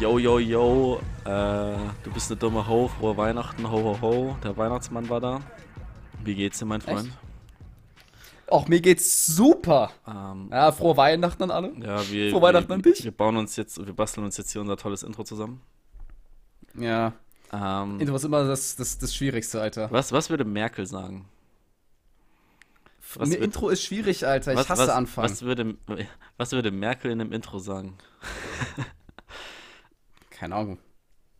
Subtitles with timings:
[0.00, 4.36] Yo, yo, yo, äh, du bist eine dumme Ho, frohe Weihnachten, ho, ho, ho.
[4.42, 5.40] Der Weihnachtsmann war da.
[6.24, 7.10] Wie geht's dir, mein Freund?
[8.48, 9.90] Auch mir geht's super.
[10.08, 11.72] Ähm, Ja, frohe Weihnachten an alle.
[11.78, 13.04] ja, wir, Frohe Weihnachten wir, an dich.
[13.04, 15.60] wir bauen uns jetzt, wir basteln uns jetzt hier unser tolles Intro zusammen.
[16.74, 17.12] Ja,
[17.52, 19.90] Ähm, Intro ist immer das, das, das Schwierigste, Alter.
[19.90, 21.26] was, was würde Merkel sagen?
[23.16, 24.52] Was wird- Intro ist schwierig, Alter.
[24.52, 25.24] Ich was, hasse was, Anfang.
[25.24, 25.74] Was würde,
[26.38, 27.98] was würde Merkel in einem Intro sagen?
[30.40, 30.78] Keine Ahnung.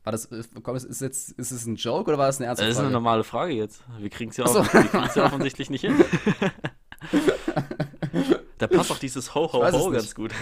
[0.04, 0.28] War das,
[0.62, 2.88] komm, ist, jetzt, ist es ein Joke oder war das eine ernste Das ist eine
[2.88, 2.92] Frage?
[2.92, 3.82] normale Frage jetzt.
[3.98, 4.62] Wir kriegen es ja, so.
[4.62, 5.96] ja offensichtlich nicht hin.
[8.58, 10.00] da passt auch dieses Ho, Ho, weiß es Ho nicht.
[10.00, 10.32] ganz gut.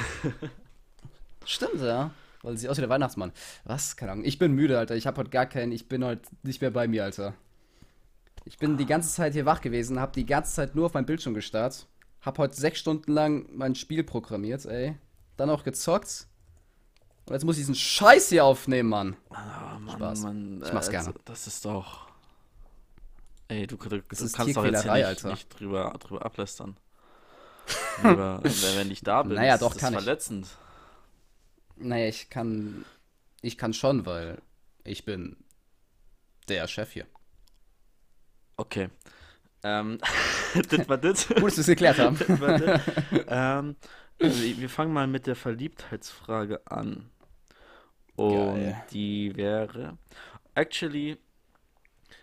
[1.45, 2.11] Stimmt, ja.
[2.43, 3.31] Weil sie aussieht wie der Weihnachtsmann.
[3.63, 3.97] Was?
[3.97, 4.25] Keine Ahnung.
[4.25, 4.97] Ich bin müde, Alter.
[4.97, 5.71] Ich habe heute gar keinen.
[5.71, 7.35] Ich bin heute nicht mehr bei mir, Alter.
[8.45, 11.07] Ich bin die ganze Zeit hier wach gewesen, habe die ganze Zeit nur auf mein
[11.07, 11.87] Bildschirm gestarrt.
[12.23, 14.97] Hab heute sechs Stunden lang mein Spiel programmiert, ey.
[15.37, 16.27] Dann auch gezockt.
[17.29, 19.17] Und jetzt muss ich diesen Scheiß hier aufnehmen, Mann.
[19.29, 20.21] Ah, Mann, Spaß.
[20.23, 21.15] Mann, Ich mach's äh, gerne.
[21.27, 22.09] Das ist doch.
[23.49, 26.77] Ey, du, du, du kannst ist doch jetzt hier nicht, nicht drüber, drüber ablästern.
[28.01, 29.99] Drüber, wenn, ich da bin, Naja, ist doch, das kann ich.
[29.99, 30.49] verletzend.
[31.77, 32.87] Naja, ich kann.
[33.43, 34.41] Ich kann schon, weil
[34.85, 35.37] ich bin
[36.49, 37.07] der Chef hier.
[38.57, 38.89] Okay.
[39.63, 39.99] Ähm,
[40.71, 41.29] das war das.
[41.29, 42.19] Gut, dass wir es geklärt haben.
[42.19, 42.81] Das war das.
[43.29, 43.77] ähm,
[44.19, 47.11] also wir fangen mal mit der Verliebtheitsfrage an.
[48.19, 48.83] Und Geil.
[48.91, 49.97] die wäre.
[50.55, 51.19] Actually,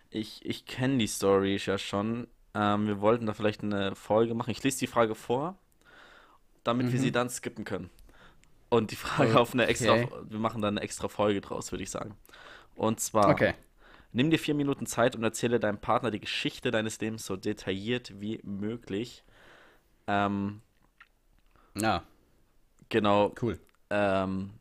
[0.09, 2.27] ich, ich kenne die Story ja schon.
[2.53, 4.49] Ähm, wir wollten da vielleicht eine Folge machen.
[4.51, 5.57] Ich lese die Frage vor,
[6.63, 7.89] damit wir sie dann skippen können.
[8.69, 9.93] Und die Frage auf eine extra.
[9.93, 10.09] Okay.
[10.29, 12.15] Wir machen dann eine extra Folge draus, würde ich sagen.
[12.75, 13.29] Und zwar.
[13.29, 13.53] Okay.
[14.11, 18.13] Nimm dir vier Minuten Zeit und erzähle deinem Partner die Geschichte deines Lebens so detailliert
[18.21, 19.23] wie möglich.
[20.07, 20.61] Ähm,
[21.77, 22.03] Ja,
[22.89, 23.59] genau, cool.
[23.89, 24.51] ähm,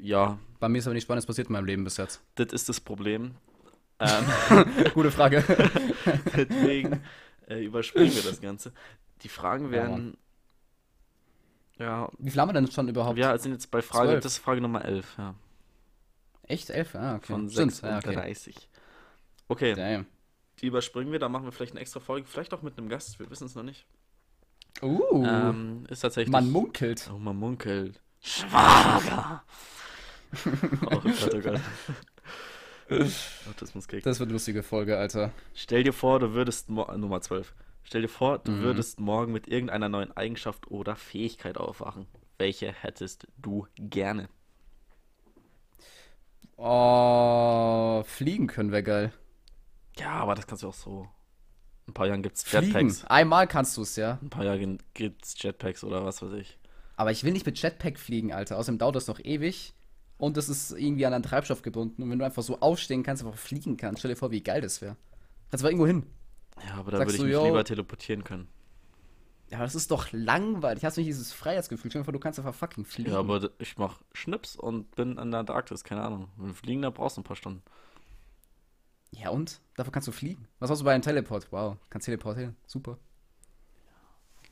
[0.00, 2.22] ja, Bei mir ist aber nichts Spannendes passiert in meinem Leben bis jetzt.
[2.36, 3.34] das ist das Problem.
[4.00, 4.24] Ähm,
[4.94, 5.44] Gute Frage.
[6.36, 7.00] deswegen
[7.46, 8.72] äh, überspringen wir das Ganze.
[9.22, 10.16] Die Fragen Ja, werden,
[11.78, 13.16] ja, Wie viel haben wir denn schon überhaupt?
[13.16, 14.22] wir sind jetzt bei Frage, Zwölf.
[14.24, 15.34] das ist Frage Nummer 11, ja,
[16.48, 16.70] Echt?
[16.70, 16.94] Elf?
[16.96, 17.26] Ah, okay.
[17.34, 17.82] von Stimmt.
[17.82, 18.06] Ja, okay.
[18.14, 18.68] 36.
[19.48, 20.06] Okay, Damn.
[20.60, 23.20] die überspringen wir, da machen wir vielleicht eine extra Folge, vielleicht auch mit einem Gast,
[23.20, 23.86] wir wissen es noch nicht.
[24.82, 26.32] Uh, Ähm, ist tatsächlich.
[26.32, 27.08] man munkelt.
[27.14, 28.00] Oh, man munkelt.
[28.20, 29.44] Schwager!
[30.86, 31.60] oh Gott, oh Gott.
[33.50, 34.02] Autismus-Kick.
[34.04, 35.32] Das wird eine lustige Folge, Alter.
[35.54, 36.68] Stell dir vor, du würdest.
[36.68, 37.54] äh, Nummer 12.
[37.82, 38.60] Stell dir vor, du Mhm.
[38.62, 42.06] würdest morgen mit irgendeiner neuen Eigenschaft oder Fähigkeit aufwachen.
[42.38, 44.28] Welche hättest du gerne?
[46.56, 49.12] Oh, fliegen können wir geil.
[49.98, 51.08] Ja, aber das kannst du auch so.
[51.86, 52.66] In ein paar Jahren gibt's Fliegen.
[52.66, 53.04] Jetpacks.
[53.04, 54.18] Einmal kannst du es, ja.
[54.20, 56.58] In ein paar Jahren gibt's Jetpacks oder was weiß ich.
[56.96, 58.56] Aber ich will nicht mit Jetpack fliegen, Alter.
[58.56, 59.74] Außerdem dauert das noch ewig.
[60.16, 62.02] Und es ist irgendwie an einen Treibstoff gebunden.
[62.02, 64.60] Und wenn du einfach so aufstehen kannst, einfach fliegen kannst, stell dir vor, wie geil
[64.60, 64.96] das wäre.
[65.50, 66.06] Kannst aber irgendwo hin.
[66.66, 67.44] Ja, aber da Sagst würde ich du, mich yo.
[67.46, 68.48] lieber teleportieren können.
[69.50, 70.84] Ja, aber das ist doch langweilig.
[70.84, 71.90] Hast du nicht dieses Freiheitsgefühl?
[71.90, 73.10] Stell dir vor, du kannst einfach fucking fliegen.
[73.10, 76.28] Ja, aber ich mach Schnips und bin an der Antarktis, keine Ahnung.
[76.36, 77.62] Wenn du fliegen, da brauchst du ein paar Stunden.
[79.10, 79.60] Ja, und?
[79.76, 80.48] Dafür kannst du fliegen.
[80.58, 81.48] Was hast du bei einem Teleport?
[81.52, 82.56] Wow, kannst teleportieren.
[82.66, 82.98] Super.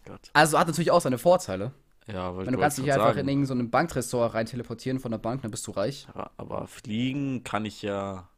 [0.05, 0.31] Gott.
[0.33, 1.73] Also hat natürlich auch seine Vorteile.
[2.07, 5.11] Ja, weil Wenn du kannst dich einfach in irgendein so einen Banktresor rein teleportieren von
[5.13, 6.09] der Bank, dann bist du reich.
[6.15, 8.29] Ja, aber fliegen kann ich ja.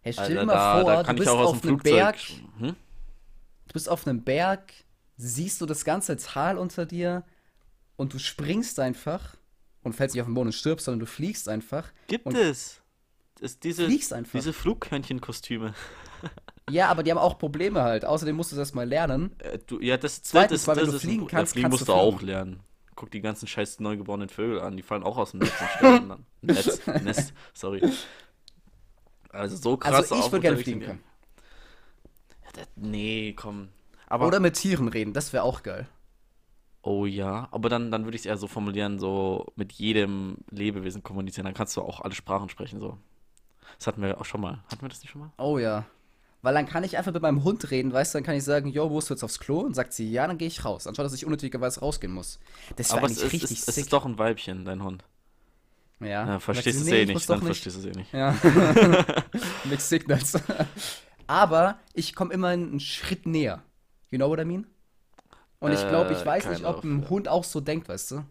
[0.00, 1.78] Hey, stell dir mal da, vor, da du bist auf einem.
[1.78, 2.16] Berg,
[2.58, 2.76] Hm?
[3.66, 4.72] du bist auf einem Berg,
[5.16, 7.24] siehst du das ganze Tal unter dir
[7.96, 9.36] und du springst einfach
[9.82, 11.92] und fällst nicht auf den Boden und stirbst, sondern du fliegst einfach.
[12.06, 12.80] Gibt es?
[13.40, 14.32] Ist diese, Fliegst einfach.
[14.32, 15.74] diese Flughörnchenkostüme.
[16.68, 18.04] Ja, aber die haben auch Probleme halt.
[18.04, 19.38] Außerdem musst du das mal lernen.
[19.38, 21.52] Äh, du, ja, das, Zweitens, das, weil wenn das du ist ein- fliegen ja, kannst,
[21.52, 22.26] fliegen kannst musst du auch fliegen.
[22.32, 22.60] lernen.
[22.96, 26.08] Guck die ganzen scheiß neugeborenen Vögel an, die fallen auch aus dem Netz und sterben
[26.08, 26.26] dann.
[26.42, 27.82] Netz, Nest, sorry.
[29.30, 31.02] Also so krass Also ich würde gerne fliegen können.
[32.44, 33.68] Ja, das, nee, komm.
[34.08, 35.86] Aber, Oder mit Tieren reden, das wäre auch geil.
[36.82, 41.02] oh ja, aber dann, dann würde ich es eher so formulieren, so mit jedem Lebewesen
[41.02, 41.44] kommunizieren.
[41.44, 42.96] Dann kannst du auch alle Sprachen sprechen, so.
[43.78, 44.62] Das hatten wir auch schon mal.
[44.70, 45.32] Hatten wir das nicht schon mal?
[45.38, 45.84] Oh ja.
[46.46, 48.68] Weil dann kann ich einfach mit meinem Hund reden, weißt du, dann kann ich sagen,
[48.68, 49.58] yo, musst du jetzt aufs Klo?
[49.62, 50.86] Und sagt sie, ja, dann gehe ich raus.
[50.86, 52.38] Anstatt dass ich unnötigerweise rausgehen muss.
[52.76, 53.84] Das wäre Aber es eigentlich ist, richtig es, es sick.
[53.84, 55.02] ist doch ein Weibchen, dein Hund.
[56.00, 56.28] ja.
[56.28, 58.12] Ja, verstehst du es nee, eh nicht, dann verstehst du es eh nicht.
[58.12, 58.36] Ja.
[59.64, 60.34] Mixed Signals.
[61.26, 63.62] Aber ich komme immer einen Schritt näher.
[64.10, 64.66] You know what I mean?
[65.58, 67.08] Und ich glaube, ich Äh, weiß kind nicht, ob ein ja.
[67.10, 68.24] Hund auch so denkt, weißt du?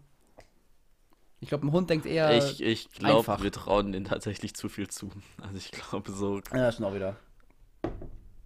[1.40, 2.36] Ich glaube, ein Hund denkt eher.
[2.36, 5.10] Ich, ich glaube, wir trauen denen tatsächlich zu viel zu.
[5.40, 7.16] Also ich glaube so, ja, schon auch wieder.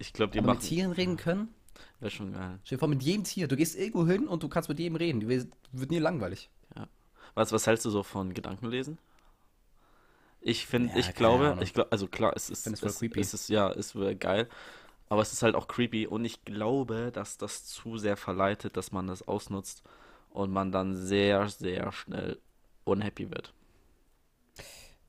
[0.01, 1.55] Ich glaube, die Aber mit machen, Tieren reden können?
[1.99, 2.59] wäre schon geil.
[2.63, 3.47] Stell dir vor, mit jedem Tier.
[3.47, 5.19] Du gehst irgendwo hin und du kannst mit jedem reden.
[5.19, 6.49] Die wird nie langweilig.
[7.35, 8.97] Was, was hältst du so von Gedankenlesen?
[10.41, 11.59] Ich finde, Ja, ich glaube, Ahnung.
[11.61, 13.19] ich glaube, also klar, es ist, es es, creepy.
[13.19, 14.49] es ist, ja, es wäre geil,
[15.09, 18.91] aber es ist halt auch creepy und ich glaube, dass das zu sehr verleitet, dass
[18.91, 19.83] man das ausnutzt
[20.31, 22.39] und man dann sehr, sehr schnell
[22.85, 23.53] unhappy wird.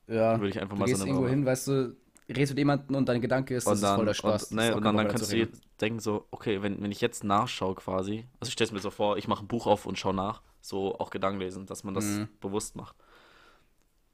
[0.06, 1.96] Ja, Würde ich einfach du mal so gehst eine irgendwo hin, weißt du,
[2.28, 4.42] redest mit jemandem und dein Gedanke ist, das Und ist dann, voll der Spaß.
[4.42, 5.48] und, das ist ne, auch und dann, dann kannst du
[5.80, 8.90] denken so, okay, wenn, wenn ich jetzt nachschaue quasi, also ich stelle es mir so
[8.90, 11.94] vor, ich mache ein Buch auf und schaue nach, so auch Gedanken lesen, dass man
[11.94, 12.28] das Mhm.
[12.40, 12.96] bewusst macht.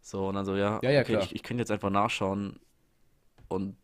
[0.01, 2.61] So, und dann so, ja, Ja, ja, okay, ich, ich könnte jetzt einfach nachschauen
[3.49, 3.77] und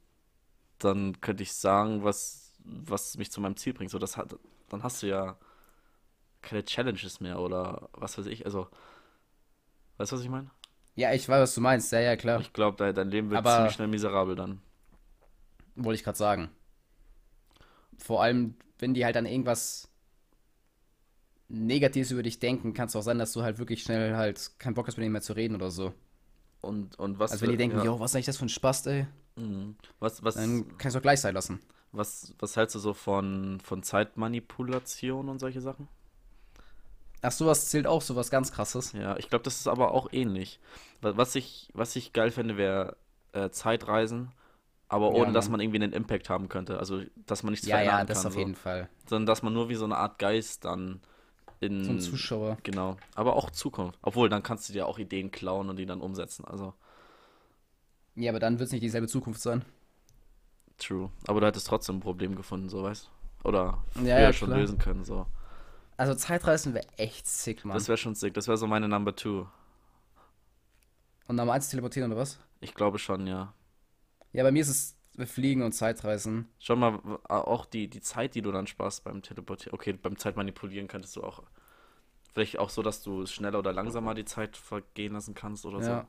[0.78, 3.90] dann könnte ich sagen, was, was mich zu meinem Ziel bringt.
[3.92, 4.36] So, das hat,
[4.70, 5.38] dann hast du ja
[6.42, 8.68] keine Challenges mehr oder was weiß ich, also,
[9.98, 10.50] weißt du, was ich meine?
[10.96, 11.90] Ja, ich weiß, was du meinst.
[11.92, 12.40] Ja, ja, klar.
[12.40, 14.60] Ich glaube, dein, Leben wird Aber- ziemlich schnell miserabel dann.
[15.74, 16.50] Wollte ich gerade sagen.
[17.98, 19.88] Vor allem, wenn die halt an irgendwas
[21.48, 24.74] Negatives über dich denken, kann es auch sein, dass du halt wirklich schnell halt keinen
[24.74, 25.92] Bock hast, mit denen mehr zu reden oder so.
[26.60, 28.48] Und, und was Also wenn die denken, ja, jo, was ist eigentlich das für ein
[28.50, 29.06] Spaß, ey,
[29.36, 29.76] mhm.
[29.98, 31.60] was, was, dann kannst du auch gleich sein lassen.
[31.92, 35.88] Was, was hältst du so von, von Zeitmanipulation und solche Sachen?
[37.24, 38.92] Ach, sowas zählt auch, sowas ganz krasses.
[38.92, 40.60] Ja, ich glaube, das ist aber auch ähnlich.
[41.00, 42.96] Wa- Was ich, was ich geil fände, wäre
[43.32, 44.30] äh, Zeitreisen,
[44.88, 45.50] aber Ja, ohne dass Mann.
[45.50, 46.78] man irgendwie einen Impact haben könnte.
[46.78, 48.38] Also, dass man nichts Ja, ja, verändern das kann, auf so.
[48.38, 48.88] jeden Fall.
[49.08, 51.02] Sondern dass man nur wie so eine Art Geist dann
[51.60, 51.86] in.
[51.86, 52.58] So ein Zuschauer.
[52.64, 52.96] Genau.
[53.14, 53.98] Aber auch Zukunft.
[54.02, 56.44] Obwohl, dann kannst du dir auch Ideen klauen und die dann umsetzen.
[56.46, 56.74] Also,
[58.16, 59.64] Ja, aber dann wird es nicht dieselbe Zukunft sein.
[60.78, 61.10] true.
[61.26, 63.10] Aber du hättest trotzdem ein Problem gefunden, so weißt
[63.44, 65.26] Oder früher Ja, ja, schon lösen können, so.
[65.96, 67.74] Also Zeitreisen wäre echt sick, Mann.
[67.76, 68.34] Das wäre schon sick.
[68.34, 69.46] Das wäre so meine Number Two.
[71.28, 72.38] Und Nummer eins teleportieren oder was?
[72.60, 73.54] Ich glaube schon, ja.
[74.32, 74.68] Ja, bei mir ist
[75.16, 76.48] es Fliegen und Zeitreisen.
[76.58, 76.98] Schon mal
[77.28, 79.74] auch die, die Zeit, die du dann sparst beim Teleportieren.
[79.74, 81.42] Okay, beim Zeitmanipulieren könntest du auch.
[82.32, 86.06] Vielleicht auch so, dass du schneller oder langsamer die Zeit vergehen lassen kannst oder Ja.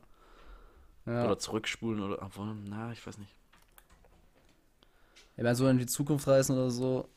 [1.06, 1.12] so.
[1.12, 1.26] Ja.
[1.26, 2.20] Oder zurückspulen oder.
[2.24, 3.32] Obwohl, na, ich weiß nicht.
[5.38, 7.08] Ja, wenn so in die Zukunft reisen oder so,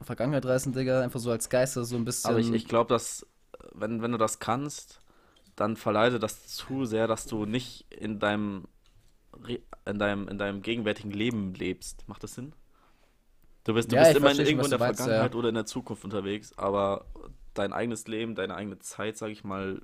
[0.00, 2.30] Vergangenheit reisen, Digga, einfach so als Geister so ein bisschen.
[2.30, 3.26] Aber ich, ich glaube, dass,
[3.72, 5.00] wenn, wenn du das kannst,
[5.56, 8.68] dann verleite das zu sehr, dass du nicht in deinem,
[9.84, 12.06] in deinem, in deinem gegenwärtigen Leben lebst.
[12.08, 12.52] Macht das Sinn?
[13.64, 15.04] Du bist, du Ja, bist immer in, irgendwo in der meinst, ja.
[15.06, 17.04] Vergangenheit oder in der Zukunft unterwegs, aber
[17.54, 19.82] dein eigenes Leben, deine eigene Zeit, sag ich mal,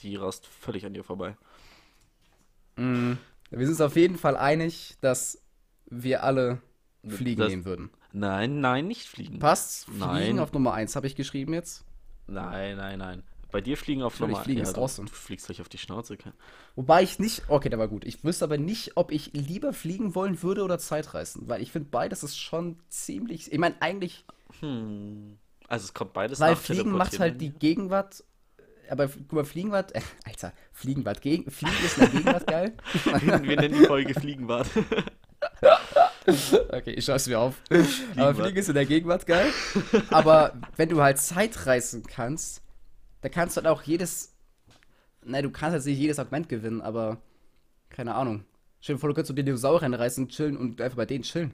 [0.00, 1.36] die rast völlig an dir vorbei.
[2.76, 3.12] Mm,
[3.50, 5.40] wir sind uns auf jeden Fall einig, dass
[5.86, 6.60] wir alle
[7.06, 7.90] Fliegen Das- nehmen würden.
[8.12, 9.38] Nein, nein, nicht fliegen.
[9.38, 9.86] Passt?
[9.86, 10.38] Fliegen Nein.
[10.38, 11.84] auf Nummer 1 habe ich geschrieben jetzt.
[12.26, 13.22] Nein, nein, nein.
[13.50, 15.08] Bei dir fliegen auf Nummer fliegen ja, ist du, awesome.
[15.08, 16.16] du fliegst gleich auf die Schnauze.
[16.74, 18.04] Wobei ich nicht, okay, der war gut.
[18.04, 21.88] Ich wüsste aber nicht, ob ich lieber fliegen wollen würde oder Zeitreisen, weil ich finde
[21.90, 24.24] beides ist schon ziemlich, ich meine eigentlich,
[24.60, 25.38] Hm.
[25.68, 27.50] Also es kommt beides weil nach Fliegen macht halt die.
[27.50, 28.24] Gegenwart,
[28.90, 32.46] aber guck mal, Fliegen war, äh, Alter, Fliegen war, gegen, Fliegen ist in der Gegenwart
[32.46, 32.76] geil.
[33.42, 34.68] Wir nennen die Folge Fliegenbad.
[36.70, 37.56] Okay, ich schreib's mir auf.
[37.70, 38.36] Aber Gegenwart.
[38.36, 39.50] Fliegen ist in der Gegenwart geil.
[40.10, 42.62] Aber wenn du halt Zeitreisen kannst,
[43.20, 44.34] da kannst du halt auch jedes.
[45.24, 47.18] Nein, du kannst jetzt nicht jedes Argument gewinnen, aber
[47.90, 48.44] keine Ahnung.
[48.80, 51.52] Stell dir vor, du könntest so die Dinosaurier reisen, chillen und einfach bei denen chillen.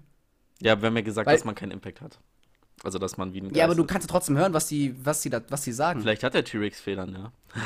[0.62, 2.18] Ja, wir haben ja gesagt, Weil- dass man keinen Impact hat.
[2.84, 4.94] Also, dass man wie ein Ja, aber Geist du kannst ja trotzdem hören, was die,
[5.04, 6.00] was die, da, was die sagen.
[6.00, 7.32] Vielleicht hat der T-Rex Federn, ja.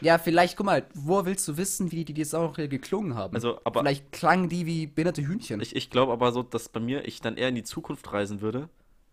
[0.00, 3.34] Ja, vielleicht, guck mal, wo willst du wissen, wie die Dinosaurier geklungen haben?
[3.34, 5.60] Also, aber vielleicht klangen die wie behinderte Hühnchen.
[5.60, 8.40] ich, ich glaube aber so, dass bei mir ich dann eher in die Zukunft reisen
[8.40, 8.68] würde.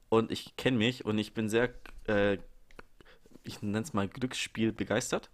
[0.10, 1.70] Und ich kenne mich und ich bin sehr,
[2.08, 2.38] äh,
[3.44, 5.30] ich nenne es mal Glücksspiel begeistert.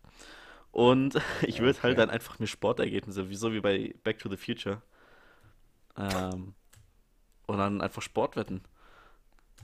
[0.71, 2.01] Und ich würde halt Okay.
[2.01, 4.81] dann einfach mir Sportergebnisse, wie so wie bei Back to the Future.
[5.95, 6.55] Ähm,
[7.45, 8.61] und dann einfach Sport wetten.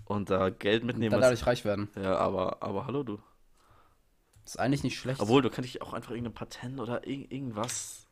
[0.05, 1.11] Und da Geld mitnehmen.
[1.11, 1.89] dann was- dadurch reich werden.
[1.95, 3.19] ja, aber, aber hallo du.
[4.49, 5.21] Das ist eigentlich nicht schlecht.
[5.21, 8.07] Obwohl, du könntest auch einfach irgendein Patent oder ir irgendwas.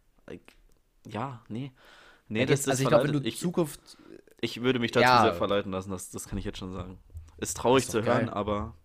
[1.08, 1.72] Ja, nee.
[2.28, 3.98] Nee, Ja, das, das, also ich glaube, wenn du ich, Zukunft
[4.40, 5.24] ich würde mich dazu Ja.
[5.24, 7.00] sehr verleiten lassen, das, das kann ich jetzt schon sagen.
[7.38, 8.14] Ist traurig Ist zu geil.
[8.26, 8.76] hören, aber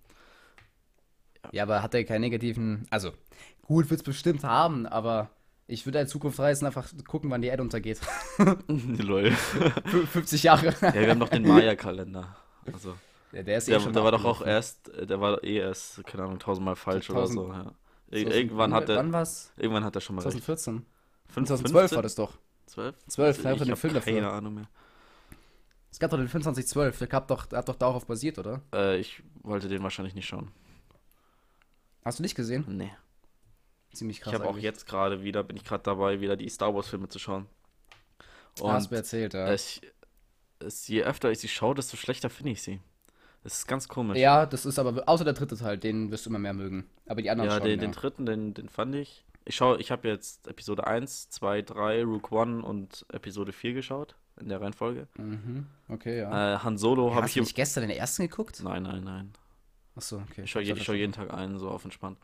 [1.51, 2.87] Ja, aber hat er keinen negativen.
[2.89, 3.13] Also,
[3.61, 5.29] gut wird es bestimmt haben, aber
[5.67, 8.01] ich würde in Zukunft reisen, einfach gucken, wann die Erde untergeht.
[8.69, 9.27] lol.
[9.91, 10.75] Fü- 50 Jahre.
[10.81, 12.35] Ja, wir haben noch den Maya-Kalender.
[12.73, 12.95] Also,
[13.33, 15.59] Der, der ist eh der, schon der war doch auch erst, äh, der war eh
[15.59, 17.73] erst, keine Ahnung, tausendmal falsch oder so, ja.
[18.11, 19.53] Ir 2000 irgendwann hat er, Wann war's?
[19.57, 20.33] irgendwann hat er schon mal recht.
[20.33, 20.85] 2014.
[21.29, 22.39] Fünf- 2012 war das doch.
[22.67, 22.95] 12?
[23.07, 24.13] 12, ich da hat er den Film dafür.
[24.15, 24.69] keine Ahnung mehr.
[25.91, 28.63] Es gab doch den Film 2012, der gab doch, der hat doch darauf basiert, oder?
[28.75, 30.51] Äh, ich wollte den wahrscheinlich nicht schauen.
[32.05, 32.65] Hast du nicht gesehen?
[32.69, 32.93] Nee.
[33.93, 34.33] Ziemlich krass.
[34.33, 37.09] Ich habe auch jetzt gerade wieder, bin ich gerade dabei, wieder die Star Wars Filme
[37.09, 37.47] zu schauen.
[38.63, 39.47] Ah, hast Und mir erzählt, ja.
[39.49, 39.81] es,
[40.61, 42.81] es, je öfter ich sie schaue, desto schlechter finde ich sie.
[43.43, 44.19] Das ist ganz komisch.
[44.19, 46.87] Ja, das ist aber, außer der dritte Teil, den wirst du immer mehr mögen.
[47.07, 47.87] Aber die anderen ja schon, den, ja.
[47.87, 49.25] den dritten, den, den fand ich.
[49.45, 54.15] Ich schaue, ich habe jetzt Episode 1, 2, 3, Rook One und Episode 4 geschaut.
[54.41, 55.09] In der Reihenfolge.
[55.19, 55.67] Mhm.
[55.89, 56.55] Okay, ja.
[56.55, 57.35] Äh, Han Solo Ja, habe hast ich.
[57.35, 58.63] du nicht gestern den ersten geguckt?
[58.63, 59.33] Nein, nein, nein.
[59.95, 60.43] Achso, okay.
[60.45, 62.19] Ich schaue ich schau jeden Tag einen, so auf entspannt.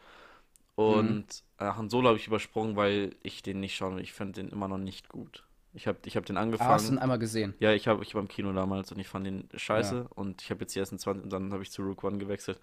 [0.77, 0.85] Mhm.
[0.85, 4.01] Und äh, Han Solo habe ich übersprungen, weil ich den nicht schaue.
[4.01, 5.45] Ich fand den immer noch nicht gut.
[5.79, 6.93] Ich habe ich hab den Ah, hast du angefangen.
[6.95, 7.55] ihn einmal gesehen?
[7.61, 9.95] Ja, ich habe ich war im Kino damals und ich fand den scheiße.
[9.95, 10.07] Ja.
[10.17, 12.59] Und ich habe jetzt die ersten 20 und dann habe ich zu Rook One gewechselt.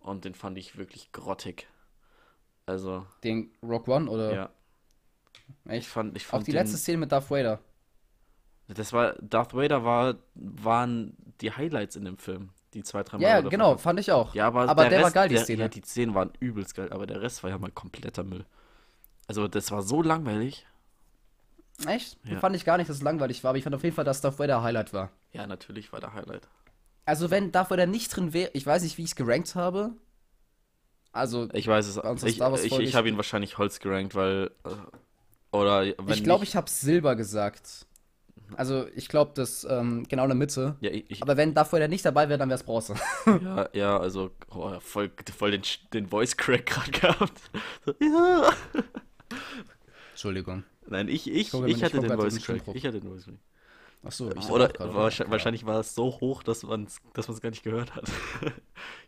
[0.00, 1.66] Und den fand ich wirklich grottig.
[2.64, 4.34] Also, Den Rock One oder?
[4.34, 4.50] ja.
[5.66, 5.88] Ich Echt?
[5.88, 7.60] fand, ich Auch fand die den, letzte Szene mit Darth Vader.
[8.68, 12.50] Das war, Darth Vader war, waren die Highlights in dem Film.
[12.72, 13.22] Die zwei, drei Mal.
[13.22, 14.34] Ja, oder genau, fand ich auch.
[14.34, 15.62] Ja, aber, Aber der war Rest, geil, die der, Szene.
[15.64, 18.46] Ja, die Szenen waren übelst geil, aber der Rest war ja mal kompletter Müll.
[19.28, 20.66] Also, das war so langweilig.
[21.86, 22.16] Echt?
[22.24, 22.38] Ja.
[22.40, 24.20] Fand ich gar nicht, dass es langweilig war, aber ich fand auf jeden Fall, dass
[24.22, 25.10] Darth Vader Highlight war.
[25.32, 26.48] Ja, natürlich war der Highlight.
[27.04, 29.92] Also, wenn Darth Vader nicht drin wäre, ich weiß nicht, wie ich es gerankt habe.
[31.12, 31.98] Also, Ich weiß es.
[31.98, 34.50] Unserer Ich, ich, ich ich- habe ihn wahrscheinlich Holz gerankt, weil.
[34.64, 34.70] äh,
[35.56, 37.86] Oder wenn ich glaube, ich habe Silber gesagt.
[38.56, 40.76] Also, ich glaube, das ähm, genau in der Mitte.
[40.80, 42.94] Ja, ich, ich, Aber wenn Darth Vader nicht dabei wäre, dann wäre es Bronze.
[43.26, 47.40] ja, ja, also oh, voll, voll den, den Voice Crack gerade gehabt.
[48.00, 48.50] Ja.
[50.12, 50.64] Entschuldigung.
[50.88, 52.62] Nein, ich, ich, ich ich hatte den Voice Crack.
[52.74, 53.34] Ich hatte den Voice Crack.
[54.02, 54.94] Achso, ich Oder auch gerade.
[54.94, 55.30] wahrscheinlich, Ja.
[55.32, 58.04] wahrscheinlich war es so hoch, dass man es dass man's gar nicht gehört hat.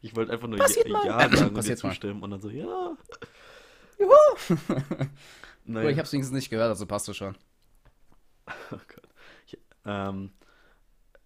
[0.03, 1.91] Ich wollte einfach nur Passiert ja, sagen und dir Passiert mal.
[1.91, 2.97] zustimmen und dann so, ja.
[3.99, 4.13] Juhu!
[5.65, 5.83] Naja.
[5.85, 7.37] Gut, ich habe es wenigstens nicht gehört, also passt du schon.
[8.73, 9.09] Oh Gott.
[9.47, 10.31] Ich, ähm,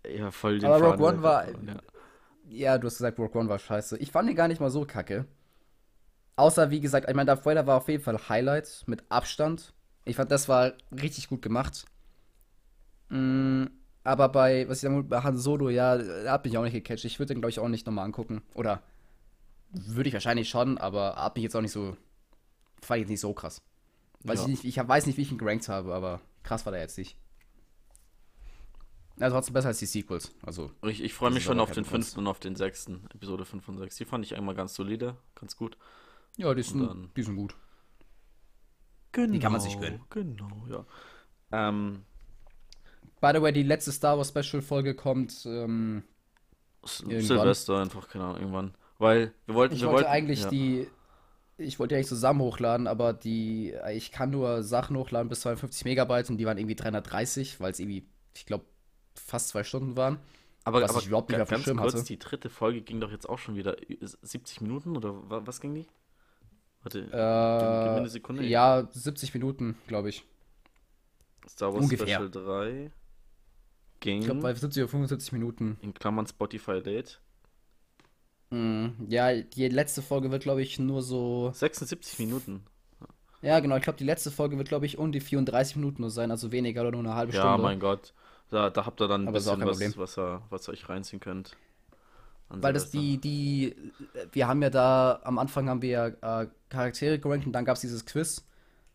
[0.05, 1.57] ja, voll den Aber Rogue One war- Ja.
[2.49, 3.97] Ja, du hast gesagt, Rogue One war scheiße.
[3.99, 5.27] Ich fand ihn gar nicht mal so kacke.
[6.37, 9.73] Außer, wie gesagt, ich meine, Darth Vader war auf jeden Fall Highlight mit Abstand.
[10.05, 11.85] Ich fand, das war richtig gut gemacht.
[13.09, 13.67] Mm,
[14.05, 17.05] aber bei, was ich sagen bei Han Solo, ja, da hat mich auch nicht gecatcht.
[17.05, 18.43] Ich würde den, glaube ich, auch nicht nochmal angucken.
[18.55, 18.83] Oder
[19.71, 21.97] würde ich wahrscheinlich schon, aber hat mich jetzt auch nicht so,
[22.83, 23.63] fand ich jetzt nicht so krass.
[24.25, 24.45] Weiß Ja.
[24.47, 26.99] ich nicht, ich weiß nicht, wie ich ihn gerankt habe, aber krass war der jetzt
[26.99, 27.17] nicht.
[29.21, 30.33] Also trotzdem besser als die Sequels.
[30.45, 33.69] Also, Ich, ich freue mich schon auf den fünften und auf den sechsten, Episode 5
[33.69, 33.97] und 6.
[33.97, 35.77] Die fand ich einmal ganz solide, ganz gut.
[36.37, 37.55] ja, die sind, dann- die sind gut.
[39.13, 39.39] Genau.
[39.41, 40.01] kann man sich gönnen.
[40.11, 40.85] Genau, ja.
[41.53, 42.03] Ähm,
[43.21, 45.45] By the way, die letzte Star Wars Special Folge kommt.
[45.47, 46.03] Ähm.
[46.85, 48.75] Silvester einfach, keine Ahnung, irgendwann.
[48.99, 50.51] Weil wir wollten, ich wir wollte wollten, eigentlich ja.
[50.51, 50.89] die.
[51.59, 53.75] Ich wollte die eigentlich zusammen hochladen, aber die.
[53.93, 57.79] Ich kann nur Sachen hochladen bis 52 Megabyte und die waren irgendwie 330, weil es
[57.79, 58.65] irgendwie, ich glaube,
[59.15, 60.19] fast zwei Stunden waren.
[60.65, 62.05] Aber, was aber ich überhaupt nicht ga- auf dem ganz Schirm kurz, hatte.
[62.05, 65.61] die dritte Folge ging doch jetzt auch schon wieder ü- 70 Minuten oder wa- was
[65.61, 65.87] ging die?
[66.83, 67.13] Warte,
[67.57, 68.45] gib, gib mir eine Äh, Sekunde.
[68.45, 70.25] ja, 70 Minuten, glaube ich.
[71.49, 72.07] Star Wars ungefähr.
[72.09, 72.91] Special 3
[74.01, 75.79] ging Ich glaube, bei 70 oder 75 Minuten.
[75.81, 77.21] in Klammern Spotify Date
[78.51, 81.55] Mm, ja, die letzte Folge wird, glaube ich, nur so.
[81.55, 82.63] 76 Minuten.
[83.43, 86.11] Ja, genau, ich glaube, die letzte Folge wird, glaube ich, um die 34 Minuten nur
[86.11, 87.59] sein, also weniger oder nur eine halbe Ja, Stunde.
[87.59, 88.15] mein Gott.
[88.51, 91.21] Da, da habt ihr dann ein Aber bisschen was, was, ihr, was ihr euch reinziehen
[91.21, 91.57] könnt.
[92.61, 93.75] Weil das die, die,
[94.33, 95.89] wir haben ja da, am Anfang haben wir
[96.21, 98.45] ja äh, Charaktere gerankt und dann gab es dieses Quiz.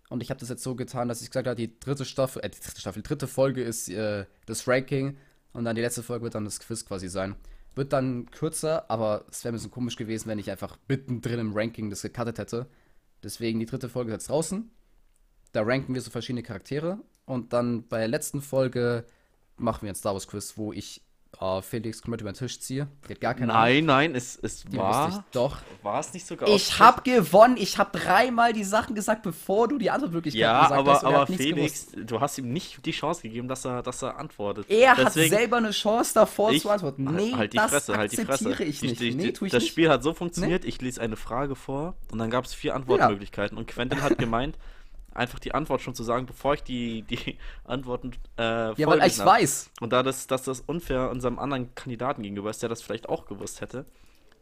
[0.09, 2.49] Und ich habe das jetzt so getan, dass ich gesagt habe, die dritte Staffel, äh,
[2.49, 5.17] die dritte Staffel, die dritte Folge ist äh, das Ranking
[5.53, 7.35] und dann die letzte Folge wird dann das Quiz quasi sein.
[7.75, 11.53] Wird dann kürzer, aber es wäre ein bisschen komisch gewesen, wenn ich einfach mittendrin im
[11.55, 12.67] Ranking das gecuttet hätte.
[13.23, 14.69] Deswegen die dritte Folge ist jetzt draußen.
[15.51, 16.99] Da ranken wir so verschiedene Charaktere.
[17.25, 19.05] Und dann bei der letzten Folge
[19.57, 21.01] machen wir ein Star Wars Quiz, wo ich
[21.39, 22.87] äh, Felix komplett über den Tisch ziehe.
[23.07, 23.63] Die hat gar keine Ahnung.
[23.65, 25.09] Nein, nein, es, es Die war.
[25.09, 25.57] ich doch.
[25.83, 27.57] War es nicht sogar Ich auch- hab gewonnen.
[27.57, 31.03] Ich hab dreimal die Sachen gesagt, bevor du die Antwortmöglichkeiten Ja, gesagt aber, hast.
[31.03, 34.65] er aber Felix, du hast ihm nicht die Chance gegeben, dass er, dass er antwortet.
[34.69, 37.03] Er Deswegen- hat selber eine Chance davor Ich- zu antworten.
[37.03, 38.63] Nee, halt die das Fresse, halt die Fresse.
[38.63, 38.99] ich nicht.
[38.99, 39.71] die- nee, die- tue ich das nicht.
[39.71, 43.57] Spiel hat so funktioniert, ich lese eine Frage vor und dann gab es vier Antwortmöglichkeiten
[43.57, 44.57] und Quentin hat gemeint,
[45.17, 49.19] einfach die Antwort schon zu sagen, bevor ich die, die Antworten äh, Ja, weil ich
[49.19, 49.25] hab.
[49.27, 49.71] weiß.
[49.81, 53.25] Und da das, dass das unfair unserem anderen Kandidaten gegenüber ist, der das vielleicht auch
[53.25, 53.85] gewusst hätte,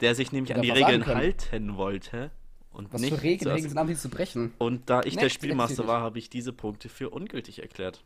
[0.01, 2.31] der sich nämlich an die Regeln halten wollte
[2.71, 3.51] und Was nicht für Regeln?
[3.51, 4.53] Regeln sind einfach zu brechen.
[4.57, 8.03] Und da ich Nee, der Spielmaster war, habe ich diese Punkte für ungültig erklärt.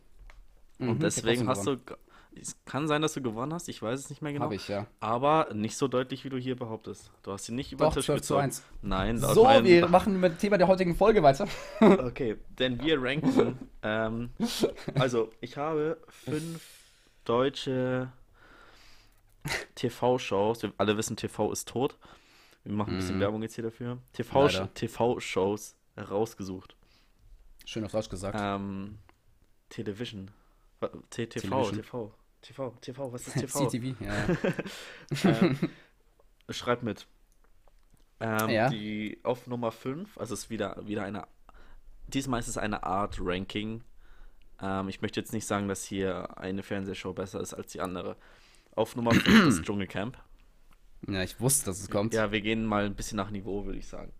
[0.78, 1.76] Mhm, Und deswegen hast du.
[2.38, 4.44] Es kann sein, dass du gewonnen hast, ich weiß es nicht mehr genau.
[4.44, 4.86] Habe ich, ja.
[5.00, 7.10] Aber nicht so deutlich, wie du hier behauptest.
[7.22, 8.42] Du hast ihn nicht über Doch, den Tisch 12 zu gezogen.
[8.44, 8.62] 1.
[8.82, 11.48] Nein, laut So, meinen- wir machen mit dem Thema der heutigen Folge weiter.
[11.80, 13.58] Okay, denn wir ranken.
[13.82, 14.30] ähm,
[14.94, 16.62] also, ich habe fünf
[17.24, 18.12] deutsche
[19.74, 20.62] TV-Shows.
[20.62, 21.96] Wir alle wissen, TV ist tot.
[22.64, 23.20] Wir machen ein bisschen Mhm.
[23.20, 23.98] Werbung jetzt hier dafür.
[24.12, 26.76] TV-Shows rausgesucht.
[27.64, 28.38] Schön auf Deutsch gesagt.
[28.40, 28.98] Ähm,
[29.68, 30.30] Television.
[31.10, 31.76] TV, Television.
[31.82, 32.14] TV.
[32.42, 33.68] TV, TV, was ist TV?
[33.68, 34.26] CTV, ja.
[35.30, 35.58] ähm,
[36.48, 37.06] schreib mit.
[38.20, 38.68] Ähm, Ja.
[38.68, 41.26] Die auf Nummer 5, also ist wieder, wieder eine
[42.08, 43.82] diesmal ist es eine Art Ranking.
[44.60, 48.16] Ähm, ich möchte jetzt nicht sagen, dass hier eine Fernsehshow besser ist als die andere.
[48.74, 50.18] Auf Nummer 5 das Dschungelcamp.
[51.08, 52.12] Ja, ich wusste, dass es kommt.
[52.12, 54.12] Ja, wir gehen mal ein bisschen nach Niveau, würde ich sagen.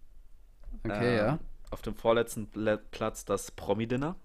[0.84, 1.38] Okay, Ähm, ja.
[1.70, 4.16] Auf dem vorletzten Pla- Platz das Promi-Dinner.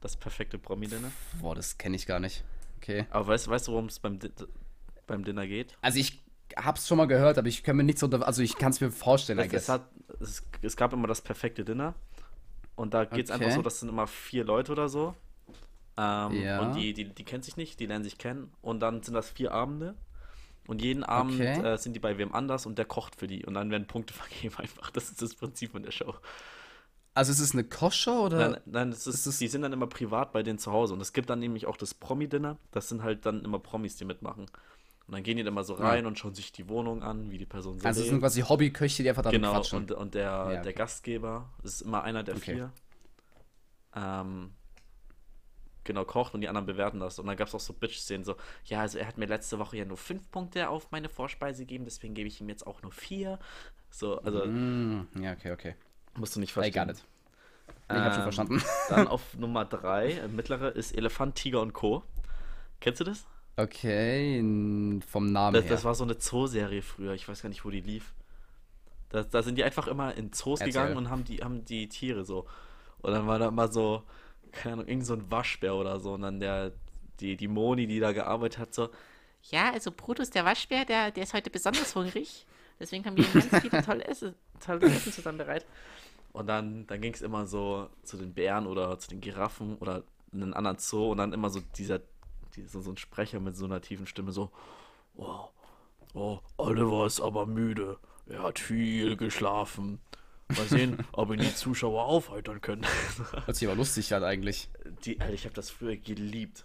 [0.00, 1.10] Das perfekte Promi-Dinner.
[1.40, 2.44] Boah, das kenne ich gar nicht.
[2.82, 3.06] Okay.
[3.10, 4.18] Aber weißt, weißt du, worum es beim,
[5.06, 5.76] beim Dinner geht?
[5.80, 6.20] Also ich
[6.56, 8.26] hab's schon mal gehört, aber ich kann mir nichts unter.
[8.26, 9.82] Also ich kann es mir vorstellen, Es, es, hat,
[10.20, 11.94] es, es gab immer das perfekte Dinner.
[12.74, 13.54] Und da geht es einfach Okay.
[13.54, 15.14] so, das sind immer vier Leute oder so.
[15.96, 16.60] Ähm, Ja.
[16.60, 18.52] Und die, die, die kennen sich nicht, die lernen sich kennen.
[18.62, 19.94] Und dann sind das vier Abende.
[20.66, 21.60] Und jeden Abend Okay.
[21.60, 23.44] äh, sind die bei wem anders und der kocht für die.
[23.44, 24.90] Und dann werden Punkte vergeben einfach.
[24.90, 26.14] Das ist das Prinzip von der Show.
[27.14, 28.50] Also ist es eine Kochshow oder?
[28.50, 30.94] Nein, nein es ist, ist es- die sind dann immer privat bei denen zu Hause.
[30.94, 32.58] Und es gibt dann nämlich auch das Promi-Dinner.
[32.70, 34.46] Das sind halt dann immer Promis, die mitmachen.
[35.06, 37.38] Und dann gehen die da mal so rein und schauen sich die Wohnung an, wie
[37.38, 38.08] die Person so Also es lebt.
[38.08, 39.78] sind quasi Hobbyköche, die einfach damit Genau, quatschen.
[39.78, 40.74] und, und der, Ja, der okay.
[40.74, 42.54] Gastgeber ist immer einer der Okay.
[42.54, 42.72] vier.
[43.94, 44.52] Ähm,
[45.84, 47.18] genau, kocht und die anderen bewerten das.
[47.18, 49.76] Und dann gab es auch so Bitch-Szenen, so, ja, also er hat mir letzte Woche
[49.78, 52.92] ja nur fünf Punkte auf meine Vorspeise gegeben, deswegen gebe ich ihm jetzt auch nur
[52.92, 53.38] vier.
[53.90, 55.74] So, also Mm, ja, okay, okay.
[56.16, 56.86] Musst du nicht I verstehen.
[56.86, 57.04] got it.
[57.94, 58.62] Ich hab schon Ähm, verstanden.
[58.88, 62.02] Dann auf Nummer drei, äh, mittlere, ist Elefant, Tiger und Co.
[62.80, 63.26] Kennst du das?
[63.56, 64.38] Okay,
[65.06, 65.70] vom Namen Das, her.
[65.70, 68.14] das war so eine Zooserie früher, ich weiß gar nicht, wo die lief.
[69.10, 70.72] Da, da sind die einfach immer in Zoos Erzähl.
[70.72, 72.46] gegangen und haben die, haben die Tiere so.
[73.02, 74.04] Und dann war da immer so,
[74.52, 76.14] keine Ahnung, irgend so ein Waschbär oder so.
[76.14, 76.72] Und dann der,
[77.20, 78.88] die, die Moni, die da gearbeitet hat, so,
[79.50, 82.46] Ja, also Brutus, der Waschbär, der, der ist heute besonders hungrig.
[82.80, 85.66] Deswegen haben wir ihm ganz viele tolle Essen, tolles Essen zusammen bereit.
[86.32, 90.02] Und dann, dann ging es immer so zu den Bären oder zu den Giraffen oder
[90.32, 92.00] in einen anderen Zoo und dann immer so dieser,
[92.56, 94.50] dieser so ein Sprecher mit so einer tiefen Stimme so,
[95.16, 95.48] oh,
[96.14, 97.98] oh, Oliver ist aber müde.
[98.26, 100.00] Er hat viel geschlafen.
[100.48, 102.86] Mal sehen, ob ihn die Zuschauer aufheitern können.
[103.44, 104.70] Hört sich aber lustig an eigentlich.
[105.04, 106.64] Die, Alter, ich habe das früher geliebt.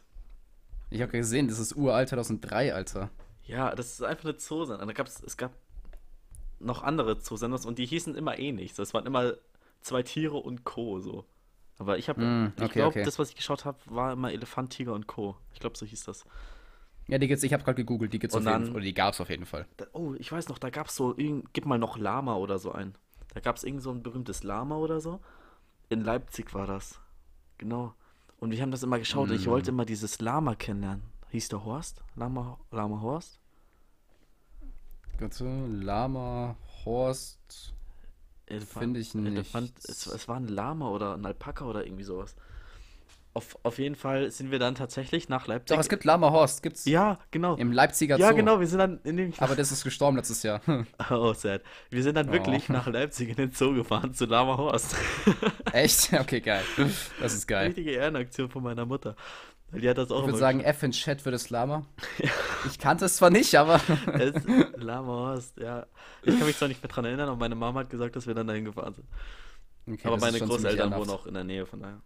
[0.90, 3.10] Ich habe gesehen, das ist uralt 2003, Alter.
[3.44, 4.34] Ja, das ist einfach
[4.80, 5.52] eine gab's, es gab
[6.60, 8.74] noch andere Zoosenders und die hießen immer ähnlich.
[8.74, 9.34] Das waren immer
[9.82, 11.00] zwei Tiere und Co.
[11.00, 11.26] so.
[11.80, 13.04] Aber ich habe, Mm, ich okay, glaube, okay.
[13.04, 15.36] das, was ich geschaut habe, war immer Elefant, Tiger und Co.
[15.54, 16.26] Ich glaube, so hieß das.
[17.08, 18.76] Ja, die gibt's, ich habe gerade gegoogelt, die gibt's Und auf jeden dann- Fall.
[18.78, 19.66] Oder die gab's auf jeden Fall.
[19.78, 22.72] Da, oh, ich weiß noch, da gab es so, gib mal noch Lama oder so
[22.72, 22.96] ein.
[23.34, 25.20] Da gab es irgend so ein berühmtes Lama oder so.
[25.90, 27.00] In Leipzig war das.
[27.60, 27.94] Genau.
[28.40, 29.30] Und wir haben das immer geschaut.
[29.30, 29.34] Mm.
[29.34, 31.04] Ich wollte immer dieses Lama kennenlernen.
[31.30, 32.04] Hieß der Horst?
[32.16, 33.40] Lama, Lama Horst?
[35.20, 37.74] Warte, Lama, Horst.
[38.48, 39.28] Elefant- Finde ich nicht.
[39.34, 42.36] Elefant, es, es war ein Lama oder ein Alpaka oder irgendwie sowas.
[43.34, 45.76] Auf, auf jeden Fall sind wir dann tatsächlich nach Leipzig.
[45.76, 47.56] Doch, es gibt Lama Horst, gibt's ja, genau.
[47.56, 48.36] im Leipziger Ja, Zoo.
[48.36, 49.34] genau, wir sind dann in dem.
[49.38, 50.60] Aber das ist gestorben letztes Jahr.
[51.12, 51.62] Oh, sad.
[51.92, 52.74] Wir sind dann wirklich Oh.
[52.74, 54.96] nach Leipzig in den Zoo gefahren zu Lama Horst.
[55.72, 56.14] Echt?
[56.14, 56.64] Okay, geil.
[57.22, 57.68] Das ist geil.
[57.68, 59.16] Richtige Ehrenaktion von meiner Mutter.
[59.72, 61.86] Weil die hat das auch Ich würde sagen, F in Chat für das Lama.
[62.66, 63.80] Ich kannte es zwar nicht, aber.
[64.20, 64.34] Es,
[64.76, 65.86] Lama Horst, ja.
[66.24, 68.34] Ich kann mich zwar nicht mehr dran erinnern, aber meine Mama hat gesagt, dass wir
[68.34, 69.08] dann dahin gefahren sind.
[69.88, 72.02] Okay, aber das meine Großeltern wohnen auch in der Nähe, von daher.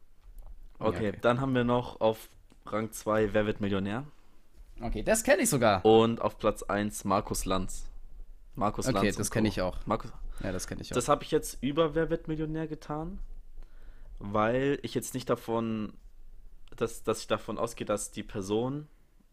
[0.78, 1.20] Okay, okay.
[1.22, 2.30] dann haben wir noch auf
[2.66, 4.06] Rang 2 Wer wird Millionär?
[4.82, 5.86] Okay, das kenne ich sogar.
[5.86, 7.88] Und auf Platz 1 Markus Lanz.
[8.56, 9.18] Markus Okay, Lanz.
[9.18, 9.78] das und kenne ich auch.
[9.86, 10.12] Markus,
[10.44, 10.96] Ja, das kenne ich auch.
[10.96, 13.20] das habe ich jetzt über Wer wird Millionär getan,
[14.20, 15.94] weil ich jetzt nicht davon,
[16.82, 18.88] dass, dass ich davon ausgehe, dass die Person,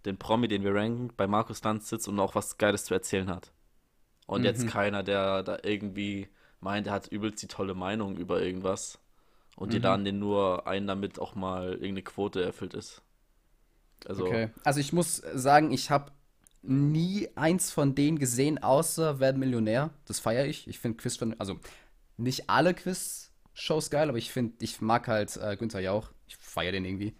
[0.04, 3.28] den Promi, den wir ranken, bei Markus Lanz sitzt und auch was Geiles zu erzählen
[3.30, 3.52] hat.
[4.26, 4.68] Und jetzt Mhm.
[4.68, 6.28] keiner, der da irgendwie
[6.61, 8.98] meint, er hat übelst die tolle Meinung über irgendwas
[9.56, 9.80] und die Mhm.
[9.80, 13.02] laden den nur ein, damit auch mal irgendeine Quote erfüllt ist.
[14.06, 14.50] Also, Okay.
[14.64, 16.12] Also ich muss sagen, ich habe
[16.62, 19.90] nie eins von denen gesehen, außer Werden Millionär.
[20.06, 20.66] Das feiere ich.
[20.68, 21.58] Ich finde Quiz von, also
[22.16, 26.11] nicht alle Quiz-Shows geil, aber ich finde, ich mag halt äh, Günther Jauch.
[26.26, 27.16] Ich feiere den irgendwie.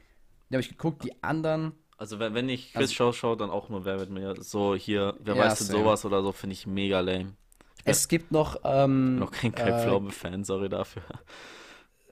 [0.51, 1.73] Den habe ich geguckt, die anderen.
[1.97, 4.43] Also wenn, wenn ich Also- Quizshow schaue, dann auch nur Wer wird Millionär.
[4.43, 5.79] So hier, wer Ja, weiß denn same.
[5.81, 7.35] sowas oder so, finde ich mega lame.
[7.85, 11.03] Es gibt noch, ähm, Noch kein Kai äh, sorry dafür.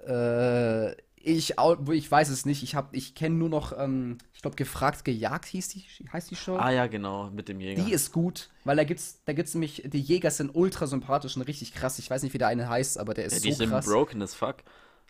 [0.06, 0.92] Äh,
[1.28, 1.54] ich,
[1.92, 2.62] ich weiß es nicht.
[2.62, 6.36] Ich hab, ich kenne nur noch, ähm, ich glaube, gefragt gejagt hieß die, heißt die
[6.36, 6.56] Show.
[6.56, 7.82] Ah ja, genau, mit dem Jäger.
[7.84, 11.42] Die ist gut, weil da gibt's, da gibt's nämlich, die Jäger sind ultra sympathisch und
[11.42, 11.98] richtig krass.
[11.98, 13.86] Ich weiß nicht, wie der eine heißt, aber der ist ja, die so sind krass.
[13.86, 14.56] broken as fuck.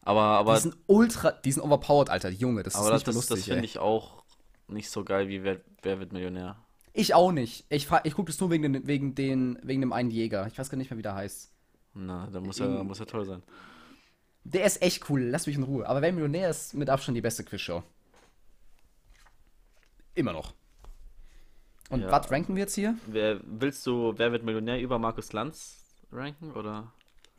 [0.07, 3.09] Aber, aber, die sind ultra, die sind overpowered, Alter, Junge, das aber ist das, nicht
[3.09, 3.65] das, das lustig, finde ey.
[3.65, 4.23] ich auch
[4.69, 6.57] nicht so geil wie Wer, wer wird Millionär.
[6.93, 7.67] Ich auch nicht.
[7.71, 10.47] Ich, ich gucke das nur wegen, den, wegen, den, wegen dem einen Jäger.
[10.47, 11.51] Ich weiß gar nicht mehr, wie der heißt.
[11.95, 13.43] Na, da muss er, muss er toll sein.
[14.45, 15.85] Der ist echt cool, lass mich in Ruhe.
[15.89, 17.83] Aber Wer Millionär ist mit Abstand die beste Quizshow.
[20.15, 20.55] Immer noch.
[21.91, 22.13] Und Ja.
[22.13, 22.97] was ranken wir jetzt hier?
[23.09, 26.93] Wer, willst du Wer wird Millionär über Markus Lanz ranken oder?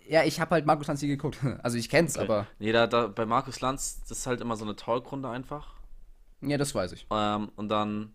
[0.08, 1.38] Ja, ich habe halt Markus Lanz nie geguckt.
[1.64, 2.26] Also ich kenn's, Okay.
[2.26, 2.48] aber.
[2.60, 5.76] Nee, da, da bei Markus Lanz, das ist halt immer so eine Talkrunde einfach.
[6.42, 7.08] Ja, das weiß ich.
[7.12, 8.14] Ähm, und dann,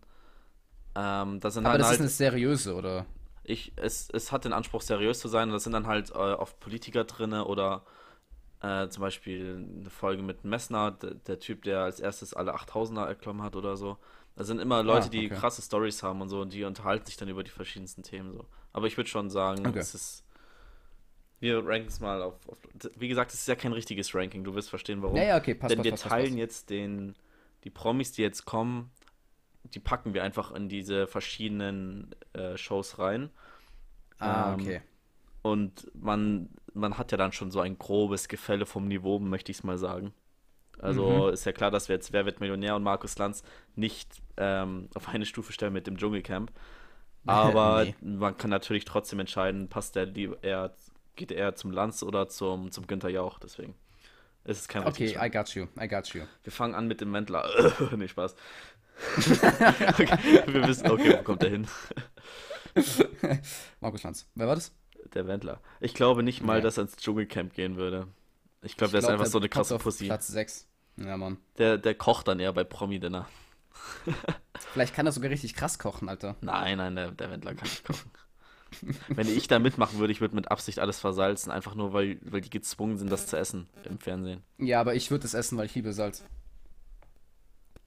[0.97, 3.07] ähm, da sind Aber dann das halt, ist eine seriöse, oder?
[3.45, 5.49] ich, es, es hat den Anspruch, seriös zu sein.
[5.49, 7.85] Und da sind dann halt äh, oft Politiker drinne oder
[8.63, 13.43] äh, zum Beispiel eine Folge mit Messner, der, Typ, der als erstes alle 8000er erklommen
[13.43, 13.99] hat oder so.
[14.37, 15.39] Da sind immer Leute, Ah, die okay.
[15.39, 18.47] krasse Stories haben und so und die unterhalten sich dann über die verschiedensten Themen so.
[18.73, 19.79] Aber ich würde schon sagen, Okay.
[19.79, 20.25] es ist.
[21.43, 22.57] Wir ranken es mal auf, auf.
[22.97, 24.45] Wie gesagt, es ist ja kein richtiges Ranking.
[24.45, 25.17] Du wirst verstehen, warum.
[25.17, 26.39] Ja, ja, okay, passt, Denn passt, wir teilen passt.
[26.39, 27.17] jetzt den,
[27.65, 28.91] die Promis, die jetzt kommen,
[29.75, 33.31] die packen wir einfach in diese verschiedenen äh, Shows rein.
[34.19, 34.83] Ah, Ähm, okay.
[35.43, 39.59] Und man, man hat ja dann schon so ein grobes Gefälle vom Niveau, möchte ich
[39.59, 40.13] es mal sagen.
[40.79, 41.33] Also Mhm.
[41.35, 43.43] ist ja klar, dass wir jetzt Wer wird Millionär und Markus Lanz
[43.75, 46.53] nicht ähm, auf eine Stufe stellen mit dem Dschungelcamp.
[47.27, 47.95] Aber Nee.
[48.01, 50.75] man kann natürlich trotzdem entscheiden, passt der eher,
[51.17, 53.39] geht er eher zum Lanz oder zum, zum Günther Jauch.
[53.39, 53.75] Deswegen
[54.45, 55.67] ist es kein Okay, I got you.
[55.81, 56.23] I got you.
[56.43, 57.49] wir fangen an mit dem Wendler.
[57.97, 58.35] nee, Spaß.
[59.17, 61.67] okay, wir wissen, okay, wo kommt der hin?
[63.81, 64.29] Markus Lanz.
[64.35, 64.73] Wer war das?
[65.15, 65.61] Der Wendler.
[65.81, 66.61] Ich glaube nicht mal, Ja.
[66.63, 68.07] dass er ins Dschungelcamp gehen würde.
[68.63, 70.07] Ich glaube, der ist glaub, einfach so eine krasse auf Pussy.
[70.07, 70.69] Platz 6.
[70.97, 71.39] Ja, Mann.
[71.59, 73.27] Der, der kocht dann eher bei Promi-Dinner.
[74.73, 76.37] Vielleicht kann er sogar richtig krass kochen, Alter.
[76.41, 78.11] Nein, nein, der, der Wendler kann nicht kochen.
[79.09, 82.41] Wenn ich da mitmachen würde, ich würde mit Absicht alles versalzen, einfach nur, weil, weil
[82.41, 84.43] die gezwungen sind, das zu essen im Fernsehen.
[84.59, 86.25] Ja, aber ich würde es essen, weil ich liebe Salz.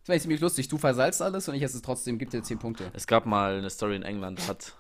[0.02, 0.68] Das wäre ziemlich lustig.
[0.68, 2.20] Du versalzt alles und ich esse es trotzdem.
[2.20, 2.92] Gib dir 10 Punkte.
[2.94, 4.76] Es gab mal eine Story in England, hat.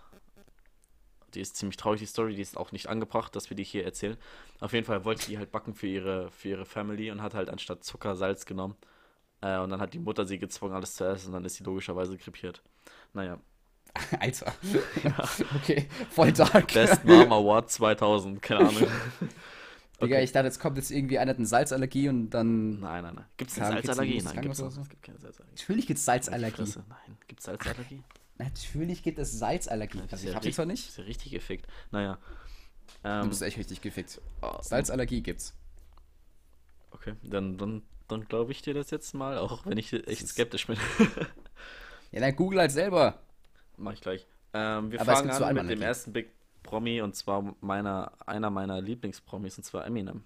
[1.34, 3.84] Die ist ziemlich traurig, die Story, die ist auch nicht angebracht, dass wir die hier
[3.84, 4.18] erzählen.
[4.60, 7.50] Auf jeden Fall wollte die halt backen für ihre, für ihre Family und hat halt
[7.50, 8.76] anstatt Zucker Salz genommen.
[9.42, 11.64] Äh, und dann hat die Mutter sie gezwungen, alles zu essen und dann ist sie
[11.64, 12.62] logischerweise krepiert.
[13.14, 13.40] Naja.
[14.20, 14.54] Alter.
[15.56, 16.74] Okay, voll dark.
[16.74, 18.76] Best Mom Award 2000, keine Ahnung.
[20.02, 20.24] Digga, Okay.
[20.26, 22.80] ich dachte, jetzt kommt jetzt irgendwie einer hat eine Salzallergie und dann.
[22.82, 23.26] Nein, nein, nein.
[23.38, 24.18] Gibt es eine Salzallergie?
[24.18, 24.68] in Nein, gibt's so?
[24.68, 25.56] Es gibt keine Salzallergie.
[25.58, 26.64] Natürlich gibt es Halt die Salzallergie.
[26.90, 28.04] Nein, gibt es Salzallergie?
[28.38, 30.00] Natürlich gibt es Salzallergie.
[30.00, 30.90] Das ist Also ja ich hab die richtig- zwar nicht.
[30.90, 31.68] Ist ja richtig gefickt.
[31.92, 32.18] Naja.
[33.04, 34.20] Du Ähm, bist echt richtig gefickt.
[34.42, 35.56] oh, Salzallergie gibt's.
[36.92, 40.68] Okay, dann, dann, dann glaube ich dir das jetzt mal, auch wenn ich echt skeptisch
[40.68, 40.78] bin.
[42.12, 43.20] Ja, dann google halt selber.
[43.78, 44.28] Mach ich gleich.
[44.54, 46.32] Ähm, wir Aber fangen an mit dem ersten Big
[46.64, 50.24] Promi und zwar meiner, einer meiner Lieblingspromis und zwar Eminem.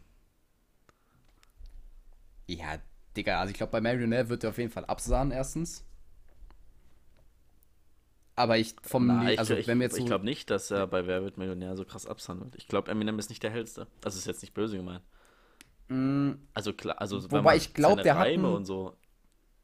[2.48, 2.80] Ja,
[3.16, 5.84] Digga, also ich glaube, bei Marionette wird er auf jeden Fall absahen, erstens.
[8.36, 9.08] Aber ich vom.
[9.08, 10.08] Na, ich also, ich, wenn wir jetzt ich so.
[10.08, 12.56] glaube nicht, dass er bei Wer wird Millionär so krass absandelt.
[12.56, 13.88] Ich glaube, Eminem ist nicht der hellste.
[14.02, 15.04] Also ist jetzt nicht böse gemeint.
[15.90, 18.96] Mm, Also klar, also Wobei wenn man ich glaub, seine der hat Reime und so,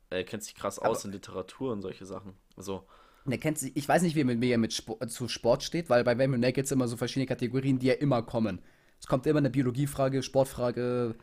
[0.10, 2.34] er kennt sich krass aus in Literatur und solche Sachen.
[2.58, 2.86] Also
[3.32, 5.90] der kennt sich, ich weiß nicht, wie er mit mir mit Sport, zu Sport steht,
[5.90, 8.60] weil bei Marionette gibt es immer so verschiedene Kategorien, die ja immer kommen.
[9.00, 11.16] Es kommt immer eine Biologiefrage, Sportfrage.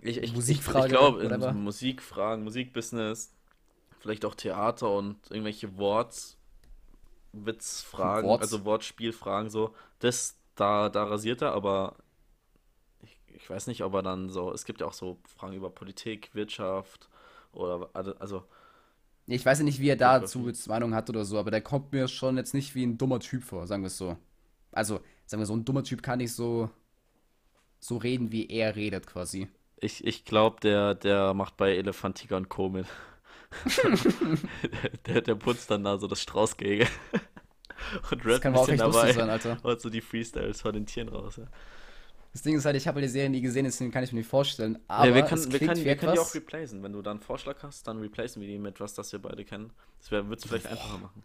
[0.00, 3.32] Ich, ich, Musikfrage, ich, ich glaube, Musikfragen, Musikbusiness,
[4.00, 8.42] vielleicht auch Theater und irgendwelche Wortwitzfragen, Worts.
[8.42, 11.96] also Wortspielfragen, so, das, da, da rasiert er, aber
[13.02, 15.70] ich, ich weiß nicht, ob er dann so, es gibt ja auch so Fragen über
[15.70, 17.08] Politik, Wirtschaft
[17.52, 18.44] oder, also,
[19.26, 21.92] Ich weiß ja nicht, wie er dazu jetzt Meinung hat oder so, aber der kommt
[21.92, 24.16] mir schon jetzt nicht wie ein dummer Typ vor, sagen wir es so.
[24.72, 26.70] Also, sagen wir so, ein dummer Typ kann nicht so,
[27.80, 29.48] so reden, wie er redet quasi.
[29.80, 32.68] ich, ich glaube, der, der macht bei Elefantiger und Co.
[32.68, 32.86] mit.
[35.06, 36.86] der, der putzt dann da so das Straußgehege.
[38.10, 39.12] Und Das rappt kann ein bisschen dabei.
[39.12, 39.58] sein, Alter.
[39.62, 41.36] Und so die Freestyles von den Tieren raus.
[41.36, 41.44] Ja.
[42.36, 44.28] Das Ding ist halt, ich habe die Serie nie gesehen, deswegen kann ich mir nicht
[44.28, 44.78] vorstellen.
[44.88, 46.82] Aber ja, wir können, wir können, wir können die auch replacen.
[46.82, 49.42] Wenn du da einen Vorschlag hast, dann replacen wir die mit was, das wir beide
[49.42, 49.72] kennen.
[50.00, 51.22] Das wird es vielleicht einfacher machen.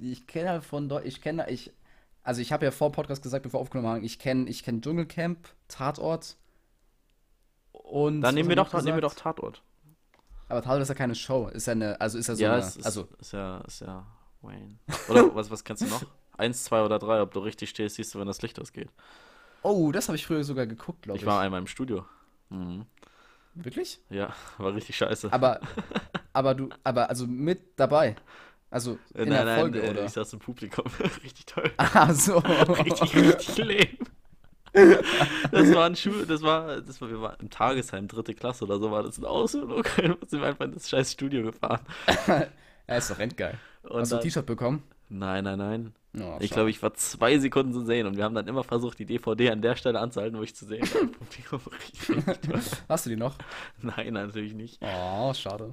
[0.00, 1.72] Ich kenne halt von Deu ich kenne ich
[2.24, 4.64] also ich habe ja vor dem Podcast gesagt, bevor wir aufgenommen haben, ich kenne ich
[4.64, 6.34] kenne Dschungelcamp, Tatort
[7.70, 9.14] und Dann nehmen wir doch, nehmen wir doch?
[9.14, 9.62] Tatort.
[10.48, 12.66] Aber Tatort ist ja keine Show, ist ja eine also ist ja so ja, eine
[12.66, 14.04] ist, also ist ja, ist ja
[14.42, 14.80] Wayne.
[15.08, 16.02] Oder was, was kennst du noch?
[16.36, 18.90] Eins, zwei oder drei, ob du richtig stehst, siehst du, wenn das Licht ausgeht.
[19.70, 21.26] Oh, das habe ich früher sogar geguckt, glaube Ich ich.
[21.26, 22.06] war einmal im Studio.
[22.50, 22.86] Mhm.
[23.54, 24.00] Wirklich?
[24.10, 25.32] Ja, war richtig scheiße.
[25.32, 25.60] Aber
[26.32, 28.16] aber du aber also mit dabei.
[28.70, 30.04] Also Äh, in nein, der nein, Folge äh, oder?
[30.04, 30.84] ich saß im Publikum.
[31.24, 31.72] richtig toll.
[31.78, 32.38] Ah, so.
[32.38, 33.98] richtig, richtig lame.
[35.50, 38.78] Das war ein Schuh, das war, das war, wir waren im Tagesheim, dritte Klasse oder
[38.78, 39.86] so, war das ein Ausflug.
[39.96, 41.80] Dann sind wir einfach in das scheiß Studio gefahren.
[42.86, 43.60] Er ist doch endgeil.
[43.82, 44.82] Und Hast du ein T-Shirt bekommen?
[45.08, 45.94] nein, nein, nein.
[46.16, 48.98] Oh, Ich glaube, ich war zwei Sekunden zu sehen und wir haben dann immer versucht,
[48.98, 50.88] die DVD an der Stelle anzuhalten, wo ich zu sehen
[51.50, 51.60] war.
[52.88, 53.36] Hast du die noch?
[53.82, 54.80] Nein, natürlich nicht.
[54.82, 55.72] Oh, schade.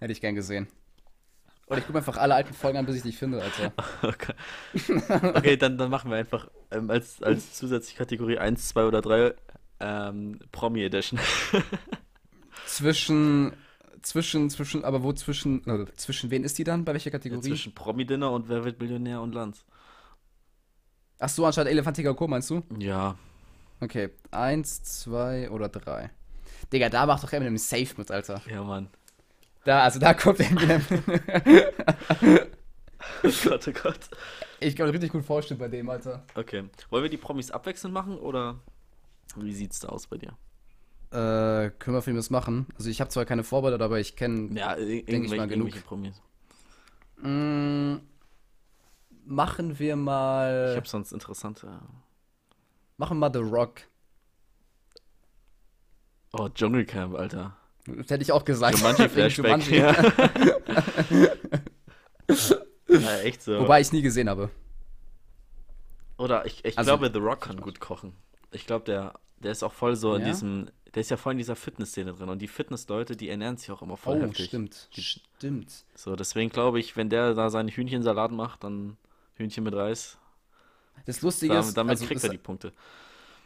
[0.00, 0.68] Hätte ich gern gesehen.
[1.66, 3.72] Oder ich gucke einfach alle alten Folgen an, bis ich dich finde, Alter.
[4.02, 4.32] Okay,
[5.34, 9.34] okay dann, dann machen wir einfach ähm, als, als zusätzliche Kategorie 1, 2 oder 3
[9.80, 11.20] ähm, Promi Edition.
[12.66, 13.52] Zwischen,
[14.02, 16.84] zwischen, zwischen, aber wo zwischen, äh, zwischen wen ist die dann?
[16.84, 17.48] Bei welcher Ja, Kategorie?
[17.48, 19.64] zwischen Promi-Dinner und Wer wird Millionär und Lanz.
[21.18, 22.62] Ach so, anstatt Elefantiger Co, meinst du?
[22.78, 23.16] Ja,
[23.80, 26.10] Okay, eins, zwei oder drei.
[26.72, 28.42] Digga, da macht doch Eminem safe mit, Alter.
[28.50, 28.88] ja, Mann.
[29.64, 30.82] Da, also da kommt Eminem.
[33.22, 34.00] Oh Gott, oh Gott.
[34.60, 36.24] ich kann mir richtig gut vorstellen bei dem, Alter.
[36.34, 36.64] Okay.
[36.90, 38.58] Wollen wir die Promis abwechselnd machen oder
[39.36, 40.36] wie sieht's da aus bei dir?
[41.10, 42.66] Äh, können wir für was machen?
[42.76, 44.58] Also ich habe zwar keine Vorbereitung, aber ich kenne.
[44.58, 45.70] Ja, ir- Denk ich mal genug.
[45.84, 46.20] Promis.
[47.22, 47.96] Mm,
[49.24, 50.74] machen wir Ich mal.
[50.76, 51.80] habe sonst interessante.
[52.98, 53.80] Machen wir mal The Rock.
[56.32, 57.56] Oh, Dschungelcamp, Alter.
[57.86, 58.76] Das hätte ich auch gesagt.
[58.78, 59.66] Jumanji Flashback.
[59.66, 59.78] Jumanji.
[59.78, 59.92] Ja.
[62.88, 63.58] ja, echt so.
[63.60, 64.50] Wobei ich nie gesehen habe.
[66.18, 68.14] Oder ich, ich Also- glaube, The Rock kann gut kochen.
[68.50, 70.28] Ich glaube, der, der ist auch voll so in Ja?
[70.28, 70.68] diesem.
[70.94, 72.28] Der ist ja voll in dieser Fitnessszene drin.
[72.28, 74.46] Und die Fitnessleute, die ernähren sich auch immer voll Oh, heftig.
[74.46, 74.90] stimmt.
[74.90, 75.84] Stimmt.
[75.94, 78.96] So, deswegen glaube ich, wenn der da seinen Hühnchensalat macht, dann
[79.34, 80.18] Hühnchen mit Reis.
[81.06, 82.72] Das Lustige Damit, ist, damit also, kriegt er die Punkte.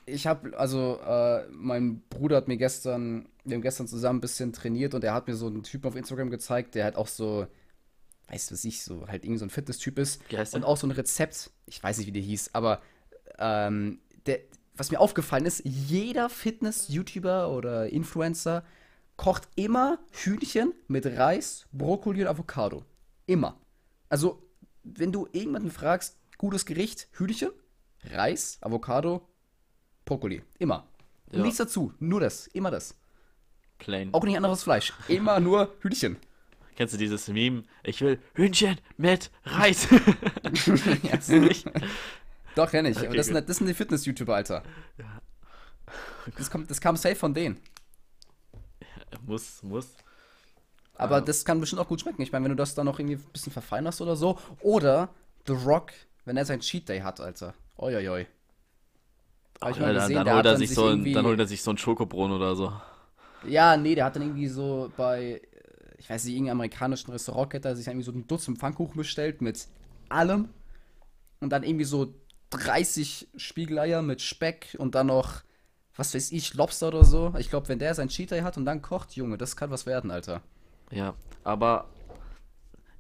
[0.07, 4.53] ich habe, also, äh, mein Bruder hat mir gestern, wir haben gestern zusammen ein bisschen
[4.53, 7.47] trainiert und er hat mir so einen Typen auf Instagram gezeigt, der halt auch so,
[8.29, 10.23] weißt du was ich, so halt irgend so ein Fitness-Typ ist.
[10.29, 10.69] Wie heißt Und der?
[10.69, 12.83] auch so ein Rezept, ich weiß nicht, wie der hieß, aber
[13.39, 14.41] ähm, der,
[14.75, 18.65] was mir aufgefallen ist, jeder Fitness-YouTuber oder Influencer
[19.17, 22.85] kocht immer Hühnchen mit Reis, Brokkoli und Avocado.
[23.27, 23.61] Immer.
[24.09, 24.43] Also,
[24.83, 27.51] wenn du irgendjemanden fragst, gutes Gericht, Hühnchen,
[28.11, 29.29] Reis, Avocado,
[30.05, 30.43] Brokkoli.
[30.59, 30.89] Immer.
[31.31, 31.41] Ja.
[31.41, 32.95] nichts dazu, nur das, immer das.
[33.79, 34.13] Plain.
[34.13, 36.17] Auch nicht anderes Fleisch, immer nur Hühnchen.
[36.77, 37.65] Kennst du dieses Meme?
[37.85, 39.87] Ich will Hühnchen mit Reis.
[41.03, 41.67] Kennst du nicht?
[42.55, 42.99] Doch, kenn ich.
[42.99, 44.63] Okay, das, sind, das sind die Fitness-YouTuber, Alter.
[46.37, 47.59] Das, kommt, das kam safe von denen.
[49.27, 49.89] muss, muss.
[50.95, 51.21] Aber Ah.
[51.21, 52.23] das kann bestimmt auch gut schmecken.
[52.23, 54.39] Ich meine, wenn du das dann noch irgendwie ein bisschen verfeinerst oder so.
[54.61, 55.09] Oder
[55.47, 55.93] The Rock,
[56.25, 57.55] wenn er sein Cheat Day hat, Alter.
[57.79, 58.27] Uiuiui.
[59.61, 61.63] Hab ich mal Ja, dann, dann, holt er sich so ein, dann holt er sich
[61.63, 62.73] so ein Schokobrunnen oder so.
[63.47, 65.41] Ja, nee, der hat dann irgendwie so bei,
[65.99, 69.67] ich weiß nicht, irgendeinem amerikanischen Restaurantkette hat sich irgendwie so ein Dutzend Pfannkuchen bestellt mit
[70.09, 70.49] allem.
[71.41, 72.15] Und dann irgendwie so
[72.53, 75.43] 30 Spiegeleier mit Speck und dann noch,
[75.97, 77.35] was weiß ich, Lobster oder so.
[77.39, 79.87] Ich glaube, wenn der sein Cheat Day hat und dann kocht, Junge, das kann was
[79.87, 80.43] werden, Alter.
[80.91, 81.87] Ja, aber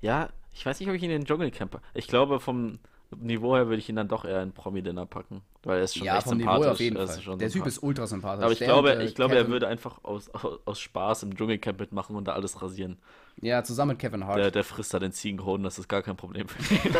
[0.00, 1.80] ja, ich weiß nicht, ob ich ihn in den Dschungelcamper.
[1.94, 2.78] Ich glaube, vom
[3.16, 5.42] Niveau her würde ich ihn dann doch eher in Promi-Dinner packen.
[5.62, 6.64] Weil er ist schon ja, echt vom Niveau sympathisch.
[6.64, 7.36] her auf jeden Fall.
[7.38, 8.44] Der Typ ist ultra sympathisch.
[8.44, 11.22] Aber ich Der glaube, und, äh, ich glaube, er würde einfach aus, aus, aus Spaß
[11.24, 12.98] im Dschungelcamp mitmachen und da alles rasieren.
[13.40, 14.38] Ja, zusammen mit Kevin Hart.
[14.38, 16.94] Der, der frisst da den Ziegenhoden, das ist gar kein Problem für ihn.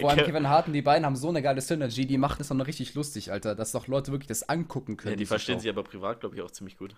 [0.00, 2.48] Vor allem Kevin Hart und die beiden haben so eine geile Synergy, die machen es
[2.48, 5.12] dann noch richtig lustig, Alter, dass doch Leute wirklich das angucken können.
[5.12, 6.96] Ja, die verstehen sich aber privat, glaube ich, auch ziemlich gut.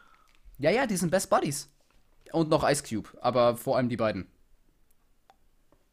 [0.58, 1.70] Ja, ja, die sind Best Buddies.
[2.32, 4.26] Und noch Ice Cube, aber vor allem die beiden.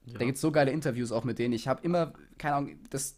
[0.05, 0.19] Ja.
[0.19, 1.53] Da gibt's so geile Interviews auch mit denen.
[1.53, 3.17] Ich habe immer, keine Ahnung, das,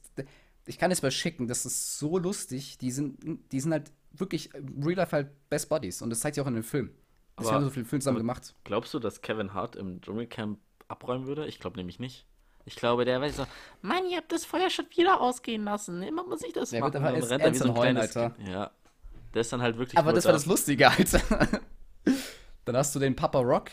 [0.65, 2.77] ich kann es mal schicken, das ist so lustig.
[2.79, 3.17] Die sind,
[3.51, 6.55] die sind halt wirklich Real Life halt Best Buddies und das zeigt sich auch in
[6.55, 6.63] den
[7.35, 7.37] Filmen.
[7.39, 8.55] Deswegen Aber- haben so viele Filme zusammen aber- gemacht.
[8.63, 11.45] Glaubst du, dass Kevin Hart im Dschungelcamp abräumen würde?
[11.47, 12.25] Ich glaube nämlich nicht.
[12.65, 13.45] Ich glaube, der weiß so,
[13.81, 16.01] Mann, ihr habt das Feuer schon wieder ausgehen lassen.
[16.01, 16.93] Immer muss ich das Der machen.
[16.93, 18.35] wird einfach dann erst rennt er wie so ein Heulen, kleines Alter.
[18.35, 18.47] Kind.
[18.47, 18.71] Ja.
[19.33, 20.37] Der ist dann halt wirklich Aber das war da.
[20.37, 21.19] das Lustige, Alter.
[22.65, 23.71] Dann hast du den Papa Rock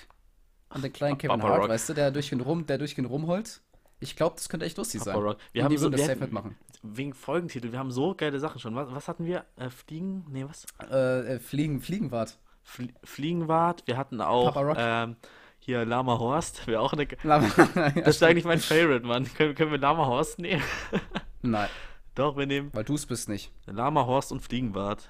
[0.74, 1.68] und den kleinen Kevin Papa Hart, Rock.
[1.68, 3.60] weißt du, der durch den Rum, der durch den rumholt.
[4.00, 5.22] Ich glaube, das könnte echt lustig Papa sein.
[5.22, 5.36] Rock.
[5.52, 6.56] Wir Und haben die so, würden das wir safe mitmachen.
[6.82, 8.74] Wegen Folgentitel, wir haben so geile Sachen schon.
[8.74, 9.44] Was, was hatten wir?
[9.56, 10.24] Äh, Fliegen?
[10.30, 10.66] Nee, was?
[10.90, 12.38] Äh, äh, Fliegen, Fliegenwart.
[12.62, 13.82] Fl Fliegenwart.
[13.86, 15.16] Wir hatten auch ähm,
[15.58, 16.66] hier Lama Horst.
[16.66, 17.06] Wäre auch eine.
[17.24, 17.38] Ja,
[17.94, 19.24] Das ist eigentlich mein Favorite, Mann.
[19.34, 20.62] Können, können wir Lama Horst nehmen?
[21.42, 21.68] Nein,
[22.14, 23.50] Doch, wir nehmen weil du es bist nicht.
[23.66, 25.08] Lama Horst und Fliegenwart.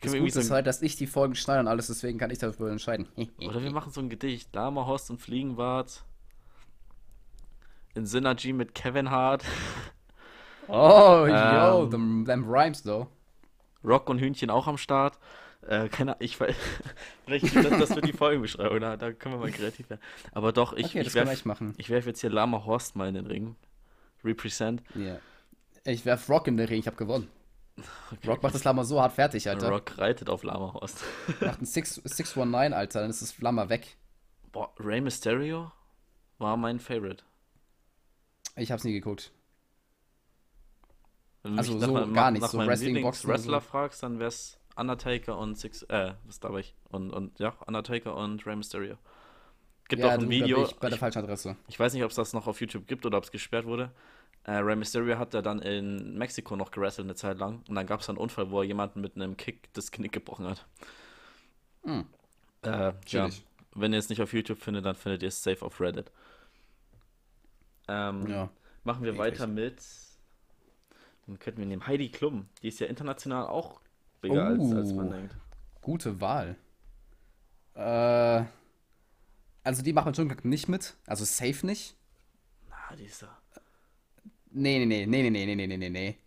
[0.00, 2.70] Das Gute ist halt, dass ich die Folgen schneide und alles, deswegen kann ich darüber
[2.70, 3.06] entscheiden.
[3.38, 4.52] oder wir machen so ein Gedicht.
[4.54, 6.04] Lama Horst und Fliegenwart.
[7.94, 9.44] In Synergy mit Kevin Hart.
[10.66, 11.90] Oh, yo, Ähm.
[11.90, 13.06] them, them rhymes, though.
[13.84, 15.18] Rock und Hühnchen auch am Start.
[15.66, 16.54] Äh, keine ich weiß.
[17.24, 20.00] Vielleicht das, das wird die Folgenbeschreibung, da, da können wir mal kreativ werden.
[20.32, 21.46] Aber doch, ich, Okay, ich wir werf,
[21.78, 23.56] ich jetzt hier Lama Horst mal in den Ring.
[24.24, 24.82] Represent.
[24.94, 25.18] Ja.
[25.84, 27.28] Ich werf Rock in den Ring, ich hab gewonnen.
[28.26, 29.70] Rock macht das Lama so hart fertig, Alter.
[29.70, 31.02] Rock reitet auf Lama Horst.
[31.40, 33.96] Macht ein 6 619, Alter, dann ist das Flammer weg.
[34.52, 35.72] Boah, Rey Mysterio
[36.38, 37.24] war mein Favorite.
[38.56, 39.32] Ich hab's nie geguckt.
[41.42, 43.66] Wenn Also so meinem- gar nicht, so meinem Wrestling, Boxen oder Lieblings-Wrestler so.
[43.66, 46.74] fragst, dann wär's Undertaker und Six, äh, was war ich?
[46.90, 48.96] Und, und, ja, Undertaker und Rey Mysterio.
[49.88, 50.64] Gibt Ja, auch ein Video.
[50.64, 51.56] ich bei der ich, falschen Adresse.
[51.68, 53.90] ich weiß nicht, ob es das noch auf YouTube gibt oder ob es gesperrt wurde.
[54.44, 57.62] Äh, Rey Mysterio hat da dann in Mexiko noch gerasselt eine Zeit lang.
[57.68, 60.46] Und dann gab es einen Unfall, wo er jemanden mit einem Kick das Knick gebrochen
[60.46, 60.66] hat.
[61.84, 62.06] Hm.
[62.62, 63.28] Äh, ja.
[63.74, 66.10] Wenn ihr es nicht auf YouTube findet, dann findet ihr es safe auf Reddit.
[67.88, 68.48] Ähm, Ja.
[68.84, 69.20] Machen wir Eklig.
[69.34, 69.80] weiter mit.
[71.26, 72.48] Dann könnten wir nehmen Heidi Klum.
[72.62, 73.80] Die ist ja international auch
[74.22, 75.12] bigger als, als man Oh.
[75.12, 75.36] denkt.
[75.82, 76.56] Gute Wahl.
[77.74, 78.44] Äh,
[79.64, 80.94] also die macht mit Dschungelcamp nicht mit.
[81.06, 81.96] Also safe nicht.
[82.68, 83.36] Na, die ist ja.
[84.50, 86.18] Nee, nee, nee, nee, nee, nee, nee, nee, nee, nee.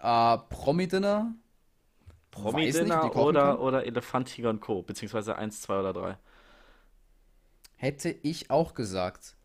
[0.00, 1.24] Äh, Promi-Dinner?
[1.24, 3.58] Nicht, Promi-Dinner kochen oder, kann.
[3.58, 4.82] oder Elefant, Tiger und Co.
[4.82, 6.18] Beziehungsweise 1, 2 oder 3.
[7.76, 9.36] Hätte ich auch gesagt.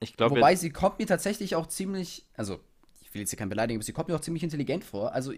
[0.00, 2.60] Ich glaube, Wobei sie kommt mir tatsächlich auch ziemlich, also
[3.00, 5.12] ich will jetzt hier kein beleidigen, aber sie kommt mir auch ziemlich intelligent vor.
[5.12, 5.32] Also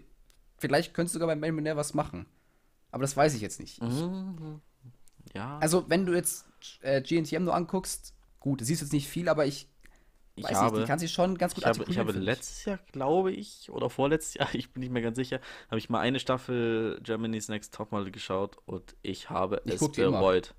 [0.59, 2.27] vielleicht könntest du sogar beim Millionär was machen.
[2.90, 3.83] Aber das weiß ich jetzt nicht.
[3.83, 4.61] Mhm.
[5.35, 6.47] ja, Also wenn du jetzt
[6.83, 9.69] äh, GNTM nur anguckst, gut, du siehst jetzt nicht viel, aber ich
[10.38, 12.66] ich weiß habe, nicht, die kann sich schon ganz gut ich habe, ich habe letztes
[12.66, 16.01] Jahr, glaube ich, oder vorletztes Jahr, ich bin nicht mehr ganz sicher, habe ich mal
[16.01, 20.55] eine Staffel Germany's Next Topmodel geschaut und ich habe Ich es bereut.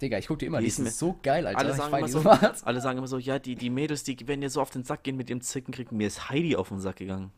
[0.00, 1.58] Digga, ich guck dir immer, Die die ist sind so geil, Alter.
[1.58, 2.20] Alle sagen, immer so,
[2.64, 5.04] alle sagen immer so, ja, die, die Mädels, die werden dir so auf den Sack
[5.04, 5.90] gehen mit dem Zickenkrieg.
[5.92, 7.32] Mir ist Heidi auf den Sack gegangen.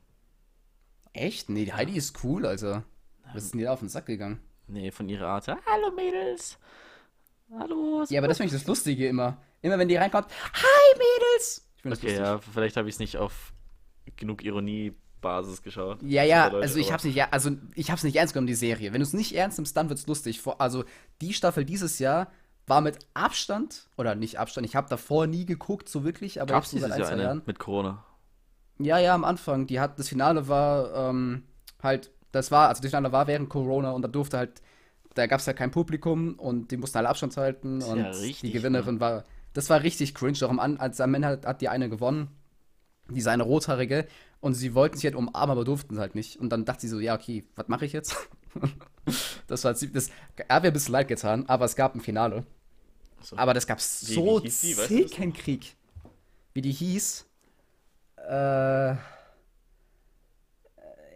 [1.18, 1.48] Echt?
[1.50, 2.84] Nee, die Heidi ist cool, Alter.
[3.34, 4.40] Was ist denn dir auf den Sack gegangen?
[4.68, 5.48] Nee, von ihrer Art.
[5.48, 6.58] Hallo Mädels.
[7.58, 8.04] Hallo.
[8.08, 9.38] Ja, aber das finde ich das Lustige immer.
[9.60, 11.66] Immer wenn die reinkommt, Hi Mädels!
[11.76, 12.18] Ich Okay, lustig.
[12.18, 13.52] ja, vielleicht habe ich es nicht auf
[14.16, 16.02] genug Ironiebasis geschaut.
[16.02, 18.54] Ja, ja, leid, also ich hab's nicht, ja, also ich hab's nicht ernst genommen, die
[18.54, 18.92] Serie.
[18.92, 20.40] Wenn du es nicht ernst nimmst, dann wird's lustig.
[20.40, 20.84] Vor, also
[21.20, 22.30] die Staffel dieses Jahr
[22.66, 26.70] war mit Abstand, oder nicht Abstand, ich habe davor nie geguckt, so wirklich, aber Gab's
[26.72, 27.42] jetzt so seit ein, zwei Jahren.
[27.46, 28.04] mit Corona?
[28.78, 29.66] Ja, ja, am Anfang.
[29.66, 31.42] Die hat, das Finale war ähm,
[31.82, 34.62] halt, das war, also das Finale war während Corona und da durfte halt,
[35.14, 38.52] da gab's ja kein Publikum und die mussten alle Abstand halten und ja richtig, die
[38.52, 40.38] Gewinnerin war, das war richtig cringe.
[40.42, 42.28] Auch am, als am Ende hat, hat die eine gewonnen,
[43.10, 44.06] diese eine rothaarige
[44.40, 46.38] und sie wollten sich halt umarmen, aber durften halt nicht.
[46.38, 48.16] Und dann dachte sie so, ja, okay, was mache ich jetzt?
[49.48, 50.10] das war ziemlich, das
[50.48, 52.46] hat mir ein bisschen leid getan, aber es gab ein Finale.
[53.20, 53.36] So.
[53.36, 54.50] Aber das gab so die?
[54.50, 55.74] Zicken Krieg.
[56.54, 57.27] Wie die hieß?
[58.28, 58.96] Äh.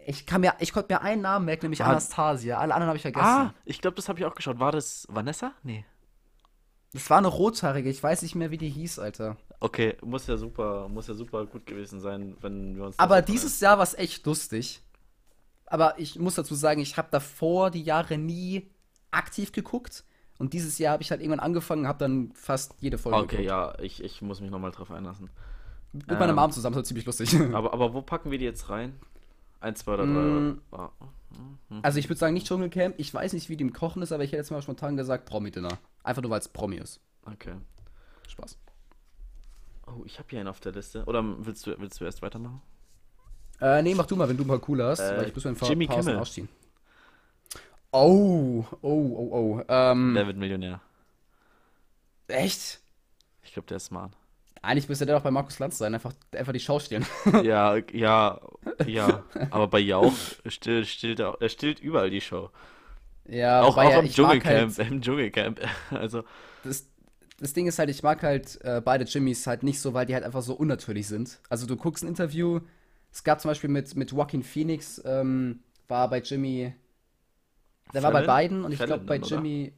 [0.05, 2.57] Ich kann mir, ich konnte mir einen Namen merken, nämlich War- Anastasia.
[2.57, 3.25] Alle anderen habe ich vergessen.
[3.25, 4.59] Ah, ich glaube, das habe ich auch geschaut.
[4.59, 5.53] War das Vanessa?
[5.63, 5.85] Nee.
[6.91, 9.37] Das war eine rothaarige, ich weiß nicht mehr, wie die hieß, Alter.
[9.59, 12.97] Okay, muss ja super, muss ja super gut gewesen sein, wenn wir uns.
[12.97, 14.83] das Aber dieses Jahr war es echt lustig.
[15.65, 18.69] Aber ich muss dazu sagen, ich habe davor die Jahre nie
[19.09, 20.03] aktiv geguckt.
[20.37, 23.47] Und dieses Jahr habe ich halt irgendwann angefangen, habe dann fast jede Folge Okay, geguckt.
[23.47, 25.29] ja, ich, ich muss mich nochmal drauf einlassen.
[25.93, 27.35] Mit meiner Ähm, Mom zusammen, das war ziemlich lustig.
[27.53, 28.99] Aber, aber wo packen wir die jetzt rein?
[29.59, 30.11] Eins, zwei oder drei?
[30.11, 30.61] Mm.
[30.71, 30.91] Oder?
[30.99, 31.07] Ah,
[31.83, 32.95] Also ich würde sagen, nicht Dschungelcamp.
[32.97, 35.25] Ich weiß nicht, wie die im Kochen ist, aber ich hätte jetzt mal spontan gesagt
[35.25, 35.77] Promi-Dinner.
[36.03, 36.99] Einfach nur, weil es Promi ist.
[37.25, 37.53] okay.
[38.27, 38.57] Spaß.
[39.87, 41.03] Oh, ich habe hier einen auf der Liste.
[41.05, 42.61] Oder willst du, willst du erst weitermachen?
[43.61, 45.51] Äh, nee, mach du mal, wenn du mal cooler hast, Äh, weil ich muss mir
[45.51, 46.19] ein paar Jimmy Pausen Kimmel.
[46.19, 46.49] ausziehen.
[47.91, 49.61] Oh, oh, oh, oh.
[49.67, 50.81] Ähm, Wer wird Millionär?
[52.27, 52.81] echt?
[53.43, 54.11] Ich glaube, der ist smart.
[54.63, 57.05] Eigentlich müsste der doch bei Markus Lanz sein, einfach, einfach die Schau stehlen.
[57.43, 58.39] ja, ja,
[58.87, 59.23] ja.
[59.51, 60.13] Aber bei Jauch
[60.47, 62.49] stillt, stillt, er, er stillt überall die Show.
[63.27, 64.77] ja, auch auch ja, im ich mag Dschungelcamp.
[64.77, 65.59] Halt, Im Dschungelcamp.
[65.91, 66.23] Also,
[66.63, 66.87] das,
[67.39, 70.13] das Ding ist halt, ich mag halt äh, beide Jimmys halt nicht so, weil die
[70.13, 71.39] halt einfach so unnatürlich sind.
[71.49, 72.61] Also du guckst ein Interview,
[73.11, 76.73] es gab zum Beispiel mit, mit Joaquin Phoenix, ähm, war bei Jimmy,
[77.93, 78.27] der war bei Fallon?
[78.27, 79.35] beiden und ich Fallon glaube bei dann, oder?
[79.35, 79.73] Jimmy,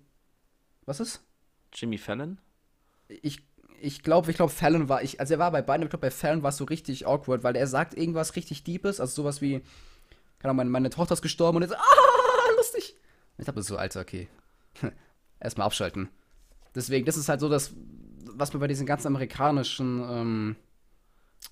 [0.86, 1.24] was ist?
[1.74, 2.38] Jimmy Fallon?
[3.08, 3.42] ich
[3.82, 6.12] ich glaube, ich glaube, Fallon war, ich, also er war bei beiden, ich glaube, bei
[6.12, 9.62] Fallon war es so richtig awkward, weil er sagt irgendwas richtig Deepes, also sowas wie,
[10.40, 12.96] keine Ahnung, meine, meine Tochter ist gestorben und so, ah, lustig.
[13.38, 14.28] Ich dachte so, Alter, okay.
[15.40, 16.10] Erstmal abschalten.
[16.74, 17.74] Deswegen, das ist halt so das,
[18.34, 20.56] was mir bei diesen ganzen amerikanischen, ähm,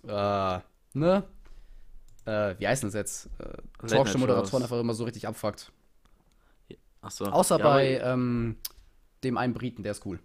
[0.07, 0.59] äh,
[0.93, 1.23] ne?
[2.25, 3.29] Äh, wie heißen das jetzt?
[3.39, 3.87] Äh.
[3.87, 5.71] Talkshow-Moderatoren einfach immer so richtig abfuckt.
[7.01, 7.25] Achso.
[7.25, 8.57] Außer ja, bei ähm,
[9.23, 10.19] dem einen Briten, der ist cool.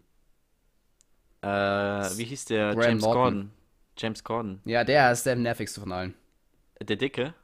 [1.43, 1.47] Äh,
[2.19, 2.75] wie hieß der?
[2.75, 3.23] Graham James Norton.
[3.23, 3.51] Gordon.
[3.97, 4.61] James Gordon.
[4.65, 6.15] Ja, der ist der nervigste von allen.
[6.81, 7.35] Der Dicke?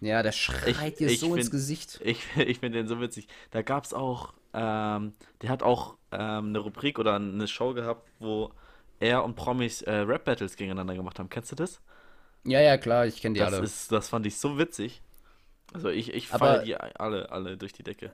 [0.00, 2.00] Ja, der schreit dir ich so ins find- Gesicht.
[2.04, 3.28] Ich, ich finde den so witzig.
[3.50, 8.08] Da gab es auch, ähm, der hat auch ähm, eine Rubrik oder eine Show gehabt,
[8.18, 8.52] wo
[9.00, 11.28] er und Promis äh, Rap-Battles gegeneinander gemacht haben.
[11.28, 11.80] Kennst du das?
[12.44, 13.64] Ja, ja, klar, ich kenne die Das, alle.
[13.64, 15.02] ist, das fand ich so witzig.
[15.74, 18.12] Also ich, ich feiere die alle, alle durch die Decke.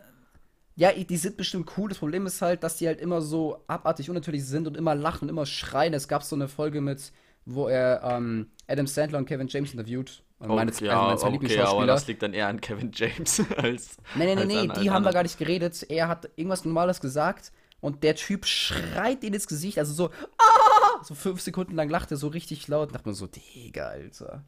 [0.74, 1.88] Ja, die sind bestimmt cool.
[1.90, 5.24] Das Problem ist halt, dass die halt immer so abartig unnatürlich sind und immer lachen
[5.24, 5.92] und immer schreien.
[5.94, 7.12] Es gab so eine Folge mit,
[7.44, 10.22] wo er ähm, Adam Sandler und Kevin James interviewt.
[10.38, 11.86] Und Oh, meine, ja, also meine zwei okay, aber Lieblingsschauspieler.
[11.86, 13.96] das liegt dann eher an Kevin James als.
[14.14, 15.14] Als nee, an- die haben da anderen.
[15.14, 15.86] gar nicht geredet.
[15.88, 21.02] Er hat irgendwas Normales gesagt, Und der Typ schreit ihn ins Gesicht, also so, ah!
[21.04, 22.88] So fünf Sekunden lang lacht er so richtig laut.
[22.88, 24.44] Und dachte mir so, Digga, Alter.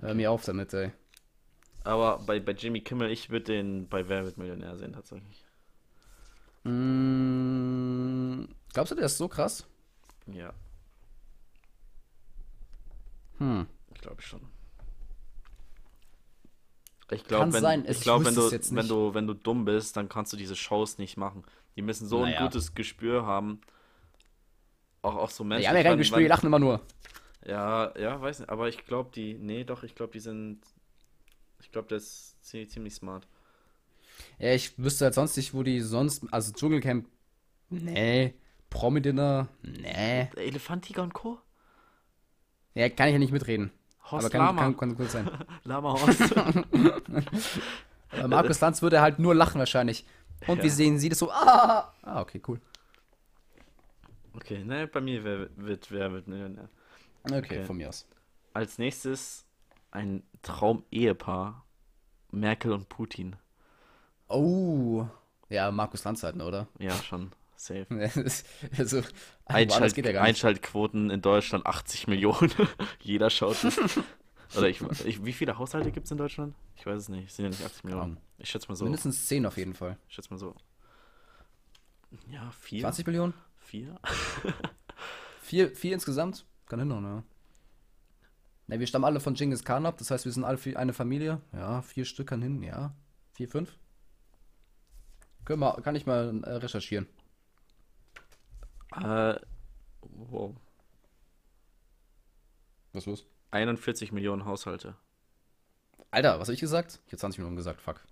[0.00, 0.92] Hör mir auf damit, ey.
[1.84, 5.44] Aber bei, bei Jimmy Kimmel, ich würde den bei Wer wird Millionär sehen, tatsächlich.
[6.68, 9.66] Mm, glaubst du, der ist so krass?
[10.26, 10.52] Ja,
[13.38, 13.66] Hm.
[13.94, 14.40] ich glaube schon.
[17.10, 20.08] Ich glaube, wenn, sein, ich glaub, wenn, du, wenn, du, wenn du dumm bist, dann
[20.10, 21.44] kannst du diese Shows nicht machen.
[21.76, 22.38] Die müssen so Naja.
[22.38, 23.60] ein gutes Gespür haben.
[25.00, 25.62] Auch, auch so Menschen.
[25.62, 26.82] Die haben ja kein Gespür, die lachen immer nur.
[27.46, 28.50] Ja, ja, weiß nicht.
[28.50, 29.34] Aber ich glaube, die.
[29.34, 30.60] Nee, doch, ich glaube, die sind.
[31.60, 33.26] Ich glaube, der ist ziemlich, ziemlich smart.
[34.38, 36.24] Ja, ich wüsste halt sonst nicht, wo die sonst.
[36.32, 37.06] Also Dschungelcamp.
[37.70, 38.34] Nee.
[38.70, 39.48] Promi-Dinner.
[39.62, 40.28] Nee.
[40.36, 41.38] Der Elefant, Tiger und Co.
[42.74, 43.70] Ja, kann ich ja nicht mitreden.
[44.10, 44.62] Horst aber kann, Lama.
[44.62, 45.28] kann, kann gut sein.
[45.64, 46.34] Lama Horst.
[48.28, 50.06] Markus Lanz würde halt nur lachen wahrscheinlich.
[50.46, 50.64] Und Ja.
[50.64, 51.30] wie sehen Sie das so?
[51.30, 52.60] Ah, ah okay, cool.
[54.34, 56.68] okay, ne, bei mir wer, wird wer wird Millionär.
[57.24, 57.64] Okay, Okay.
[57.64, 58.06] von mir aus.
[58.54, 59.44] Als nächstes
[59.90, 61.64] ein Traum-Ehepaar.
[62.30, 63.36] Merkel und Putin.
[64.28, 65.06] Oh.
[65.48, 66.68] Ja, Markus Lanz halt, ne, oder?
[66.78, 67.32] Ja, schon.
[67.56, 67.86] Safe.
[68.78, 69.02] also,
[69.46, 70.20] Einschalt, geht ja.
[70.20, 72.52] Einschaltquoten in Deutschland 80 Millionen.
[73.00, 73.78] Jeder schaut das.
[74.56, 76.54] Oder ich, ich, wie viele Haushalte gibt es in Deutschland?
[76.76, 77.28] Ich weiß es nicht.
[77.28, 78.18] Es sind ja nicht 80 Millionen.
[78.38, 78.84] Ich schätze mal so.
[78.84, 79.98] Mindestens 10 auf jeden Fall.
[80.08, 80.54] Ich schätze mal so.
[82.30, 82.80] Ja, vier.
[82.80, 83.34] 20 Millionen?
[83.58, 83.98] Vier?
[85.42, 86.46] Vier, vier insgesamt?
[86.66, 87.22] Kann hinhauen, ja.
[88.66, 91.40] Ne, wir stammen alle von Genghis Khan ab, das heißt, wir sind alle eine Familie.
[91.52, 92.94] Ja, vier Stück kann hin, ja.
[93.32, 93.78] Vier, fünf?
[95.48, 97.06] Können wir, kann ich mal äh, recherchieren.
[98.94, 99.36] Äh,
[100.02, 100.54] wow.
[102.92, 103.24] Was los?
[103.52, 104.94] 41 Millionen Haushalte.
[106.10, 107.00] Alter, was hab ich gesagt?
[107.06, 108.02] Ich hab 20 Millionen gesagt, fuck.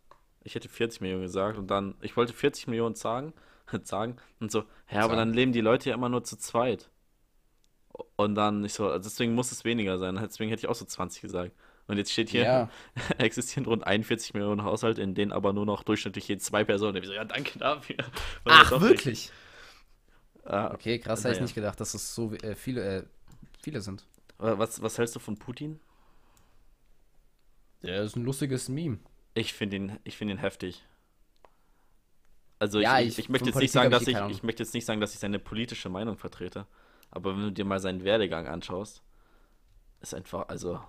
[0.44, 3.34] Ich hätte 40 Millionen gesagt und dann, ich wollte 40 Millionen sagen,
[3.82, 5.16] sagen und so, hä, aber Sagen.
[5.18, 6.88] dann leben die Leute ja immer nur zu zweit.
[8.16, 10.16] Und dann ich so, deswegen muss es weniger sein.
[10.22, 11.52] Deswegen hätte ich auch so 20 gesagt.
[11.88, 12.70] Und jetzt steht hier, Ja.
[13.18, 16.96] existieren rund 41 Millionen Haushalte, in denen aber nur noch durchschnittlich je zwei Personen.
[17.00, 17.96] Ich so, ja, danke dafür.
[18.44, 19.30] Ach, wirklich?
[20.44, 21.42] Ah, Okay, krass, hätte ich Naja.
[21.44, 23.02] nicht gedacht, dass es so äh, viele, äh,
[23.62, 24.04] viele sind.
[24.38, 25.78] was, was hältst du von Putin?
[27.82, 28.98] Der ist ein lustiges Meme.
[29.34, 30.84] Ich finde ihn, ich finde ihn heftig.
[32.58, 34.86] Also Ja, ich, ich, ich- möchte jetzt nicht sagen, dass ich, ich möchte jetzt nicht
[34.86, 36.66] sagen, dass ich seine politische Meinung vertrete.
[37.10, 39.02] Aber wenn du dir mal seinen Werdegang anschaust,
[40.00, 40.80] ist einfach, also,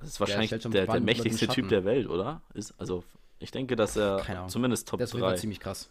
[0.00, 2.42] das ist wahrscheinlich der, der spannend mächtigste über Typ der Welt, oder?
[2.54, 3.04] Ist, also,
[3.38, 5.40] ich denke, dass er zumindest Top Der ist auf jeden Fall 3.
[5.40, 5.90] ziemlich krass.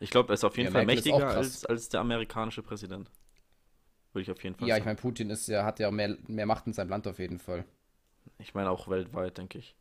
[0.00, 3.10] Ich glaube, er ist auf jeden Ja, Fall Merkel mächtiger als, als der amerikanische Präsident.
[4.12, 4.90] Würde ich auf jeden Fall Ja, ich sagen.
[4.90, 7.64] meine, Putin ist ja, hat ja mehr, mehr Macht in seinem Land auf jeden Fall.
[8.38, 9.74] Ich meine auch weltweit, denke ich.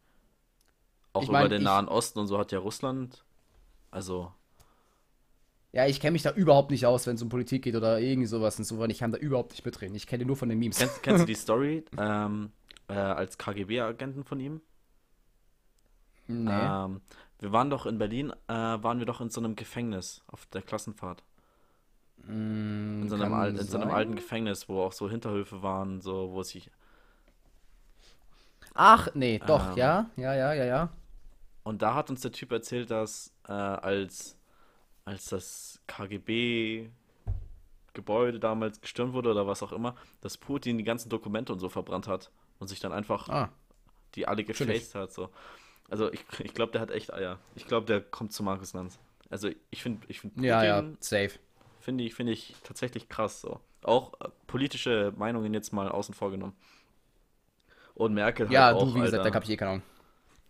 [1.14, 3.24] Auch Ich über mein, den ich- Nahen Osten und so hat ja Russland.
[3.92, 4.32] Also,
[5.72, 8.26] Ja, ich kenne mich da überhaupt nicht aus, wenn es um Politik geht oder irgendwie
[8.28, 8.58] sowas.
[8.58, 9.96] Insofern, ich kann da überhaupt nicht mitreden.
[9.96, 10.78] Ich kenne nur von den Memes.
[10.80, 12.52] kennst, kennst du die Story ähm,
[12.88, 14.62] äh, als KGB-Agenten von ihm?
[16.28, 16.52] Nee.
[16.52, 17.02] Ähm,
[17.40, 20.62] wir waren doch in Berlin, äh, waren wir doch in so einem Gefängnis auf der
[20.62, 21.24] Klassenfahrt.
[22.24, 26.02] Mm, In so einem, al in so einem alten Gefängnis, wo auch so Hinterhöfe waren,
[26.02, 26.70] so wo sich.
[28.74, 29.78] Ach, nee, doch, Ähm.
[29.78, 30.90] ja, ja, ja, ja, ja.
[31.64, 34.38] Und da hat uns der Typ erzählt, dass äh, als,
[35.06, 36.92] als das KGB-Gebäude
[38.40, 42.08] damals gestürmt wurde oder was auch immer, dass Putin die ganzen Dokumente und so verbrannt
[42.08, 43.50] hat und sich dann einfach Ah,
[44.16, 45.12] die alle gefaced hat.
[45.14, 45.30] So.
[45.90, 47.40] Also ich, ich glaube, der hat echt Eier.
[47.56, 49.00] Ich glaube, der kommt zu Markus Lanz.
[49.30, 51.32] Also ich finde, ich finde ja, ja, safe.
[51.80, 53.60] finde ich, finde ich tatsächlich krass so.
[53.84, 56.56] Auch äh, politische Meinungen jetzt mal außen vor genommen.
[57.96, 59.84] Und Merkel Ja, halt auch, du, wie gesagt, Alter, da hab ich eh keine Ahnung.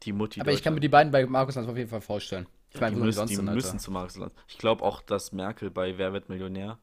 [0.03, 2.47] die Mutti Aber ich kann mir die beiden bei Markus Lanz auf jeden Fall vorstellen.
[2.69, 4.33] Ich Ja, meine, die müssen, die sind, müssen zu Markus Lanz.
[4.47, 6.77] Ich glaube auch, dass Merkel bei Wer wird Millionär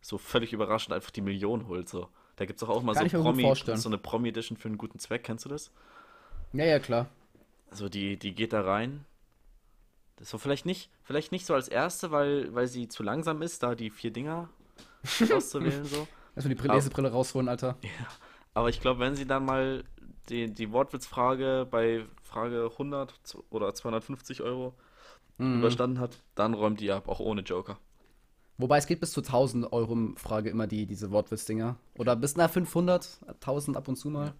[0.00, 1.88] so völlig überraschend einfach die Million holt.
[1.88, 2.08] So.
[2.36, 4.98] Da gibt es auch, auch mal Kann so Promi, so eine Promi-Edition für einen guten
[4.98, 5.24] Zweck.
[5.24, 5.70] Kennst du das?
[6.52, 7.08] Ja, ja, klar.
[7.70, 9.04] Also die, die geht da rein.
[10.16, 13.62] Das war vielleicht nicht, vielleicht nicht so als erste, weil, weil sie zu langsam ist,
[13.62, 14.48] da die vier Dinger
[15.32, 16.06] auszuwählen so.
[16.36, 17.76] Erstmal die Lesebrille rausholen, Alter.
[18.54, 19.84] Aber ich glaube, wenn sie dann mal
[20.28, 24.74] die, die Wortwitzfrage bei Frage 100 zu- oder 250 Euro
[25.36, 25.58] Mhm.
[25.58, 27.76] überstanden hat, dann räumt die ab, auch ohne Joker.
[28.58, 31.76] Wobei es geht bis zu 1000 Euro Frage immer die, diese Wortwitz-Dinger.
[31.98, 34.32] Oder bis nach 500, 1000 ab und zu mal.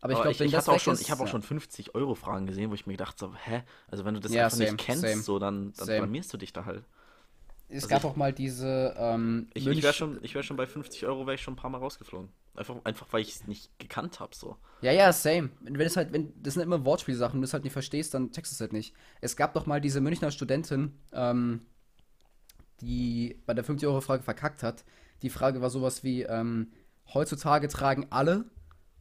[0.00, 1.26] Aber ich glaube, ich, wenn ich, das hatte auch weg schon, ist, ich habe auch
[1.26, 1.32] ja.
[1.32, 3.62] schon 50 Euro Fragen gesehen, wo ich mir gedacht habe, hä?
[3.88, 5.22] Also wenn du das Ja, einfach same, nicht kennst, same.
[5.22, 5.96] so dann, dann Same.
[6.02, 6.84] blamierst du dich da halt.
[7.68, 10.56] Es also gab ich- auch mal diese, ähm, Ich, ich wäre schon, ich wär schon
[10.56, 12.28] bei 50 Euro, wäre ich schon ein paar Mal rausgeflogen.
[12.54, 14.56] Einfach, einfach weil ich es nicht gekannt habe, so.
[14.82, 15.50] Ja, ja, same.
[15.60, 18.30] Wenn es halt, wenn, das sind immer Wortspielsachen, wenn du es halt nicht verstehst, dann
[18.30, 18.94] checkst du es halt nicht.
[19.20, 21.62] Es gab doch mal diese Münchner Studentin, ähm,
[22.80, 24.84] die bei der 50-Euro-Frage verkackt hat.
[25.22, 26.72] Die Frage war sowas wie, ähm,
[27.12, 28.44] heutzutage tragen alle,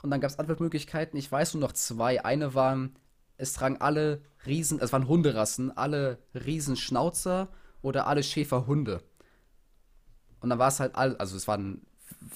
[0.05, 2.23] und dann gab es Antwortmöglichkeiten, ich weiß nur noch zwei.
[2.23, 2.95] Eine waren,
[3.37, 7.49] es tragen alle Riesen, es waren Hunderassen, alle Riesenschnauzer
[7.81, 9.01] oder alle Schäferhunde.
[10.41, 11.81] Und dann war es halt all, also es waren,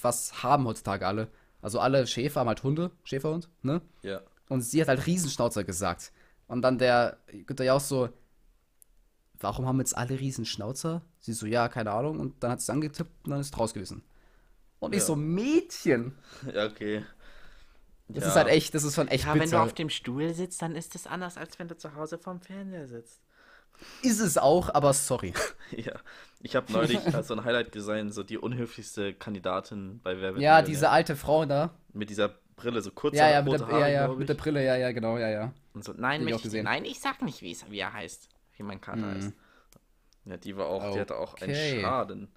[0.02, 1.28] was haben heutzutage alle?
[1.62, 3.82] Also alle Schäfer haben halt Hunde, Schäferhund, ne?
[4.02, 4.20] Ja.
[4.48, 6.10] Und sie hat halt Riesenschnauzer gesagt.
[6.48, 8.08] Und dann der Günther ja auch so,
[9.40, 11.02] warum haben jetzt alle Riesenschnauzer?
[11.18, 12.20] Sie so, ja, keine Ahnung.
[12.20, 14.02] Und dann hat sie es angetippt und dann ist es draus gewesen.
[14.78, 15.06] Und ich Ja.
[15.06, 16.14] so, Mädchen.
[16.54, 17.04] Ja, okay.
[18.08, 18.30] Das Ja.
[18.30, 19.62] ist halt echt, das ist schon echt Ja, wenn du bitter.
[19.62, 22.88] auf dem Stuhl sitzt, dann ist es anders, als wenn du zu Hause vorm Fernseher
[22.88, 23.20] sitzt.
[24.02, 25.32] Ist es auch, aber sorry.
[25.70, 25.92] Ja.
[26.42, 30.42] Ich habe neulich als so ein Highlight gesehen, so die unhöflichste Kandidatin bei Wer wird
[30.42, 30.62] Ja, Millionär.
[30.64, 31.70] diese alte Frau da.
[31.92, 34.34] Mit dieser Brille, so kurze Ja, ja, mit der, Haare, ja, ja, mit der.
[34.34, 35.52] Brille, ja, ja, genau, ja, ja.
[35.72, 36.64] Und so, Nein, ich gesehen.
[36.64, 38.28] nein, ich sag nicht, wie er heißt.
[38.60, 39.14] Wie mein Kater Mhm.
[39.14, 39.32] heißt.
[40.26, 41.80] ja, die war auch, die hatte auch einen Okay.
[41.80, 42.28] Schaden.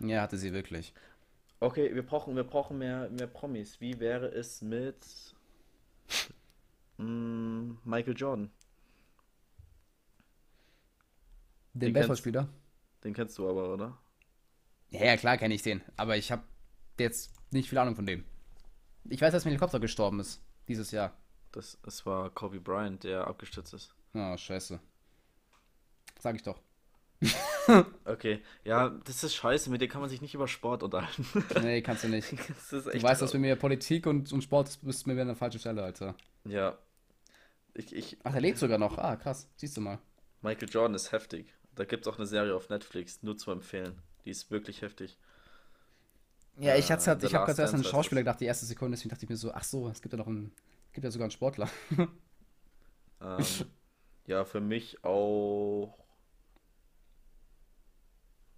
[0.00, 0.92] Ja, hatte sie wirklich.
[1.60, 3.80] Okay, wir brauchen, wir brauchen mehr, mehr Promis.
[3.80, 4.96] Wie wäre es mit
[6.98, 8.50] mm, Michael Jordan?
[11.74, 12.48] Den Den Baseballspieler?
[13.04, 13.98] Den kennst du aber, oder?
[14.90, 15.82] Ja, ja, klar kenne ich den.
[15.96, 16.44] Aber ich habe
[16.98, 18.24] jetzt nicht viel Ahnung von dem.
[19.08, 20.40] Ich weiß, dass ein Helikopter gestorben ist.
[20.68, 21.12] Dieses Jahr.
[21.52, 23.94] Das, es war Kobe Bryant, der abgestürzt ist.
[24.14, 24.80] Oh, scheiße.
[26.24, 26.58] Sag ich doch.
[28.06, 31.26] Okay, ja, das ist scheiße, mit dir kann man sich nicht über Sport unterhalten.
[31.62, 32.32] Nee, kannst du nicht.
[32.70, 35.36] Du weißt, dass bei mir Politik und, und Sport ist, bist mir wieder an der
[35.36, 36.14] falschen Stelle, Alter.
[36.46, 36.78] Ja.
[37.74, 38.96] Ich, ich, Ach, der lebt sogar noch.
[38.96, 39.48] Ah, krass.
[39.56, 39.98] Siehst du mal.
[40.40, 41.52] Michael Jordan ist heftig.
[41.74, 44.00] Da gibt es auch eine Serie auf Netflix, nur zu empfehlen.
[44.24, 45.18] Die ist wirklich heftig.
[46.58, 48.96] Ja, ich, The ich habe gerade erst an einen heißt Schauspieler gedacht, die erste Sekunde,
[48.96, 50.52] deswegen dachte ich mir so, ach so, es gibt ja noch einen,
[50.92, 51.68] gibt ja sogar einen Sportler.
[53.20, 53.44] Ähm,
[54.26, 56.03] ja, für mich auch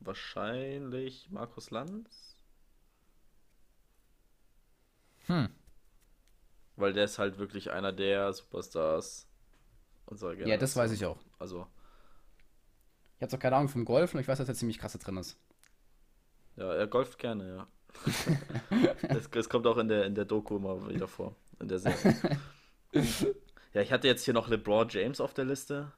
[0.07, 2.37] wahrscheinlich Markus Lanz.
[5.27, 5.49] Hm.
[6.77, 9.27] Weil der ist halt wirklich einer der Superstars
[10.07, 10.85] unserer Ja, das Generation.
[10.85, 11.19] weiß ich auch.
[11.39, 11.67] Also,
[13.17, 15.17] Ich habe zwar keine Ahnung vom Golf und ich weiß, dass er ziemlich krasse drin
[15.17, 15.39] ist.
[16.57, 17.67] ja, er golft gerne, ja.
[19.09, 22.39] das, das kommt auch in der, in der Doku immer wieder vor, in der Serie.
[23.73, 25.93] ja, ich hatte jetzt hier noch LeBron James auf der Liste.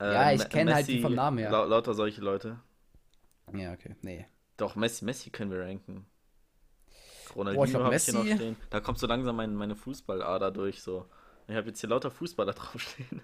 [0.00, 1.50] Ja, ich Me- kenn halt die vom Namen her.
[1.50, 2.60] lau- lauter solche Leute.
[3.52, 3.94] Ja, okay.
[4.02, 4.26] Nee.
[4.56, 6.06] Doch, Messi, Messi können wir ranken.
[7.34, 8.56] Ronaldinho habe ich hier noch stehen.
[8.70, 10.82] Da kommt so langsam mein, meine Fußballader durch.
[10.82, 11.06] So.
[11.48, 13.22] Ich habe jetzt hier lauter Fußballer draufstehen.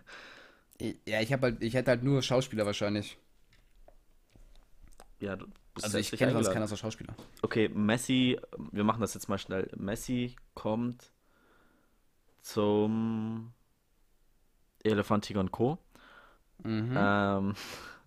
[1.06, 3.16] Ja, ich halt, ich hätte halt nur Schauspieler wahrscheinlich.
[5.20, 7.14] Ja, du bist Also ich kenne sonst keinen außer Schauspieler.
[7.42, 8.38] Okay, Messi,
[8.72, 9.70] wir machen das jetzt mal schnell.
[9.76, 11.12] Messi kommt
[12.40, 13.52] zum
[14.82, 15.78] Elefant, Tiger und Co.
[16.64, 16.94] Mhm.
[16.96, 17.54] Ähm,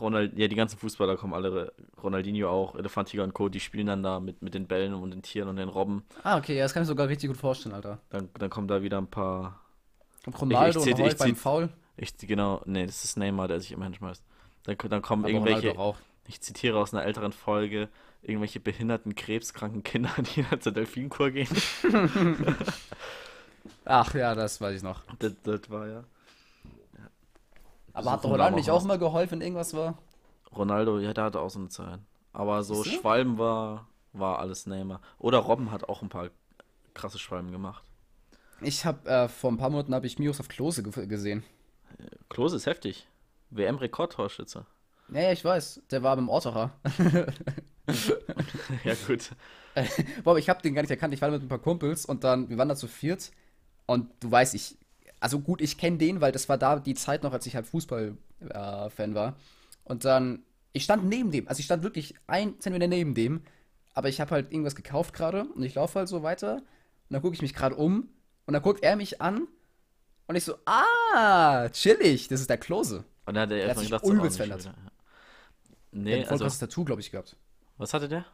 [0.00, 1.72] Ronald, ja, die ganzen Fußballer kommen alle,
[2.02, 5.10] Ronaldinho auch, Elefant, Tiger und Co., die spielen dann da mit, mit den Bällen und
[5.10, 6.04] den Tieren und den Robben.
[6.22, 7.98] Ah, okay, ja, das kann ich sogar richtig gut vorstellen, Alter.
[8.10, 9.60] Dann, dann kommen da wieder ein paar
[10.26, 11.68] Und Ronaldo ich zähl- und ich beim Foul.
[11.96, 14.22] Ich, genau, nee, das ist Neymar, der sich immer hinschmeißt.
[14.64, 15.74] Dann, dann kommen Aber irgendwelche,
[16.26, 17.88] ich zitiere aus einer älteren Folge,
[18.22, 21.48] irgendwelche behinderten, krebskranken Kinder, die halt zur Delfinkur gehen.
[23.84, 25.02] Ach ja, das weiß ich noch.
[25.20, 26.04] Das, das war ja.
[27.96, 29.96] Aber hat Ronaldo nicht auch mal geholfen, wenn irgendwas war?
[30.54, 31.98] Ronaldo, ja, der hatte auch so eine Zeit.
[32.34, 32.84] Aber so?
[32.84, 35.00] Schwalben war, war alles Neymar.
[35.18, 36.28] Oder Robben hat auch ein paar
[36.92, 37.82] krasse Schwalben gemacht.
[38.60, 41.42] Ich habe äh, vor ein paar Monaten habe ich Miroslav Klose ge gesehen.
[42.28, 43.08] Klose ist heftig.
[43.48, 44.66] WM-Rekordtorschütze.
[45.08, 45.80] Ja, ja, ich weiß.
[45.90, 46.72] Der war beim Orterer.
[48.84, 49.30] ja, gut.
[50.24, 51.14] Boah, aber ich habe den gar nicht erkannt.
[51.14, 53.30] Ich war mit ein paar Kumpels und dann, wir waren da zu viert.
[53.86, 54.76] Und du weißt, ich,
[55.20, 57.66] also gut, ich kenne den, weil das war da die Zeit noch, als ich halt
[57.66, 59.36] Fußball-Fan war.
[59.84, 60.42] Und dann,
[60.72, 63.42] ich stand neben dem, also ich stand wirklich ein Zentimeter neben dem,
[63.94, 66.62] aber ich habe halt irgendwas gekauft gerade und ich laufe halt so weiter und
[67.10, 68.08] dann gucke ich mich gerade um
[68.46, 69.46] und dann guckt er mich an
[70.26, 73.04] und ich so, ah, chillig, das ist der Klose.
[73.26, 74.64] Und dann hat er erstmal gedacht, so, übelst oh, nicht verändert.
[74.64, 74.74] wieder.
[76.04, 77.36] Der Nee, hat ein voll also, krasses Tattoo, glaube ich, gehabt.
[77.78, 78.24] was hatte der?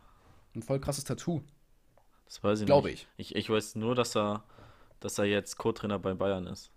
[0.55, 1.43] Ein voll krasses Tattoo,
[2.27, 2.91] Das weiß ich glaube nicht.
[2.91, 3.09] ich.
[3.17, 3.37] ich.
[3.37, 4.45] Ich weiß nur, dass er,
[5.05, 6.71] dass er jetzt Co-Trainer bei Bayern ist.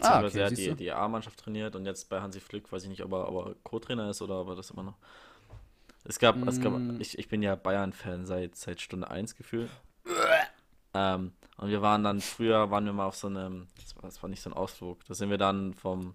[0.00, 2.84] Ah, Beziehungsweise okay, er hat die, die A-Mannschaft trainiert und jetzt bei Hansi Flick, weiß
[2.84, 4.96] ich nicht, ob er, ob er Co-Trainer ist oder ob er das immer noch.
[6.04, 7.00] Es gab, es gab Mm.
[7.00, 9.70] ich, ich bin ja Bayern-Fan seit, seit Stunde 1 gefühlt.
[10.94, 14.22] ähm, und wir waren dann, früher waren wir mal auf so einem, das war, das
[14.22, 16.14] war nicht so ein Ausflug, da sind wir dann vom,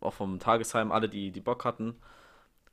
[0.00, 1.96] auch vom Tagesheim, alle, die, die Bock hatten,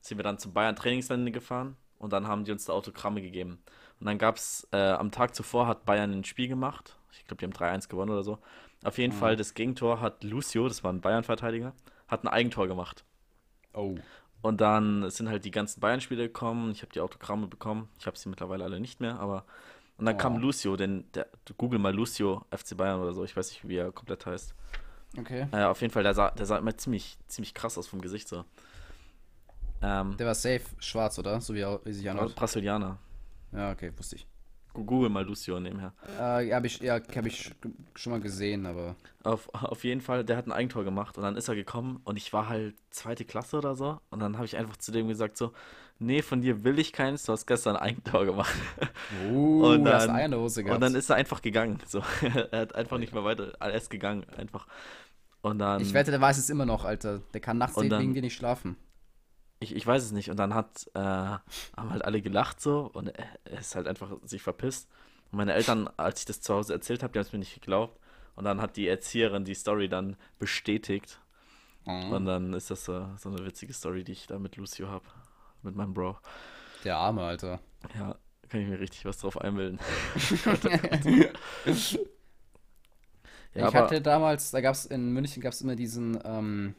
[0.02, 3.62] sind wir dann zum Bayern Trainingsgelände gefahren und dann haben die uns da Autogramme gegeben.
[4.00, 6.97] Und dann gab es, äh, am Tag zuvor hat Bayern ein Spiel gemacht.
[7.12, 8.40] Ich glaube, die haben 3-1 gewonnen oder so.
[8.84, 11.74] Auf jeden Fall, das Gegentor hat Lucio, das war ein Bayern-Verteidiger,
[12.08, 13.04] hat ein Eigentor gemacht.
[13.74, 13.96] Oh.
[14.42, 16.72] Und dann sind halt die ganzen Bayern-Spiele gekommen.
[16.72, 17.90] Ich habe die Autogramme bekommen.
[18.00, 19.46] Ich habe sie mittlerweile alle nicht mehr, aber.
[19.98, 20.20] Und dann Oh.
[20.20, 21.28] kam Lucio, denn der,
[21.58, 24.54] google mal Lucio FC Bayern oder so, ich weiß nicht, wie er komplett heißt.
[25.18, 25.48] Okay.
[25.52, 28.28] Äh, auf jeden Fall, der sah, der sah immer ziemlich, ziemlich krass aus vom Gesicht
[28.28, 28.46] so.
[29.82, 31.42] Ähm, Der war safe schwarz, oder?
[31.42, 32.36] So wie er sich anhört.
[32.36, 32.98] Brasilianer.
[33.52, 34.28] Ja, okay, wusste ich.
[34.86, 35.94] Google mal Lucio nebenher.
[36.20, 37.52] Äh, habe ich, ja, hab ich
[37.96, 38.96] schon mal gesehen, aber.
[39.24, 42.18] Auf, auf jeden Fall, der hat ein Eigentor gemacht und dann ist er gekommen und
[42.18, 45.36] ich war halt zweite Klasse oder so und dann habe ich einfach zu dem gesagt
[45.38, 45.52] so,
[46.00, 48.54] nee, von dir will ich keins, du hast gestern ein Eigentor gemacht.
[49.30, 50.76] Uh, Und hast dann- in der Hose gehabt.
[50.76, 52.02] Und dann ist er einfach gegangen, so.
[52.52, 54.68] er hat einfach nicht mehr weiter, er ist gegangen, einfach.
[55.42, 57.20] Und dann, ich wette, der weiß es immer noch, Alter.
[57.34, 58.76] Der kann nachts dann- wegen dir nicht schlafen.
[59.60, 63.08] Ich, ich weiß es nicht und dann hat, äh, haben halt alle gelacht so und
[63.08, 64.90] er, ist halt einfach sich verpisst.
[65.32, 67.54] Und meine Eltern, als ich das zu Hause erzählt habe, die haben es mir nicht
[67.54, 68.00] geglaubt.
[68.36, 71.20] Und dann hat die Erzieherin die Story dann bestätigt.
[71.86, 72.12] Mhm.
[72.12, 75.06] Und dann ist das so, so eine witzige Story, die ich da mit Lucio habe.
[75.64, 76.18] Mit meinem Bro.
[76.84, 77.60] Der Arme, Alter.
[77.98, 78.16] Ja,
[78.48, 79.80] kann ich mir richtig was drauf einbilden.
[83.56, 86.76] ja, ich hatte damals, da gab es in München gab es immer diesen, ähm,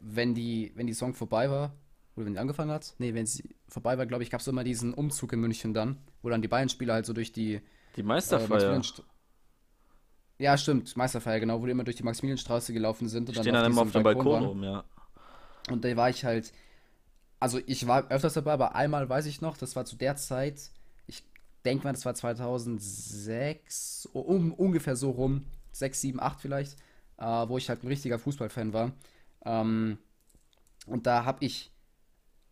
[0.00, 1.74] wenn die, wenn die Song vorbei war,
[2.16, 4.64] oder wenn die angefangen hat, nee, wenn sie vorbei war, glaube ich, gab es immer
[4.64, 7.60] diesen Umzug in München dann, wo dann die Bayern-Spieler halt so durch die
[7.96, 9.02] die äh, Meisterfeier Maximilianst-
[10.38, 13.66] ja, stimmt, Meisterfeier, genau, wo die immer durch die Maximilianstraße gelaufen sind und stehen dann
[13.66, 14.84] immer auf dem Balkon rum, ja.
[15.70, 16.52] Und da war ich halt,
[17.40, 20.70] also ich war öfters dabei, aber einmal weiß ich noch, das war zu der Zeit,
[21.06, 21.24] ich
[21.64, 26.78] denke mal, das war 2006, o- um, ungefähr so rum, 6, 7, 8 vielleicht,
[27.18, 28.92] äh, wo ich halt ein richtiger Fußballfan war.
[29.44, 29.98] Ähm,
[30.86, 31.70] und da habe ich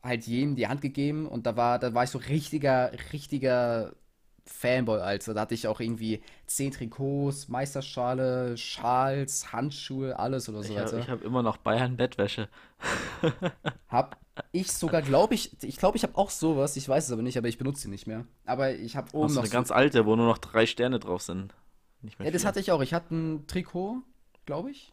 [0.03, 3.95] halt jedem die Hand gegeben und da war, da war ich so richtiger, richtiger
[4.47, 5.34] Fanboy, Alter.
[5.34, 10.99] Da hatte ich auch irgendwie 10 Trikots, Meisterschale, Schals, Handschuhe, alles oder so Ich weiter.
[10.99, 12.49] habe hab immer noch Bayern-Bettwäsche.
[13.89, 14.18] Hab
[14.53, 17.36] ich sogar, glaube ich, ich glaube, ich habe auch sowas, ich weiß es aber nicht,
[17.39, 18.24] aber ich benutze sie nicht mehr.
[18.45, 20.99] Aber ich habe oben Hast noch eine so, ganz alte, wo nur noch drei Sterne
[21.01, 21.55] drauf sind.
[22.18, 22.80] Ja, das hatte ich auch.
[22.80, 24.03] Ich hatte ein Trikot,
[24.47, 24.93] glaube ich.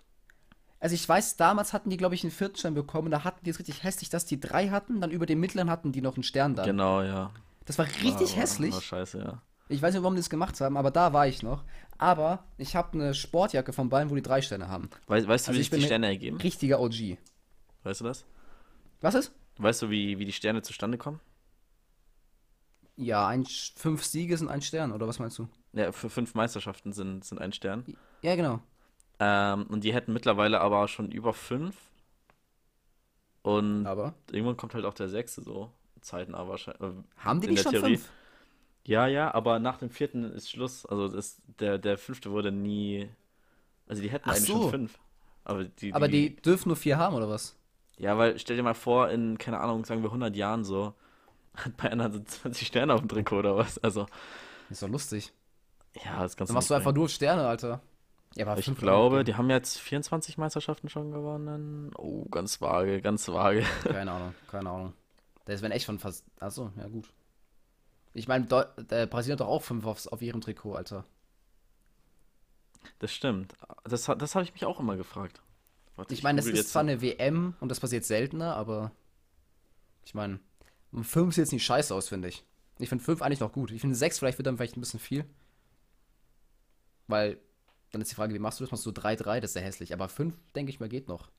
[0.86, 3.10] Also ich weiß, damals hatten die, glaube ich, einen vierten Stern bekommen.
[3.10, 5.02] Da hatten die es richtig hässlich, dass die drei hatten.
[5.02, 6.68] Dann über dem mittleren hatten die noch einen Stern dann.
[6.68, 7.32] Genau, ja.
[7.66, 8.72] Das war richtig war, hässlich.
[8.72, 9.42] War scheiße, ja.
[9.68, 11.64] Ich weiß nicht, warum die das gemacht haben, aber da war ich noch.
[11.98, 14.92] Aber ich habe eine Sportjacke von Bayern, wo die drei Sterne haben.
[15.08, 16.38] Weißt, weißt du, Also wie ich sich die Sterne ergeben?
[16.38, 17.18] Richtiger OG.
[17.82, 18.24] Weißt du das?
[19.02, 19.34] Was ist?
[19.58, 21.20] Weißt du, wie, wie die Sterne zustande kommen?
[22.96, 25.50] Ja, ein, fünf Siege sind ein Stern, oder was meinst du?
[25.74, 27.86] Ja, für fünf Meisterschaften sind, sind ein Stern.
[28.22, 28.62] Ja, genau.
[29.20, 31.76] Ähm, und die hätten mittlerweile aber schon über fünf.
[33.42, 35.72] Und Aber irgendwann kommt halt auch der sechste so.
[36.02, 36.82] Zeiten aber wahrscheinlich.
[36.82, 37.98] äh, haben die nicht schon Theorie.
[37.98, 38.12] fünf?
[38.86, 40.86] Ja, ja, aber nach dem vierten ist Schluss.
[40.86, 43.10] Also das, der, der fünfte wurde nie.
[43.88, 44.62] Also die hätten Ach eigentlich so.
[44.62, 45.00] schon fünf.
[45.46, 47.56] Aber die, Aber die dürfen nur vier haben, oder was?
[47.98, 50.94] Ja, weil stell dir mal vor, in, keine Ahnung, sagen wir 100 Jahren so,
[51.56, 53.80] hat Bayern dann so 20 Sterne auf dem Trikot oder was?
[53.80, 54.08] Also,
[54.70, 55.34] Ist doch lustig.
[56.04, 57.82] ja, das kannst Dann machst du einfach nur Sterne, Alter.
[58.36, 61.92] Ja, aber Ich glaube, die haben jetzt 24 Meisterschaften schon gewonnen.
[61.98, 63.64] Oh, ganz vage, ganz vage.
[63.84, 64.94] Keine Ahnung, keine Ahnung.
[65.46, 66.26] Das wären echt schon fast.
[66.40, 67.12] Achso, ja gut.
[68.14, 71.06] Ich meine, Brasilien hat doch auch fünf aufs, auf ihrem Trikot, Alter.
[73.00, 73.54] Das stimmt.
[73.84, 75.42] Das, das habe ich mich auch immer gefragt.
[75.96, 78.92] Warte, Ich meine, das ist zwar eine WM und das passiert seltener, aber
[80.06, 80.40] ich meine,
[81.04, 82.44] fünf sieht jetzt nicht scheiße aus, finde ich.
[82.80, 83.72] Ich finde fünf eigentlich noch gut.
[83.72, 85.26] Ich finde sechs vielleicht wird dann vielleicht ein bisschen viel.
[87.08, 87.38] Weil,
[87.96, 88.72] dann ist die Frage, wie machst du das?
[88.72, 89.94] Machst du 3-3, das ist ja hässlich.
[89.94, 91.30] Aber fünf, denke ich mal, geht noch.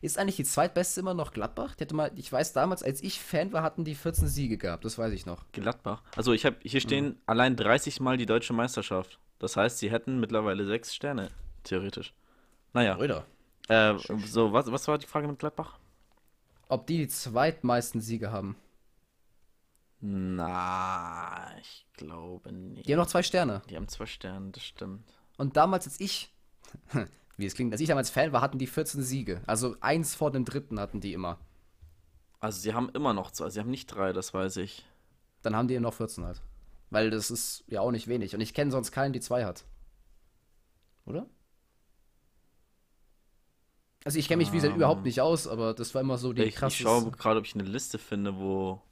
[0.00, 1.74] Ist eigentlich die zweitbeste immer noch Gladbach?
[1.74, 4.84] Die hatte mal, ich weiß damals, als ich Fan war, hatten die 14 Siege gehabt,
[4.84, 5.44] das weiß ich noch.
[5.52, 6.02] Gladbach.
[6.16, 7.16] Also ich habe hier stehen Mhm.
[7.26, 9.18] allein 30 Mal die deutsche Meisterschaft.
[9.38, 11.30] Das heißt, sie hätten mittlerweile sechs Sterne,
[11.64, 12.14] theoretisch.
[12.72, 13.26] Naja, Oder?
[13.68, 13.94] äh,
[14.26, 15.78] so, was, was war die Frage mit Gladbach?
[16.68, 18.56] Ob die die zweitmeisten Siege haben.
[20.00, 22.86] Na, ich glaube nicht.
[22.88, 23.62] Die haben noch zwei Sterne.
[23.70, 25.04] Die haben zwei Sterne, das stimmt.
[25.36, 26.32] Und damals, als ich,
[27.36, 29.42] wie es klingt, als ich damals Fan war, hatten die 14 Siege.
[29.46, 31.38] Also eins vor dem dritten hatten die immer.
[32.40, 34.84] Also sie haben immer noch zwei, sie haben nicht drei, das weiß ich.
[35.42, 36.42] Dann haben die noch 14 halt.
[36.90, 38.34] Weil das ist ja auch nicht wenig.
[38.34, 39.64] Und ich kenne sonst keinen, die zwei hat.
[41.06, 41.26] Oder?
[44.04, 44.76] Also ich kenne mich, wie gesagt, Ähm.
[44.78, 46.76] überhaupt nicht aus, aber das war immer so die Ich, ich krasse.
[46.76, 48.82] schaue gerade, ob ich eine Liste finde, wo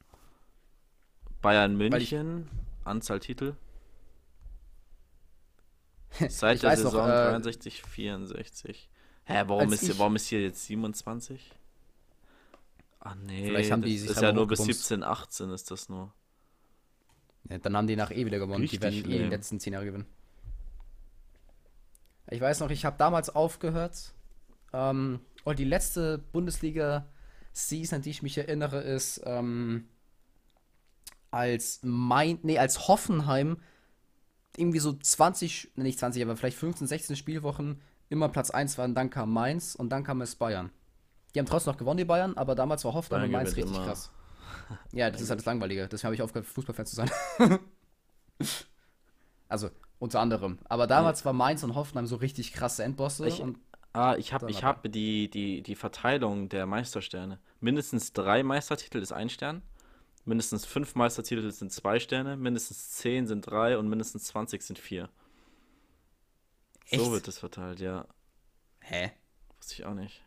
[1.43, 2.49] Bayern Weil ich- München,
[2.85, 3.55] Anzahl Titel.
[6.29, 8.89] Seit Ich der weiß noch, Saison äh, 63, 64.
[9.25, 11.53] Hä, warum ist, hier, warum ist hier jetzt 27?
[13.01, 14.85] Ah nee, Vielleicht haben die das sich ist ja nur bis hochgebumst.
[14.89, 16.13] 17, 18 ist das nur.
[17.49, 18.61] Ja, dann haben die nach eh wieder gewonnen.
[18.61, 19.29] Richtig die werden eh die lame.
[19.29, 20.07] letzten 10 Jahre gewinnen.
[22.31, 24.13] Ich weiß noch, ich habe damals aufgehört.
[24.73, 27.07] Ähm, und die letzte Bundesliga
[27.53, 29.89] Season, an die ich mich erinnere, ist, ähm,
[31.31, 33.59] als mein, nee, als Hoffenheim
[34.57, 39.09] irgendwie so 20, nicht 20, aber vielleicht 15, 16 Spielwochen immer Platz 1 waren, dann
[39.11, 40.71] kam Mainz und dann kam es Bayern.
[41.35, 43.85] Die haben trotzdem noch gewonnen, die Bayern, aber damals war Bayern und Mainz richtig immer.
[43.87, 44.11] krass.
[44.93, 45.89] Ja, das ist halt das Langweilige.
[45.89, 47.11] Deswegen habe ich aufgehört, Fußballfan zu sein.
[49.49, 50.59] also, unter anderem.
[50.65, 53.27] Aber damals war Mainz und Hoffenheim so richtig krasse Endbosse.
[53.27, 53.43] Ich-
[53.95, 57.39] Ah, ich habe ich hab die, die, die Verteilung der Meistersterne.
[57.61, 59.61] Mindestens drei Meistertitel ist ein Stern.
[60.25, 62.37] Mindestens fünf Meistertitel sind zwei Sterne.
[62.37, 65.09] Mindestens zehn sind drei und mindestens 20 sind vier.
[66.89, 67.03] Echt?
[67.03, 68.07] So wird es verteilt, ja.
[68.81, 69.13] hä?
[69.57, 70.23] Wusste ich auch nicht.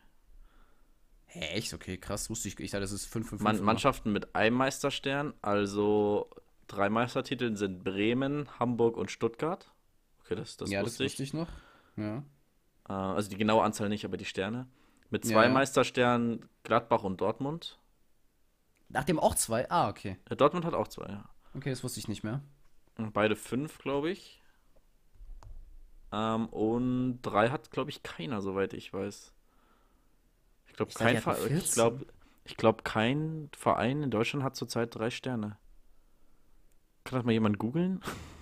[1.26, 1.72] Hä, echt?
[1.72, 2.28] Okay, krass.
[2.28, 2.58] Wusste ich.
[2.60, 6.28] Ich dachte, das ist 5 5 Man, Mannschaften mit einem Meisterstern, also
[6.66, 9.70] drei Meistertiteln sind Bremen, Hamburg und Stuttgart.
[10.24, 11.12] Okay, das, das ja, das wusste ich.
[11.12, 11.48] wusste ich noch.
[11.96, 12.18] Ja.
[12.88, 14.66] Äh, also die genaue Anzahl nicht, aber die Sterne.
[15.10, 15.48] Mit zwei ja.
[15.48, 17.78] Meistersternen Gladbach und Dortmund.
[18.88, 19.70] Nachdem auch zwei.
[19.70, 20.16] Ah, okay.
[20.30, 21.24] Äh, Dortmund hat auch zwei, ja.
[21.54, 22.42] Okay, das wusste ich nicht mehr.
[23.12, 24.42] Beide fünf, glaube ich.
[26.12, 29.32] Ähm, und drei hat, glaube ich, keiner, soweit ich weiß.
[30.68, 31.72] Ich glaube, kein Ver- ich 14.
[31.72, 32.06] glaube,
[32.44, 35.58] ich glaube, kein Verein in Deutschland hat zurzeit drei Sterne.
[37.04, 38.00] Kann das mal jemand googeln?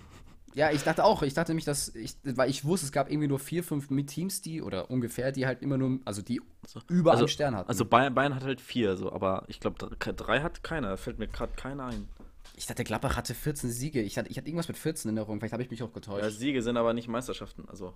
[0.54, 3.26] Ja, ich dachte auch, ich dachte nämlich, dass ich, weil ich wusste, es gab irgendwie
[3.26, 6.40] nur vier, fünf Teams, die, oder ungefähr, die halt immer nur, also die
[6.88, 7.68] über also, einen Stern hatten.
[7.68, 10.90] Also Bayern, Bayern hat halt vier, so, aber ich glaube, drei, hat keiner.
[10.90, 12.08] Da fällt mir gerade keiner ein.
[12.56, 14.00] ich dachte, Gladbach hatte 14 Siege.
[14.00, 15.94] Ich hatte, ich hatte irgendwas mit 14 in Erinnerung, vielleicht habe ich mich auch Ja,
[15.94, 16.38] getäuscht.
[16.38, 17.68] Siege sind aber nicht Meisterschaften.
[17.68, 17.94] Also,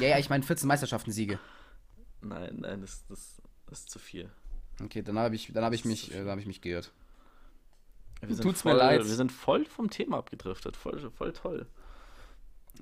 [0.00, 1.38] Ja, ja, ich meine 14 Meisterschaften-Siege.
[2.22, 4.30] nein, nein, das, das, das ist zu viel.
[4.82, 6.92] Okay, dann habe ich, dann habe ich mich, äh, dann habe ich mich geirrt.
[8.26, 9.00] Wir Tut's voll, mir leid.
[9.00, 10.76] Wir sind voll vom Thema abgedriftet.
[10.76, 11.66] Voll, voll toll.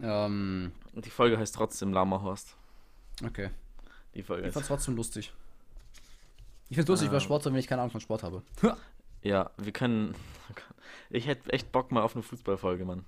[0.02, 2.56] Ähm, die Folge heißt trotzdem Lamahorst.
[3.24, 3.50] okay.
[4.14, 5.32] Die Folge Ich fand's trotzdem lustig.
[6.68, 7.12] Ich find's lustig Ah.
[7.12, 8.42] über Sport, wenn ich keine Ahnung von Sport habe.
[9.22, 10.14] Ja, wir können.
[11.10, 13.04] Ich hätte echt Bock mal auf eine Fußballfolge, Mann.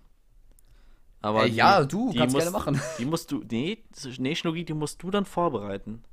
[1.22, 2.80] Aber Äh, ja, du, kannst gerne machen.
[2.99, 3.43] Die musst du.
[3.51, 3.83] Nee,
[4.18, 6.05] nee, Schnugi, die musst du dann vorbereiten.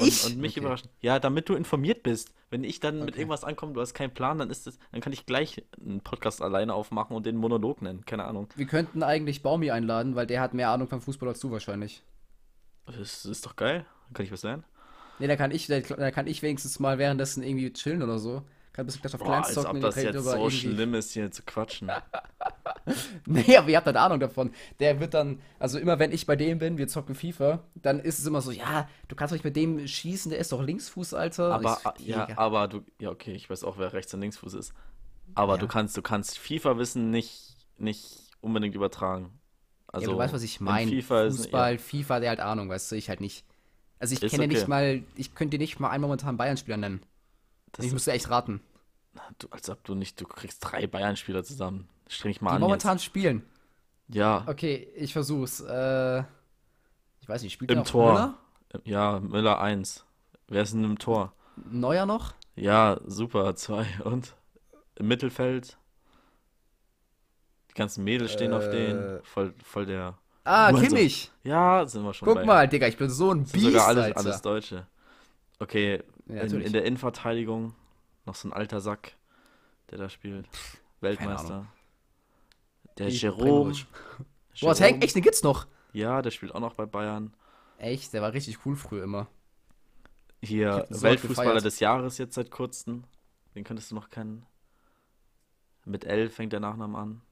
[0.00, 0.24] Und, Ich?
[0.26, 0.60] Und mich Okay.
[0.60, 0.90] überraschen.
[1.00, 2.32] Ja, damit du informiert bist.
[2.50, 3.20] Wenn ich dann mit Okay.
[3.20, 6.42] irgendwas ankomme, du hast keinen Plan, dann ist es, dann kann ich gleich einen Podcast
[6.42, 8.04] alleine aufmachen und den Monolog nennen.
[8.06, 8.48] Keine Ahnung.
[8.56, 12.02] Wir könnten eigentlich Baumi einladen, weil der hat mehr Ahnung vom Fußball als du wahrscheinlich.
[12.86, 13.86] Das ist doch geil.
[14.06, 14.64] Dann kann ich was lernen.
[15.20, 18.42] Nee, da kann ich, da kann ich wenigstens mal währenddessen irgendwie chillen oder so.
[18.72, 20.56] Kann ein bisschen Clash of Boah, Clans als zocken, ob wir das jetzt so irgendwie-
[20.56, 21.90] schlimm ist, hier zu quatschen.
[23.26, 24.52] Nee, aber ihr habt halt Ahnung davon.
[24.80, 28.18] Der wird dann, also immer wenn ich bei dem bin, wir zocken FIFA, dann ist
[28.18, 31.14] es immer so, ja, du kannst doch nicht mit dem schießen, der ist doch Linksfuß,
[31.14, 31.54] Alter.
[31.54, 32.38] Aber, ich, ja, Digga.
[32.40, 34.72] aber du, ja, okay, ich weiß auch, wer Rechts- und Linksfuß ist.
[35.34, 35.70] Aber du Ja.
[35.72, 39.38] kannst, du kannst FIFA-Wissen nicht, nicht unbedingt übertragen.
[39.88, 40.90] Also, ja, du weißt, was ich in meine.
[40.90, 43.44] FIFA ist- Fußball, FIFA, der halt Ahnung, weißt du, ich halt nicht.
[43.98, 44.68] Also ich kenne ja nicht okay.
[44.70, 47.02] mal, ich könnte dir nicht mal einen momentanen Bayern-Spieler nennen.
[47.72, 48.60] Das ich müsste echt raten.
[49.38, 51.88] du, als ob du nicht, du kriegst drei Bayern-Spieler zusammen.
[52.08, 53.42] Streng dich mal Die an momentan spielen.
[54.08, 54.16] jetzt.
[54.16, 55.60] Ja, Okay, ich versuch's.
[55.60, 56.20] Äh,
[57.20, 58.12] ich weiß nicht, spielt im noch Tor.
[58.12, 58.34] Müller?
[58.84, 60.04] Ja, Müller 1.
[60.48, 61.32] Wer ist denn im Tor?
[61.70, 62.34] Neuer noch?
[62.56, 63.86] Ja, super, zwei.
[64.04, 64.34] Und
[64.96, 65.76] im Mittelfeld?
[67.70, 68.70] Die ganzen Mädels stehen auf Äh.
[68.70, 69.20] den.
[69.22, 70.18] Voll, voll der.
[70.44, 71.30] Ah, so- Kimmich.
[71.44, 72.44] Ja, sind wir schon Guck bei.
[72.44, 74.18] mal, Digga, ich bin so ein Biest, sogar alles, Alter.
[74.20, 74.86] alles Deutsche.
[75.60, 76.02] Okay,
[76.34, 77.74] Ja, in, in der Innenverteidigung
[78.26, 79.16] noch so ein alter Sack,
[79.90, 80.48] der da spielt.
[81.00, 81.66] Weltmeister.
[82.98, 83.74] Der Die Jerome.
[84.60, 84.74] Boah.
[84.74, 85.66] Tank, echt, den gibt's noch.
[85.92, 87.34] Ja, der spielt auch noch bei Bayern.
[87.78, 89.26] Echt, der war richtig cool früher immer.
[90.40, 93.04] Ich Hier so Weltfußballer des Jahres jetzt seit kurzem.
[93.54, 94.46] Den könntest du noch kennen.
[95.84, 97.22] Mit L fängt der Nachname an.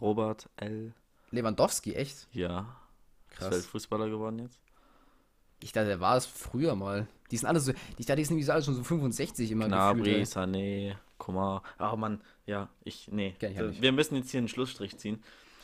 [0.00, 0.94] Robert L.
[1.30, 2.28] Lewandowski, echt?
[2.32, 2.76] Ja.
[3.30, 3.50] Ist Krass.
[3.50, 4.60] Weltfußballer geworden jetzt.
[5.62, 7.06] Ich dachte, der war es früher mal.
[7.30, 10.28] Die sind alle so, ich dachte, die sind alle schon so 65 immer Gnabry, gefühlt.
[10.28, 11.62] Sané, Komar.
[11.78, 13.34] Ah, Mann, ja, ich, nee.
[13.40, 13.82] Ich nicht.
[13.82, 15.22] Wir müssen jetzt hier einen Schlussstrich ziehen.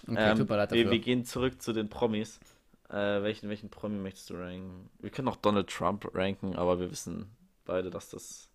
[0.08, 2.40] Okay, Ähm, wir, wir gehen zurück zu den Promis.
[2.88, 4.90] Äh, welchen, welchen Promi möchtest du ranken?
[4.98, 7.30] Wir können auch Donald Trump ranken, aber wir wissen
[7.64, 8.48] beide, dass das.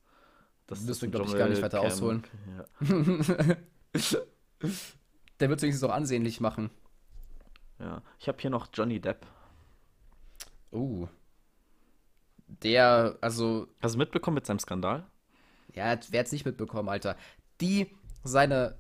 [0.68, 2.24] Dass Müssen wir, ein glaub ich, gar nicht weiter Dschungelcamp- ausholen.
[2.58, 3.56] Ja.
[5.40, 6.70] Der wird es wenigstens auch ansehnlich machen.
[7.80, 8.02] ja.
[8.20, 9.26] Ich habe hier noch Johnny Depp.
[10.74, 11.08] Uh.
[12.48, 15.06] Der, also, Hast du mitbekommen mit seinem Skandal?
[15.74, 17.16] ja, wer hat's nicht mitbekommen, Alter?
[17.62, 17.88] Die,
[18.24, 18.76] seine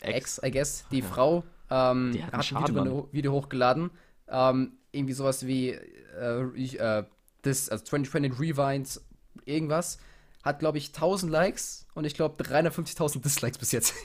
[0.00, 3.08] Ex, I guess, die Frau, ähm, Die hat hat, ein Video.
[3.12, 3.90] Video hochgeladen.
[4.28, 7.04] Ähm, irgendwie sowas wie, äh, ich, äh,
[7.42, 9.04] das, also 2020 Rewinds,
[9.44, 9.98] irgendwas.
[10.44, 13.94] Hat, glaube ich, 1000 Likes und ich glaube 350.000 Dislikes bis jetzt.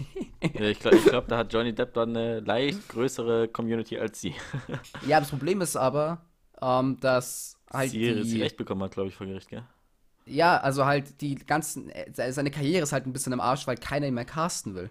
[0.54, 4.22] Ja, ich glaube, ich glaub, da hat Johnny Depp dann eine leicht größere Community als
[4.22, 4.36] sie.
[5.08, 6.22] ja, das Problem ist aber,
[6.62, 9.64] ähm, dass halt sie, die, recht bekommen hat, glaube ich, vor Gericht, gell?
[10.26, 13.78] Ja, also halt die ganzen, äh, seine Karriere ist halt ein bisschen im Arsch, weil
[13.78, 14.90] keiner ihn mehr casten will.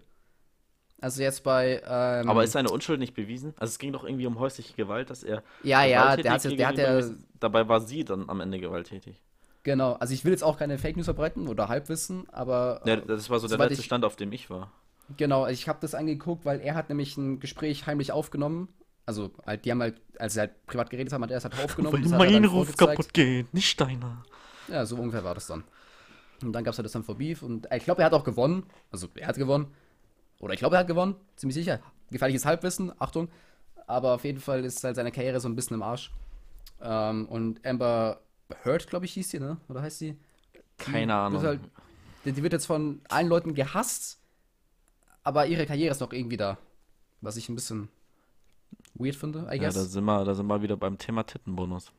[1.01, 1.83] Also jetzt bei.
[1.87, 3.53] Ähm, Aber ist seine Unschuld nicht bewiesen?
[3.59, 5.43] Also es ging doch irgendwie um häusliche Gewalt, dass er.
[5.63, 7.03] Ja, ja, der hat, der hat ja.
[7.39, 9.21] Dabei war sie dann am Ende gewalttätig.
[9.63, 12.81] Genau, also ich will jetzt auch keine Fake News verbreiten oder Halbwissen, aber.
[12.87, 14.71] Ja, äh, das war so der letzte ich- Stand, auf dem ich war.
[15.17, 18.69] Genau, ich habe das angeguckt, weil er hat nämlich ein Gespräch heimlich aufgenommen.
[19.07, 21.59] Also, halt, die haben halt, als sie halt privat geredet haben, hat er es halt
[21.63, 22.03] aufgenommen.
[22.03, 23.15] das hat er dann vorgezeigt.
[23.15, 24.25] geht, nicht deiner.
[24.69, 25.63] Ja, so ungefähr war das dann.
[26.43, 28.25] Und dann gab es halt das dann vor Beef und ich glaube, er hat auch
[28.25, 28.65] gewonnen.
[28.91, 29.69] Also, er hat gewonnen.
[30.41, 31.81] Oder ich glaube, er hat gewonnen, ziemlich sicher.
[32.11, 33.29] Gefährliches Halbwissen, Achtung.
[33.87, 36.13] Aber auf jeden Fall ist halt seine Karriere so ein bisschen im Arsch.
[36.83, 38.21] Ähm, und Amber
[38.65, 39.57] Heard, glaube ich, hieß sie, ne?
[39.69, 40.17] Oder heißt sie?
[40.79, 41.43] Keine Die Ahnung.
[41.43, 41.61] halt-
[42.25, 44.19] Die, die wird jetzt von allen Leuten gehasst,
[45.23, 46.59] aber ihre Karriere ist noch irgendwie da.
[47.21, 47.89] Was ich ein bisschen
[48.99, 49.75] weird finde, I ja, guess.
[49.75, 51.93] da Ja, sind, wir, da sind wir wieder beim Thema Tittenbonus.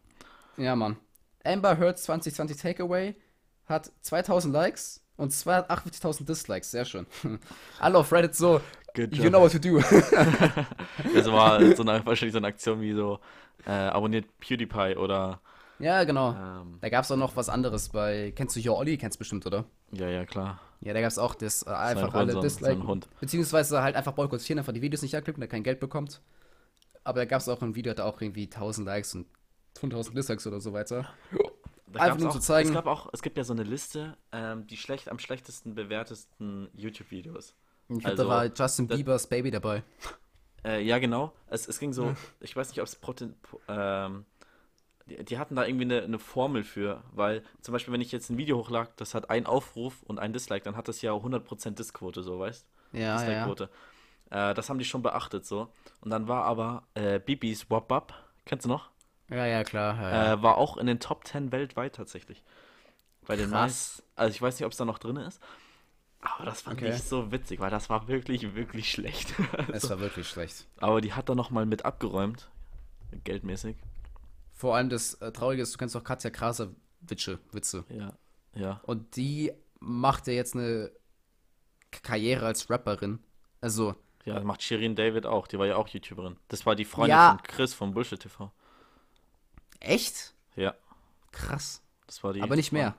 [0.75, 0.97] Mann.
[1.43, 3.15] Amber Heard 2020 Takeaway
[3.65, 6.71] hat 2000 Likes und 248.000 Dislikes.
[6.71, 7.05] Sehr schön.
[7.79, 8.61] Alle auf Reddit so,
[8.95, 9.79] Good you know what to do.
[11.13, 13.19] Das war so eine, wahrscheinlich so eine Aktion wie so,
[13.65, 15.39] äh, abonniert PewDiePie oder,
[15.79, 16.31] ja, genau.
[16.31, 18.97] ähm, Da gab es auch noch was anderes bei, kennst du hier Olli?
[18.97, 19.65] Kennst bestimmt, oder?
[19.91, 20.59] ja, ja, klar.
[20.79, 23.07] Ja, da gab es auch das äh, einfach alle Dislikes.
[23.19, 26.21] Beziehungsweise halt einfach boykottieren, einfach die Videos nicht anklicken, der kein Geld bekommt.
[27.07, 29.27] Aber da gab es auch ein Video, hat auch irgendwie 1000 Likes und
[29.79, 31.07] 5000 Dislikes oder so weiter.
[31.87, 34.17] Da Einfach nur auch, zu zeigen- Es gab auch, es gibt ja so eine Liste,
[34.33, 37.55] ähm, die schlecht, am schlechtesten bewertesten YouTube-Videos.
[37.87, 39.83] Ich glaube, Also, da war Justin das- Biebers Baby dabei.
[40.65, 41.31] Äh, ja, genau.
[41.49, 42.99] Es, es ging so, ich weiß nicht, ob es
[43.69, 44.25] ähm,
[45.05, 48.29] die, die hatten da irgendwie eine, eine Formel für, weil zum Beispiel, wenn ich jetzt
[48.29, 51.75] ein Video hochlade, das hat einen Aufruf und ein Dislike, dann hat das ja 100%
[51.79, 53.45] Diskquote, so, weißt Ja, ja, ja.
[54.29, 55.71] Äh, das haben die schon beachtet, so.
[56.01, 58.13] Und dann war aber äh, Bibis Wop Up,
[58.45, 58.89] kennst du noch?
[59.29, 59.95] Ja, ja, klar.
[60.01, 60.33] Ja, ja.
[60.33, 62.43] Äh, war auch in den Top 10 weltweit tatsächlich.
[63.25, 65.41] Bei den meisten, also ich weiß nicht, ob es da noch drin ist,
[66.21, 66.93] aber das fand Okay.
[66.93, 69.33] ich so witzig, weil das war wirklich, wirklich schlecht.
[69.73, 70.65] es war wirklich schlecht.
[70.77, 72.49] aber die hat da noch mal mit abgeräumt,
[73.25, 73.75] geldmäßig.
[74.53, 76.69] Vor allem das äh, Traurige ist, du kennst doch Katja Kraser
[77.01, 77.83] Witze, Witze.
[77.89, 78.13] Ja,
[78.55, 78.79] ja.
[78.83, 80.89] Und die macht ja jetzt eine
[81.91, 83.19] Karriere als Rapperin.
[83.61, 83.95] Also,
[84.27, 86.37] Ja, das macht Shirin David auch, die war ja auch YouTuberin.
[86.49, 87.29] Das war die Freundin Ja.
[87.37, 88.51] von Chris von Bullshit TV.
[89.79, 90.33] echt?
[90.55, 90.73] Ja,
[91.31, 91.81] Krass.
[92.07, 92.41] das war die.
[92.41, 92.95] Aber nicht mehr.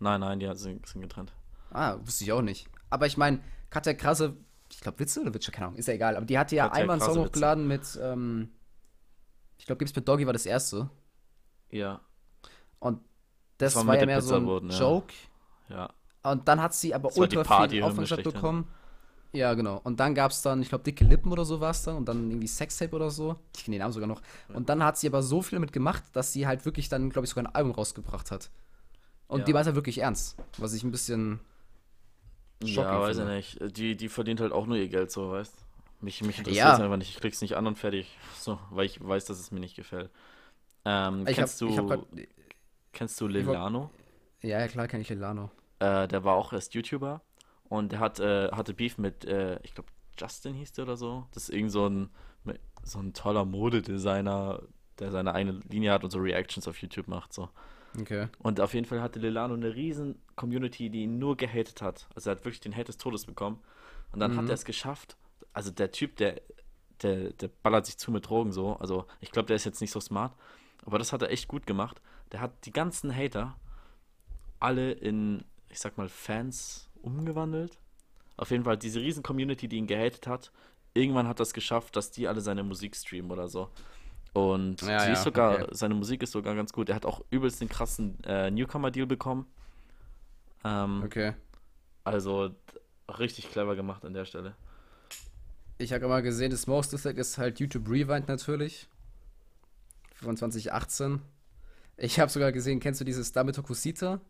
[0.00, 1.32] Nein, nein, die sind, sind getrennt.
[1.70, 2.68] Ah, wusste ich auch nicht.
[2.90, 3.40] Aber ich meine,
[3.70, 4.36] Katja Krasse,
[4.70, 6.16] ich glaube Witze oder Witze, keine Ahnung, ist ja egal.
[6.16, 7.26] Aber die hatte ja Katja einmal einen Song Witze.
[7.28, 8.52] hochgeladen mit, ähm,
[9.58, 10.90] ich glaube, Gibt's mit Doggy war das erste.
[11.70, 12.00] Ja,
[12.78, 13.00] Und
[13.58, 14.78] das, war war, mit ja mehr so ein ja.
[14.78, 15.14] Joke.
[15.68, 15.90] ja.
[16.22, 18.64] Und dann hat sie aber Das war ultra viel Partyhymne Aufmerksamkeit schlechthin.
[19.34, 19.80] Ja, genau.
[19.82, 21.96] Und dann gab es dann, ich glaube, dicke Lippen oder so war es dann.
[21.96, 23.36] Und dann irgendwie Sextape oder so.
[23.56, 24.22] Ich kenne den Namen sogar noch.
[24.52, 27.24] Und dann hat sie aber so viel damit gemacht, dass sie halt wirklich dann, glaube
[27.26, 28.50] ich, sogar ein Album rausgebracht hat.
[29.26, 29.44] Und Ja.
[29.46, 30.36] die war halt wirklich ernst.
[30.58, 31.40] Was ich ein bisschen.
[32.62, 33.34] Ja, weiß ich finde.
[33.36, 33.76] nicht.
[33.76, 35.52] Die, die verdient halt auch nur ihr Geld, so, weißt
[36.00, 36.74] Mich, mich interessiert Ja.
[36.74, 37.10] es einfach nicht.
[37.10, 38.16] Ich klick's nicht an und fertig.
[38.38, 40.10] So, weil ich weiß, dass es mir nicht gefällt.
[40.84, 42.00] Ähm, Ich hab, kennst, du, ich hab grad,
[42.92, 43.90] kennst du ich Lilano?
[44.42, 45.50] Ja, ja, klar, kenne ich Lilano.
[45.80, 47.20] Äh, der war auch erst YouTuber
[47.74, 51.26] und der hat, äh, hatte Beef mit, äh, ich glaube, Justin hieß der oder so.
[51.32, 52.10] Das ist irgend so ein,
[52.84, 54.62] so ein toller Modedesigner,
[54.98, 57.32] der seine eigene Linie hat und so Reactions auf YouTube macht.
[57.32, 57.48] So.
[57.98, 58.28] Okay.
[58.38, 62.06] Und auf jeden Fall hatte Lilano eine riesen Community, die ihn nur gehatet hat.
[62.14, 63.60] Also er hat wirklich den Hate des Todes bekommen.
[64.12, 64.50] Und dann hat Mhm.
[64.50, 65.16] er es geschafft.
[65.52, 66.40] Also der Typ, der,
[67.02, 68.76] der, der ballert sich zu mit Drogen so.
[68.76, 70.32] Also ich glaube, der ist jetzt nicht so smart.
[70.84, 72.00] Aber das hat er echt gut gemacht.
[72.30, 73.56] Der hat die ganzen Hater
[74.60, 77.78] alle in, ich sag mal, Fans umgewandelt.
[78.36, 80.52] Auf jeden Fall diese riesen Community, die ihn gehatet hat.
[80.94, 83.68] Irgendwann hat es geschafft, dass die alle seine Musik streamen oder so.
[84.32, 85.66] Und Ja, sie ja, ist sogar, okay.
[85.70, 86.88] seine Musik ist sogar ganz gut.
[86.88, 89.46] Er hat auch übelst den krassen äh, Newcomer-Deal bekommen.
[90.64, 91.34] Ähm, Okay.
[92.02, 92.50] Also
[93.18, 94.56] richtig clever gemacht an der Stelle.
[95.78, 98.88] Ich habe mal gesehen, das Most Dislike ist halt YouTube Rewind natürlich.
[100.16, 101.20] Von 2018.
[101.96, 104.20] Ich habe sogar gesehen, kennst du dieses Dame Tokusita?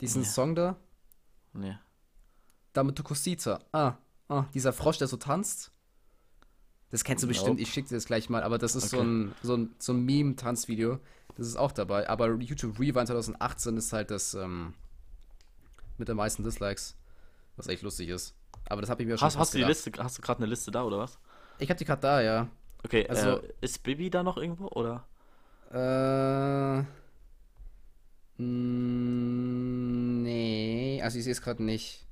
[0.00, 0.28] Diesen Ja.
[0.28, 0.76] Song da?
[1.56, 1.76] Nee.
[2.72, 3.60] Dame Tokusita.
[3.72, 3.94] Ah,
[4.28, 5.72] ah, dieser Frosch, der so tanzt.
[6.90, 7.62] Das kennst du bestimmt, Nope.
[7.62, 9.06] ich schicke dir das gleich mal, aber das ist so Okay.
[9.06, 11.00] ein, so ein, so ein Meme-Tanzvideo.
[11.36, 12.08] Das ist auch dabei.
[12.08, 14.74] Aber YouTube Rewind 2018 ist halt das ähm,
[15.98, 16.96] mit den meisten Dislikes.
[17.56, 18.34] Was echt lustig ist.
[18.68, 19.64] Aber das habe ich mir schon Hast, hast du die.
[19.64, 21.18] Liste, hast du gerade eine Liste da oder was?
[21.58, 22.48] Ich habe die gerade da, ja.
[22.84, 25.04] Okay, Also- äh, ist Bibi da noch irgendwo oder?
[25.72, 26.84] Äh.
[28.38, 32.04] Mm, Nee, also ich sehe es gerade nicht.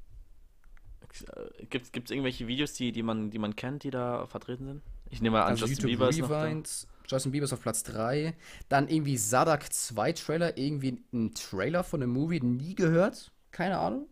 [1.71, 4.83] Gibt es irgendwelche Videos, die, die, man, die man kennt, die da vertreten sind?
[5.11, 6.43] Ich nehme mal an, Also Justin YouTube Bieber ist noch da.
[6.43, 8.35] Rewind, Justin Bieber ist auf Platz 3.
[8.69, 13.31] Dann irgendwie Sadak 2 Trailer, irgendwie ein Trailer von einem Movie, nie gehört.
[13.53, 14.09] Keine Ahnung.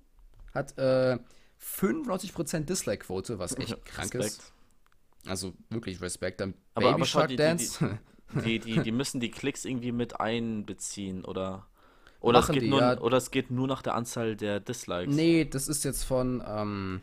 [0.55, 1.19] Hat äh,
[1.61, 4.25] 95% Dislike-Quote, was echt krank Respekt.
[4.25, 4.53] ist.
[5.27, 6.41] Also wirklich Respekt.
[6.41, 7.99] Dann Aber- Baby aber Shark die- die- Dance.
[8.47, 11.67] Die, die, die müssen die Klicks irgendwie mit einbeziehen oder.
[12.23, 12.99] Oder es, geht die, nur, ja.
[13.01, 15.15] oder es geht nur nach der Anzahl der Dislikes.
[15.15, 17.03] nee, das ist jetzt von, ähm,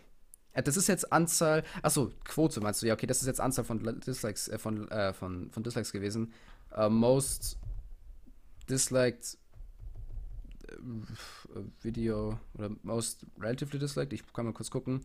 [0.54, 3.66] äh, das ist jetzt Anzahl, achso, Quote meinst du, ja, okay, das ist jetzt Anzahl
[3.66, 6.34] von Dislikes, äh, von, äh, von, von Dislikes gewesen.
[6.76, 7.58] Äh, most
[8.70, 9.38] disliked
[10.68, 10.76] äh,
[11.82, 15.02] Video oder most relatively disliked, ich kann mal kurz gucken.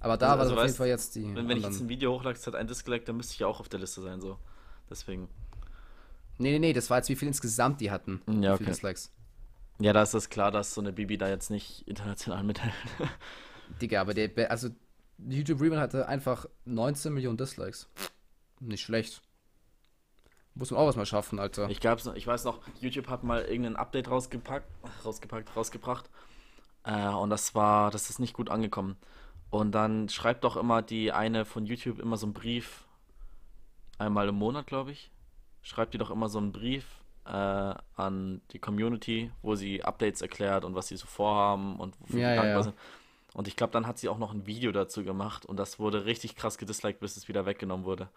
[0.00, 1.34] Aber da Also- war also auf jeden Fall jetzt die.
[1.34, 3.46] Wenn, wenn ich jetzt ein Video hochlade, es hat ein Dislike, dann müsste ich ja
[3.46, 4.38] auch auf der Liste sein, so.
[4.88, 5.28] Deswegen.
[6.38, 8.22] Nee, nee, nee, das war jetzt, wie viel insgesamt die hatten.
[8.26, 8.64] Ja, Wie viele okay.
[8.64, 9.12] Dislikes.
[9.80, 12.74] Ja, da ist es klar, dass so eine Bibi da jetzt nicht international mithält.
[13.80, 14.68] Digga, aber der, also
[15.18, 17.88] YouTube Remake hatte einfach 19 Millionen Dislikes.
[18.60, 19.22] Nicht schlecht.
[20.54, 21.70] Muss man auch was mal schaffen, Alter.
[21.70, 24.68] Ich, gab's, ich weiß noch, YouTube hat mal irgendein Update rausgepackt,
[25.04, 26.10] rausgepackt, rausgebracht.
[26.84, 28.96] Äh, und das war, das ist nicht gut angekommen.
[29.48, 32.84] Und dann schreibt doch immer die eine von YouTube immer so einen Brief,
[33.98, 35.10] einmal im Monat, glaube ich.
[35.62, 36.99] Schreibt die doch immer so einen Brief
[37.30, 42.20] äh, an die Community, wo sie Updates erklärt und was sie so vorhaben und wofür
[42.20, 42.62] Ja, dankbar ja.
[42.64, 42.74] sind.
[43.34, 46.04] Und ich glaube, dann hat sie auch noch ein Video dazu gemacht und das wurde
[46.04, 48.08] richtig krass gedisliked, bis es wieder weggenommen wurde.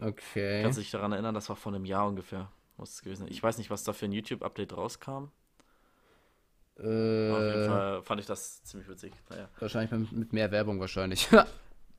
[0.00, 0.62] Okay.
[0.62, 1.34] Kannst du dich daran erinnern?
[1.34, 2.50] Das war vor einem Jahr ungefähr.
[2.76, 3.32] Muss es gewesen sein.
[3.32, 5.28] Ich weiß nicht, was da für ein YouTube-Update rauskam.
[6.76, 9.12] Aber auf jeden Äh, Fall fand ich das ziemlich witzig.
[9.30, 11.30] Naja, wahrscheinlich mit, mit mehr Werbung wahrscheinlich.
[11.32, 11.46] wir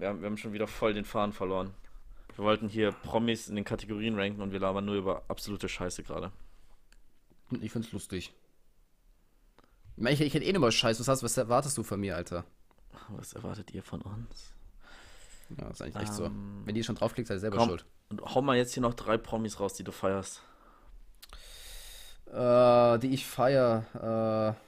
[0.07, 1.74] haben, wir haben schon wieder voll den Faden verloren.
[2.36, 6.04] Wir wollten hier Promis in den Kategorien ranken und wir labern nur über absolute Scheiße
[6.04, 6.32] gerade.
[7.62, 8.34] ich find's lustig.
[9.98, 11.00] Ich, ich, hätte eh immer Scheiß.
[11.00, 12.44] Was, hast, was erwartest du von mir, Alter?
[13.10, 14.54] Was erwartet ihr von uns?
[15.58, 16.26] Ja, ist eigentlich echt so.
[16.26, 17.70] Ähm, Wenn ihr schon draufklickt, seid ihr selber komm.
[17.70, 17.86] schuld.
[18.10, 20.42] Und hau mal jetzt hier noch drei Promis raus, die du feierst.
[22.28, 23.86] Äh, die ich feier.
[23.94, 24.66] Äh,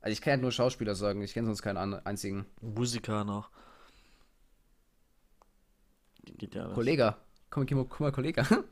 [0.00, 1.22] also ich kann ja nur Schauspieler sagen.
[1.22, 2.46] Ich kenne sonst keinen einzigen.
[2.60, 3.50] Musiker noch.
[6.24, 6.74] Geht ja alles.
[6.74, 7.16] Kollege.
[7.50, 8.44] Komm, guck mal, guck mal, Kollege.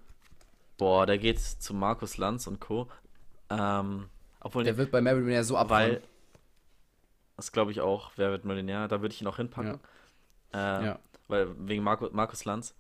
[0.79, 2.89] Boah, der geht zu Markus Lanz und Co.
[3.51, 4.09] Ähm,
[4.41, 5.97] obwohl, Der wird bei Mary Millionär so abfallen.
[5.97, 6.03] Weil,
[7.37, 9.79] das glaube ich auch, wer wird Millionär, da würde ich ihn auch hinpacken.
[10.53, 10.99] Äh, Ja.
[11.29, 12.75] Weil, wegen Marco, Markus Lanz.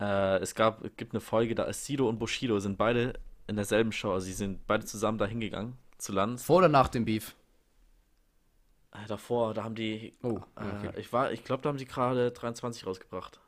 [0.00, 3.14] Äh, es gab, gibt eine Folge, da ist Sido und Bushido sind beide
[3.46, 6.44] in derselben Show, also sie sind beide zusammen da hingegangen zu Lanz.
[6.44, 7.34] Vor oder nach dem Beef?
[8.92, 10.90] Äh, davor, da haben die, Oh, äh, okay.
[11.00, 13.40] ich war, ich glaube, da haben sie gerade 23 rausgebracht.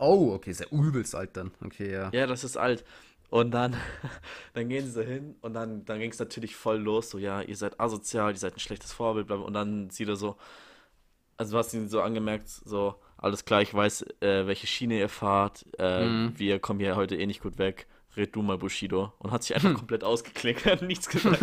[0.00, 1.50] Oh, okay, ist ja übelst alt dann.
[1.64, 2.10] Okay, ja.
[2.12, 2.84] Ja, das ist alt.
[3.28, 3.76] Und dann,
[4.54, 7.42] dann gehen sie so hin und dann, dann ging es natürlich voll los, so, ja,
[7.42, 10.36] ihr seid asozial, ihr seid ein schlechtes Vorbild, bla, und dann sieht er so,
[11.36, 15.08] also du hast ihn so angemerkt, so, alles klar, ich weiß, äh, welche Schiene ihr
[15.08, 16.32] fahrt, äh, Mhm.
[16.36, 17.86] wir kommen hier heute eh nicht gut weg,
[18.16, 19.12] red du mal Bushido.
[19.18, 21.40] Und hat sich einfach komplett ausgeklinkt, hat nichts gesagt.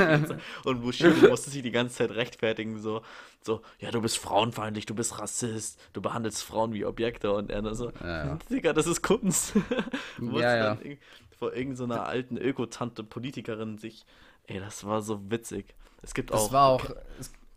[0.66, 3.02] und Bushido musste sich die ganze Zeit rechtfertigen, so,
[3.42, 7.76] so, ja, du bist frauenfeindlich, du bist Rassist, du behandelst Frauen wie Objekte und er
[7.76, 8.40] so, Ja, ja.
[8.50, 9.54] Digga, das ist Kunst.
[10.18, 10.76] Musste Ja, ja.
[10.76, 10.98] dann
[11.38, 14.06] vor irgendeiner alten Ökotante Politikerin sich.
[14.46, 15.76] Ey, das war so witzig.
[16.02, 16.52] Es gibt Das auch.
[16.52, 16.86] war auch.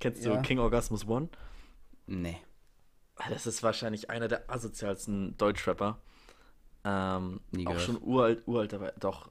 [0.00, 0.34] Kennst ja.
[0.34, 1.28] du King Orgasmus One?
[2.06, 2.38] nee.
[3.28, 5.98] Das ist wahrscheinlich einer der asozialsten Deutschrapper.
[6.84, 7.80] Ähm, Nie auch gehört.
[7.80, 9.30] schon uralt, uralt, aber doch.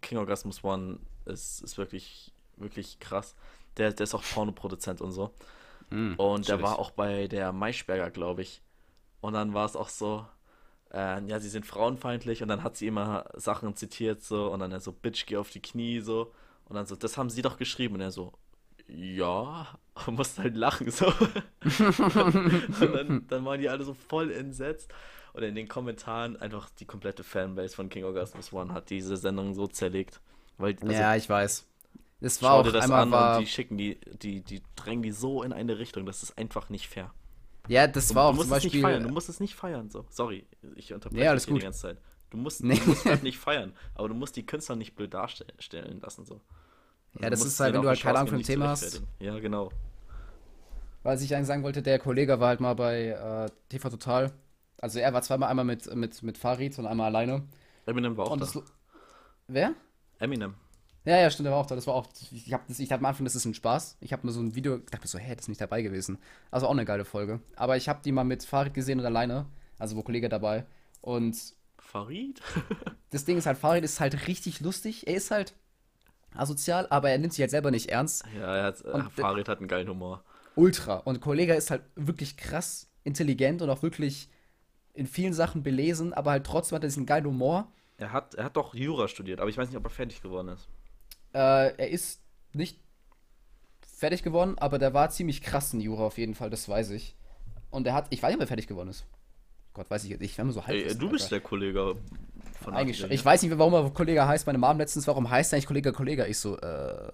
[0.00, 3.36] King Orgasmus One ist, ist wirklich, wirklich krass.
[3.76, 5.32] Der, der ist auch Pornoproduzent und so.
[5.90, 8.62] Hm, Und der war auch bei der Maischberger, glaube ich.
[9.20, 10.26] Und dann war es auch so,
[10.92, 14.72] äh, ja, sie sind frauenfeindlich und dann hat sie immer Sachen zitiert so und dann
[14.72, 16.32] er so, Bitch, geh auf die Knie so.
[16.66, 17.94] Und dann so, das haben sie doch geschrieben.
[17.96, 18.32] Und er so,
[18.88, 19.68] ja,
[20.06, 21.06] und musste halt lachen so.
[21.62, 24.92] und dann, dann waren die alle so voll entsetzt.
[25.34, 29.54] Und in den Kommentaren einfach die komplette Fanbase von King Orgasmus One hat diese Sendung
[29.54, 30.20] so zerlegt.
[30.58, 31.66] Weil, also, ja, ich weiß.
[32.20, 35.02] Es war schau auch dir das an war, und die schicken die, die, die drängen
[35.02, 37.12] die so in eine Richtung, das ist einfach nicht fair.
[37.68, 38.82] Ja, das Du, war du auch musst zum es nicht Beispiel.
[38.82, 40.04] feiern, du musst es nicht feiern, so.
[40.10, 40.44] Sorry,
[40.76, 41.58] ich unterbreche Ja, alles gut.
[41.58, 41.98] die ganze Zeit.
[42.30, 42.76] Du musst, Nee.
[42.78, 46.40] du musst halt nicht feiern, aber du musst die Künstler nicht blöd darstellen lassen, so.
[47.14, 49.02] Ja, du das ist halt, wenn du halt keine Ahnung von dem Thema hast.
[49.18, 49.70] Ja, genau.
[51.02, 54.32] Was ich eigentlich sagen wollte, der Kollege war halt mal bei äh, TV Total.
[54.82, 57.44] Also er war zweimal einmal mit, mit, mit Farid und einmal alleine.
[57.86, 58.46] Eminem war auch Und da.
[58.46, 58.62] das,
[59.48, 59.72] wer?
[60.18, 60.54] Eminem.
[61.04, 61.74] Ja, ja, stimmt, der war auch da.
[61.74, 62.06] Das war auch.
[62.30, 63.96] Ich habe ich hab am Anfang, das ist ein Spaß.
[64.00, 66.18] Ich habe mir so ein Video, dachte mir so, hä, das ist nicht dabei gewesen.
[66.50, 67.40] Also auch eine geile Folge.
[67.56, 69.46] Aber ich habe die mal mit Farid gesehen und alleine.
[69.78, 70.66] Also wo Kollege dabei.
[71.00, 71.36] Und
[71.78, 72.40] Farid?
[73.10, 75.06] das Ding ist halt, Farid ist halt richtig lustig.
[75.08, 75.54] Er ist halt
[76.34, 78.24] asozial, aber er nimmt sich halt selber nicht ernst.
[78.38, 80.24] ja, er hat, äh, Und- Farid hat einen geilen Humor.
[80.54, 80.96] Ultra.
[80.96, 84.28] Und Kollege ist halt wirklich krass intelligent und auch wirklich
[84.94, 87.68] in vielen Sachen belesen, aber halt trotzdem hat er diesen geilen Humor.
[87.98, 90.48] Er hat, er hat doch Jura studiert, aber ich weiß nicht, ob er fertig geworden
[90.48, 90.68] ist.
[91.34, 92.20] Äh, er ist
[92.52, 92.78] nicht
[93.80, 97.16] fertig geworden, aber der war ziemlich krass in Jura auf jeden Fall, das weiß ich.
[97.70, 99.06] Und er hat, ich weiß nicht, ob er fertig geworden ist.
[99.72, 100.22] Gott, weiß ich jetzt.
[100.22, 100.76] Ich war immer so halb.
[100.76, 101.96] Ey, du bist der Kollege
[102.60, 103.10] von Eigentlich schon.
[103.10, 104.46] Ich weiß nicht, warum er Kollege heißt.
[104.46, 106.26] Meine Mom letztens, warum heißt er eigentlich Kollege Kollege?
[106.26, 107.10] Ich so, äh,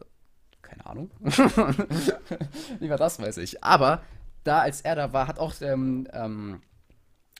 [0.62, 1.10] keine Ahnung.
[2.80, 3.62] Lieber das weiß ich.
[3.62, 4.02] Aber
[4.42, 6.60] da, als er da war, hat auch ähm, ähm,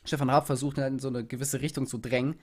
[0.08, 2.36] Stefan Raab versucht, in so eine gewisse Richtung zu drängen.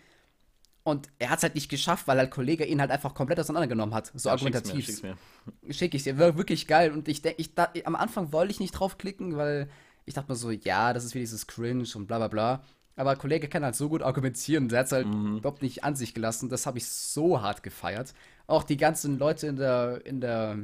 [0.83, 3.95] Und er hat es halt nicht geschafft, weil halt Kollege ihn halt einfach komplett auseinandergenommen
[3.95, 4.11] hat.
[4.13, 4.85] So ja, argumentativ.
[4.85, 5.73] Schick's mir, schick's mir.
[5.73, 6.19] Schick ich dir.
[6.19, 6.91] War wirklich geil.
[6.91, 9.67] Und ich denke, ich, da, am Anfang wollte ich nicht draufklicken, weil
[10.05, 12.63] ich dachte mir so, ja, das ist wie dieses Cringe und bla bla bla.
[12.95, 14.69] Aber Kollege kann halt so gut argumentieren.
[14.69, 15.37] Der hat es halt mhm.
[15.37, 16.49] überhaupt nicht an sich gelassen.
[16.49, 18.13] Das habe ich so hart gefeiert.
[18.45, 20.59] Auch die ganzen Leute in der, in der,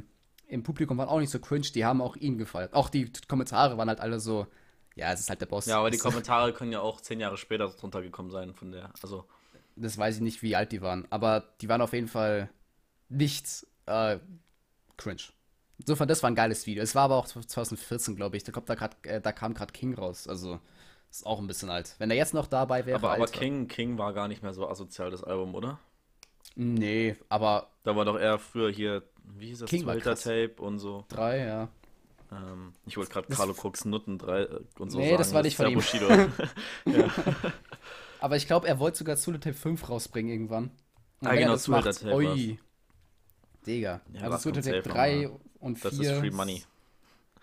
[0.46, 1.66] im Publikum waren auch nicht so cringe.
[1.74, 2.74] Die haben auch ihn gefeiert.
[2.74, 4.46] Auch die Kommentare waren halt alle so,
[4.94, 5.66] ja, es ist halt der Boss.
[5.66, 8.90] Ja, aber die Kommentare können ja auch zehn Jahre später drunter gekommen sein von der.
[9.02, 9.24] Also.
[9.74, 11.06] Das weiß ich nicht, wie alt die waren.
[11.10, 12.50] Aber die waren auf jeden Fall
[13.08, 14.18] nicht äh,
[14.96, 15.22] cringe.
[15.78, 16.82] Insofern, das war ein geiles Video.
[16.82, 18.44] Es war aber auch 2014, glaube ich.
[18.44, 20.28] Da, kommt da, grad, äh, da kam gerade King raus.
[20.28, 20.60] Also
[21.10, 21.94] ist auch ein bisschen alt.
[21.98, 22.98] Wenn er jetzt noch dabei wäre.
[22.98, 25.78] Aber, aber King, King war gar nicht mehr so asozial, das Album, oder?
[26.54, 27.68] Nee, aber.
[27.82, 31.04] Da war doch eher früher hier, wie hieß das, King Twitter Tape und so.
[31.08, 31.68] Drei, ja.
[32.32, 35.18] Ähm, ich wollte gerade Carlo Crooks Nutten 3 äh, und so nee, sagen.
[35.18, 35.82] das war nicht von ihm.
[38.20, 40.70] Aber ich glaube, er wollte sogar Zulu Tape 5 rausbringen irgendwann.
[41.20, 42.14] Und ah, genau, Zulu Tape.
[42.14, 42.58] Ui.
[43.66, 44.00] Digga.
[44.12, 45.90] Ja, also Zulu Tape 3 und 4.
[45.90, 46.62] Das ist Free Money.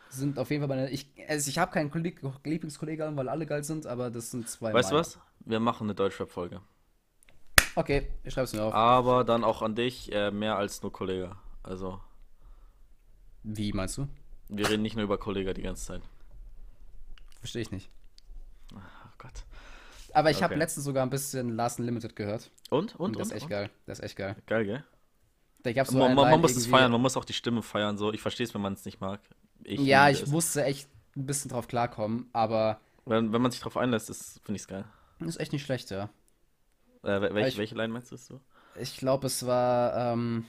[0.09, 0.89] Sind auf jeden Fall meine.
[0.89, 4.73] Ich, also ich habe keinen Lieblingskollegen, weil alle geil sind, aber das sind zwei.
[4.73, 5.19] Weißt du was?
[5.41, 6.61] Wir machen eine Deutschrap-Folge.
[7.75, 8.73] Okay, ich schreib's mir auf.
[8.73, 11.35] Aber dann auch an dich äh, mehr als nur Kollege.
[11.61, 11.99] Also.
[13.43, 14.07] Wie meinst du?
[14.49, 16.01] Wir reden nicht nur über Kollege die ganze Zeit.
[17.39, 17.89] Verstehe ich nicht.
[18.73, 18.77] Oh
[19.17, 19.45] Gott.
[20.13, 20.45] Aber ich okay.
[20.45, 22.51] habe letztens sogar ein bisschen Last Limited gehört.
[22.69, 22.95] Und?
[22.95, 23.15] Und?
[23.15, 23.49] und das ist echt und?
[23.49, 23.69] geil.
[23.85, 24.35] Das ist echt geil.
[24.47, 24.83] Geil, gell?
[25.85, 27.97] So man, man, man muss es feiern, man muss auch die Stimme feiern.
[27.97, 29.19] So, ich verstehe es, wenn man es nicht mag.
[29.63, 30.29] Ich ja, ich es.
[30.29, 32.79] musste echt ein bisschen drauf klarkommen, aber.
[33.05, 34.07] Wenn, wenn man sich drauf einlässt,
[34.43, 34.85] finde ich es geil.
[35.19, 36.09] Ist echt nicht schlecht, ja.
[37.03, 38.17] Äh, welche, ich, welche Line meinst du?
[38.17, 38.39] So?
[38.79, 40.13] Ich glaube, es war.
[40.13, 40.45] Ähm,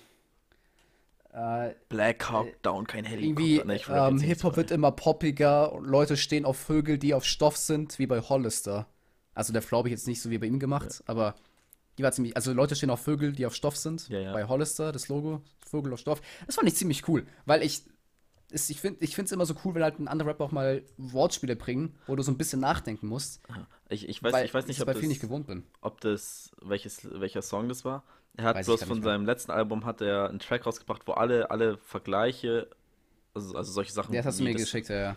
[1.33, 3.43] äh, Black Hawk äh, Down, kein Helikopter.
[3.43, 8.07] Irgendwie, ähm, Hip-Hop wird immer poppiger, Leute stehen auf Vögel, die auf Stoff sind, wie
[8.07, 8.87] bei Hollister.
[9.35, 11.05] Also der Flow habe ich jetzt nicht so wie bei ihm gemacht, ja.
[11.07, 11.35] aber
[11.99, 14.09] die war ziemlich, also Leute stehen auf Vögel, die auf Stoff sind.
[14.09, 14.33] Ja, ja.
[14.33, 16.21] Bei Hollister, das Logo, Vögel auf Stoff.
[16.47, 17.85] Das fand ich ziemlich cool, weil ich,
[18.51, 21.55] ist, ich finde es immer so cool, wenn halt ein anderer Rapper auch mal Wortspiele
[21.55, 23.41] bringen, wo du so ein bisschen nachdenken musst.
[23.89, 25.65] Ich, ich, weiß, ich weiß nicht, ob das, nicht gewohnt bin.
[25.81, 28.03] ob das, welches, welcher Song das war.
[28.37, 31.51] Er hat Weiß bloß von seinem letzten Album hat er einen Track rausgebracht, wo alle,
[31.51, 32.69] alle Vergleiche,
[33.35, 34.15] also, also solche Sachen.
[34.15, 35.17] Ja, das hast du mir geschickt, ja.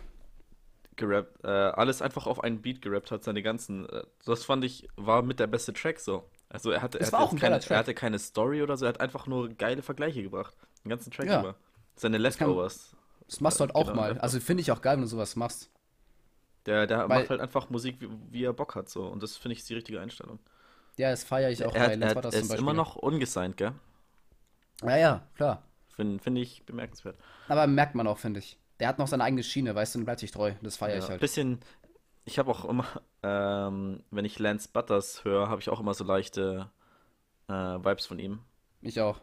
[0.96, 3.88] Gerappt, äh, alles einfach auf einen Beat gerappt hat, seine ganzen.
[3.88, 6.28] Äh, das fand ich, war mit der beste Track so.
[6.48, 9.26] Also er hatte, er hatte, keine, er hatte keine Story oder so, er hat einfach
[9.26, 10.54] nur geile Vergleiche gebracht.
[10.84, 11.40] Den ganzen Track ja.
[11.40, 11.56] über.
[11.96, 12.94] Seine Leftovers.
[13.26, 14.18] Das machst du halt auch genau, mal.
[14.18, 15.70] Also finde ich auch geil, wenn du sowas machst.
[16.66, 19.06] Der, der Weil, macht halt einfach Musik, wie, wie er Bock hat so.
[19.06, 20.38] Und das finde ich die richtige Einstellung.
[20.96, 23.72] Ja, das feiere ich auch er, bei er, er ist immer noch ungesigned, gell?
[24.82, 25.62] Ja, ja, klar.
[25.88, 27.16] Finde find ich bemerkenswert.
[27.48, 28.58] Aber merkt man auch, finde ich.
[28.80, 30.52] Der hat noch seine eigene Schiene, weißt du, und bleibt sich treu.
[30.62, 31.20] Das feiere ja, ich halt.
[31.20, 31.60] Bisschen,
[32.24, 32.86] ich habe auch immer,
[33.22, 36.70] ähm, wenn ich Lance Butters höre, habe ich auch immer so leichte
[37.48, 38.40] äh, Vibes von ihm.
[38.82, 39.20] Ich auch.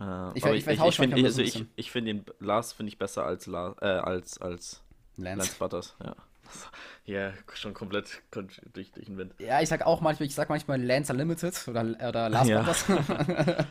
[0.00, 3.24] Äh, ich, ich, ich, ich finde also ich, ich find den Lars finde ich besser
[3.24, 4.82] als, La, äh, als, als
[5.16, 5.38] Lance.
[5.38, 6.16] Lance Butters, ja.
[7.06, 9.34] Ja, schon komplett durch, durch den Wind.
[9.38, 12.64] Ja, ich sag auch manchmal, ich sag manchmal Lance Unlimited oder, oder Last ja.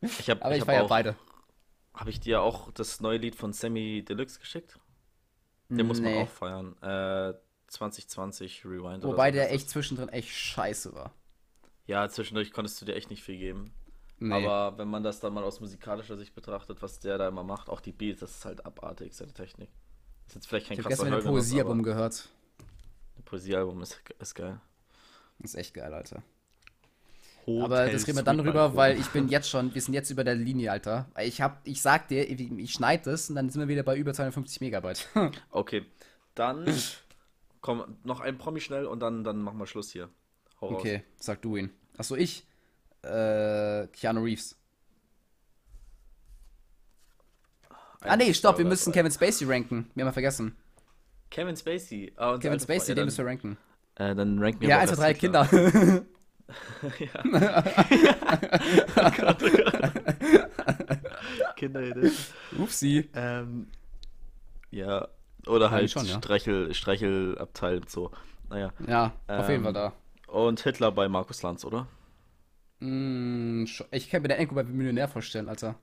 [0.00, 1.14] Ich hab, Aber ich, ich feiere beide.
[1.92, 4.78] Habe ich dir auch das neue Lied von Sammy Deluxe geschickt?
[5.68, 5.82] Den nee.
[5.82, 6.76] muss man auch feiern.
[6.82, 7.34] Äh,
[7.68, 9.04] 2020 Rewind.
[9.04, 11.12] Wobei so der echt zwischendrin echt scheiße war.
[11.86, 13.72] Ja, zwischendurch konntest du dir echt nicht viel geben.
[14.18, 14.32] Nee.
[14.32, 17.68] Aber wenn man das dann mal aus musikalischer Sicht betrachtet, was der da immer macht,
[17.68, 19.70] auch die Beats, das ist halt abartig, seine Technik.
[20.26, 22.28] Ist jetzt vielleicht kein ich krasser gestern ein Poesiealbum gehört.
[23.16, 24.60] Ein Poesiealbum ist, ist geil.
[25.38, 26.22] ist echt geil, Alter.
[27.46, 30.10] Hotel Aber das reden wir dann rüber, weil ich bin jetzt schon, wir sind jetzt
[30.10, 31.06] über der Linie, Alter.
[31.20, 33.96] Ich hab, ich sag dir, ich, ich schneide das und dann sind wir wieder bei
[33.96, 35.08] über 250 Megabyte.
[35.50, 35.86] okay,
[36.34, 36.66] dann
[37.60, 40.08] komm, noch ein Promi schnell und dann, dann machen wir Schluss hier.
[40.60, 41.04] Hau okay, raus.
[41.18, 41.70] sag du ihn.
[41.96, 42.46] Achso, ich.
[43.02, 44.56] Äh, Keanu Reeves.
[48.06, 49.90] Ah, nee, stopp, wir müssen Kevin Spacey ranken.
[49.94, 50.56] Wir haben wir vergessen.
[51.30, 52.12] Kevin Spacey.
[52.18, 53.56] Oh, Kevin Spacey, den müssen wir ranken.
[53.96, 55.48] Äh, dann ranken wir Ja, 1, 2, 3 Kinder.
[56.98, 57.64] ja.
[61.56, 62.12] Kinderidee.
[62.58, 63.08] Upsi.
[63.14, 63.66] Ähm,
[64.70, 65.08] ja,
[65.46, 66.18] oder halt schon, ja.
[66.18, 68.10] Streichel, Streichelabteil so.
[68.48, 68.72] Naja.
[68.86, 69.92] Ja, auf ähm, jeden Fall da.
[70.28, 71.88] Und Hitler bei Markus Lanz, oder?
[72.80, 75.76] Mm, ich kann mir den Enko bei Millionär vorstellen, Alter.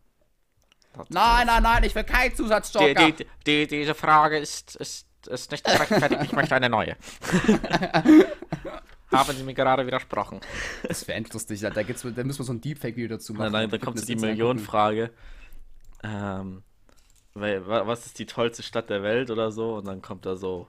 [1.09, 3.11] Nein, nein, nein, ich will keinen Die, Zusatzjoker.
[3.11, 6.21] die, die, diese Frage ist, ist, ist nicht gerechtfertigt.
[6.23, 6.95] Ich möchte eine neue.
[9.11, 10.41] Haben Sie mir gerade widersprochen?
[10.87, 11.75] Das wäre endlich lustig, Alter.
[11.75, 13.51] Da, gibt's, da müssen wir so ein Deepfake-Video dazu machen.
[13.51, 15.11] Nein, nein, da kommt so die Millionenfrage.
[16.03, 16.63] Ähm,
[17.35, 19.75] weil, wa- was ist die tollste Stadt der Welt oder so?
[19.75, 20.67] Und dann kommt da so,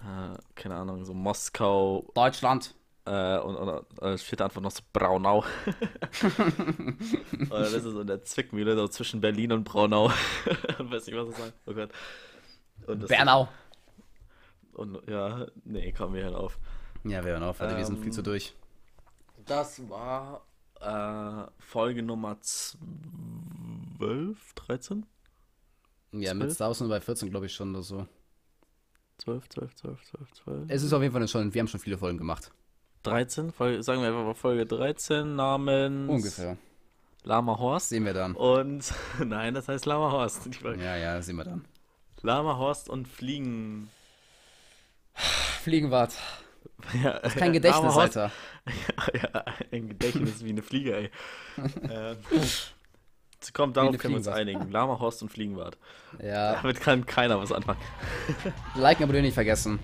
[0.00, 2.74] äh, keine Ahnung, so Moskau Deutschland.
[3.08, 5.38] Äh, und, und äh, steht einfach noch so Braunau.
[6.22, 10.12] und das ist so in der Zwickmühle, so zwischen Berlin und Braunau.
[10.78, 11.54] und weiß nicht, was das sagt.
[11.66, 11.90] Oh Gott.
[12.86, 13.48] Und das, Bernau.
[14.74, 16.58] Und, ja, nee, komm, wir hören auf.
[17.04, 17.78] Ja, wir hören auf, Alter.
[17.78, 18.54] wir sind Ähm, viel zu durch.
[19.46, 20.46] Das war
[20.80, 22.76] äh, Folge Nummer 12,
[24.54, 25.06] 13?
[26.12, 26.54] Ja, mit zwölf?
[26.54, 28.06] Star Wars bei 14, glaube ich, schon oder so.
[29.18, 30.64] 12, 12, 12, 12, 12.
[30.68, 32.52] Es ist auf jeden Fall schon, wir haben schon viele Folgen gemacht.
[33.10, 36.56] 13, Folge, sagen wir einfach mal Folge 13 namens Ungefähr.
[37.24, 37.88] Lama Horst.
[37.90, 38.34] Sehen wir dann.
[38.34, 38.92] Und
[39.24, 40.48] nein, das heißt Lama Horst.
[40.62, 41.64] Ja, ja, sehen wir dann.
[42.22, 43.90] Lama Horst und Fliegen.
[45.62, 46.14] Fliegenwart.
[47.02, 48.32] Ja, Kein Gedächtnis, Horst- Alter.
[49.14, 51.10] ja, ein Gedächtnis wie eine Fliege, ey.
[51.90, 52.16] ähm,
[53.52, 54.70] kommt, darauf können wir uns einigen.
[54.70, 55.76] Lama Horst und Fliegenwart.
[56.22, 57.80] Ja, Damit kann keiner was anfangen.
[58.76, 59.80] liken aber nicht vergessen.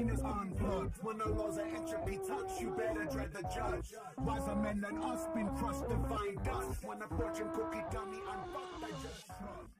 [0.00, 0.96] Penis unplugged.
[1.02, 3.94] When the laws of entropy touch, you better dread the judge.
[4.18, 6.84] Wiser men than us been crushed to find dust.
[6.84, 9.79] When a fortune cookie dummy unfucked, I just shrug.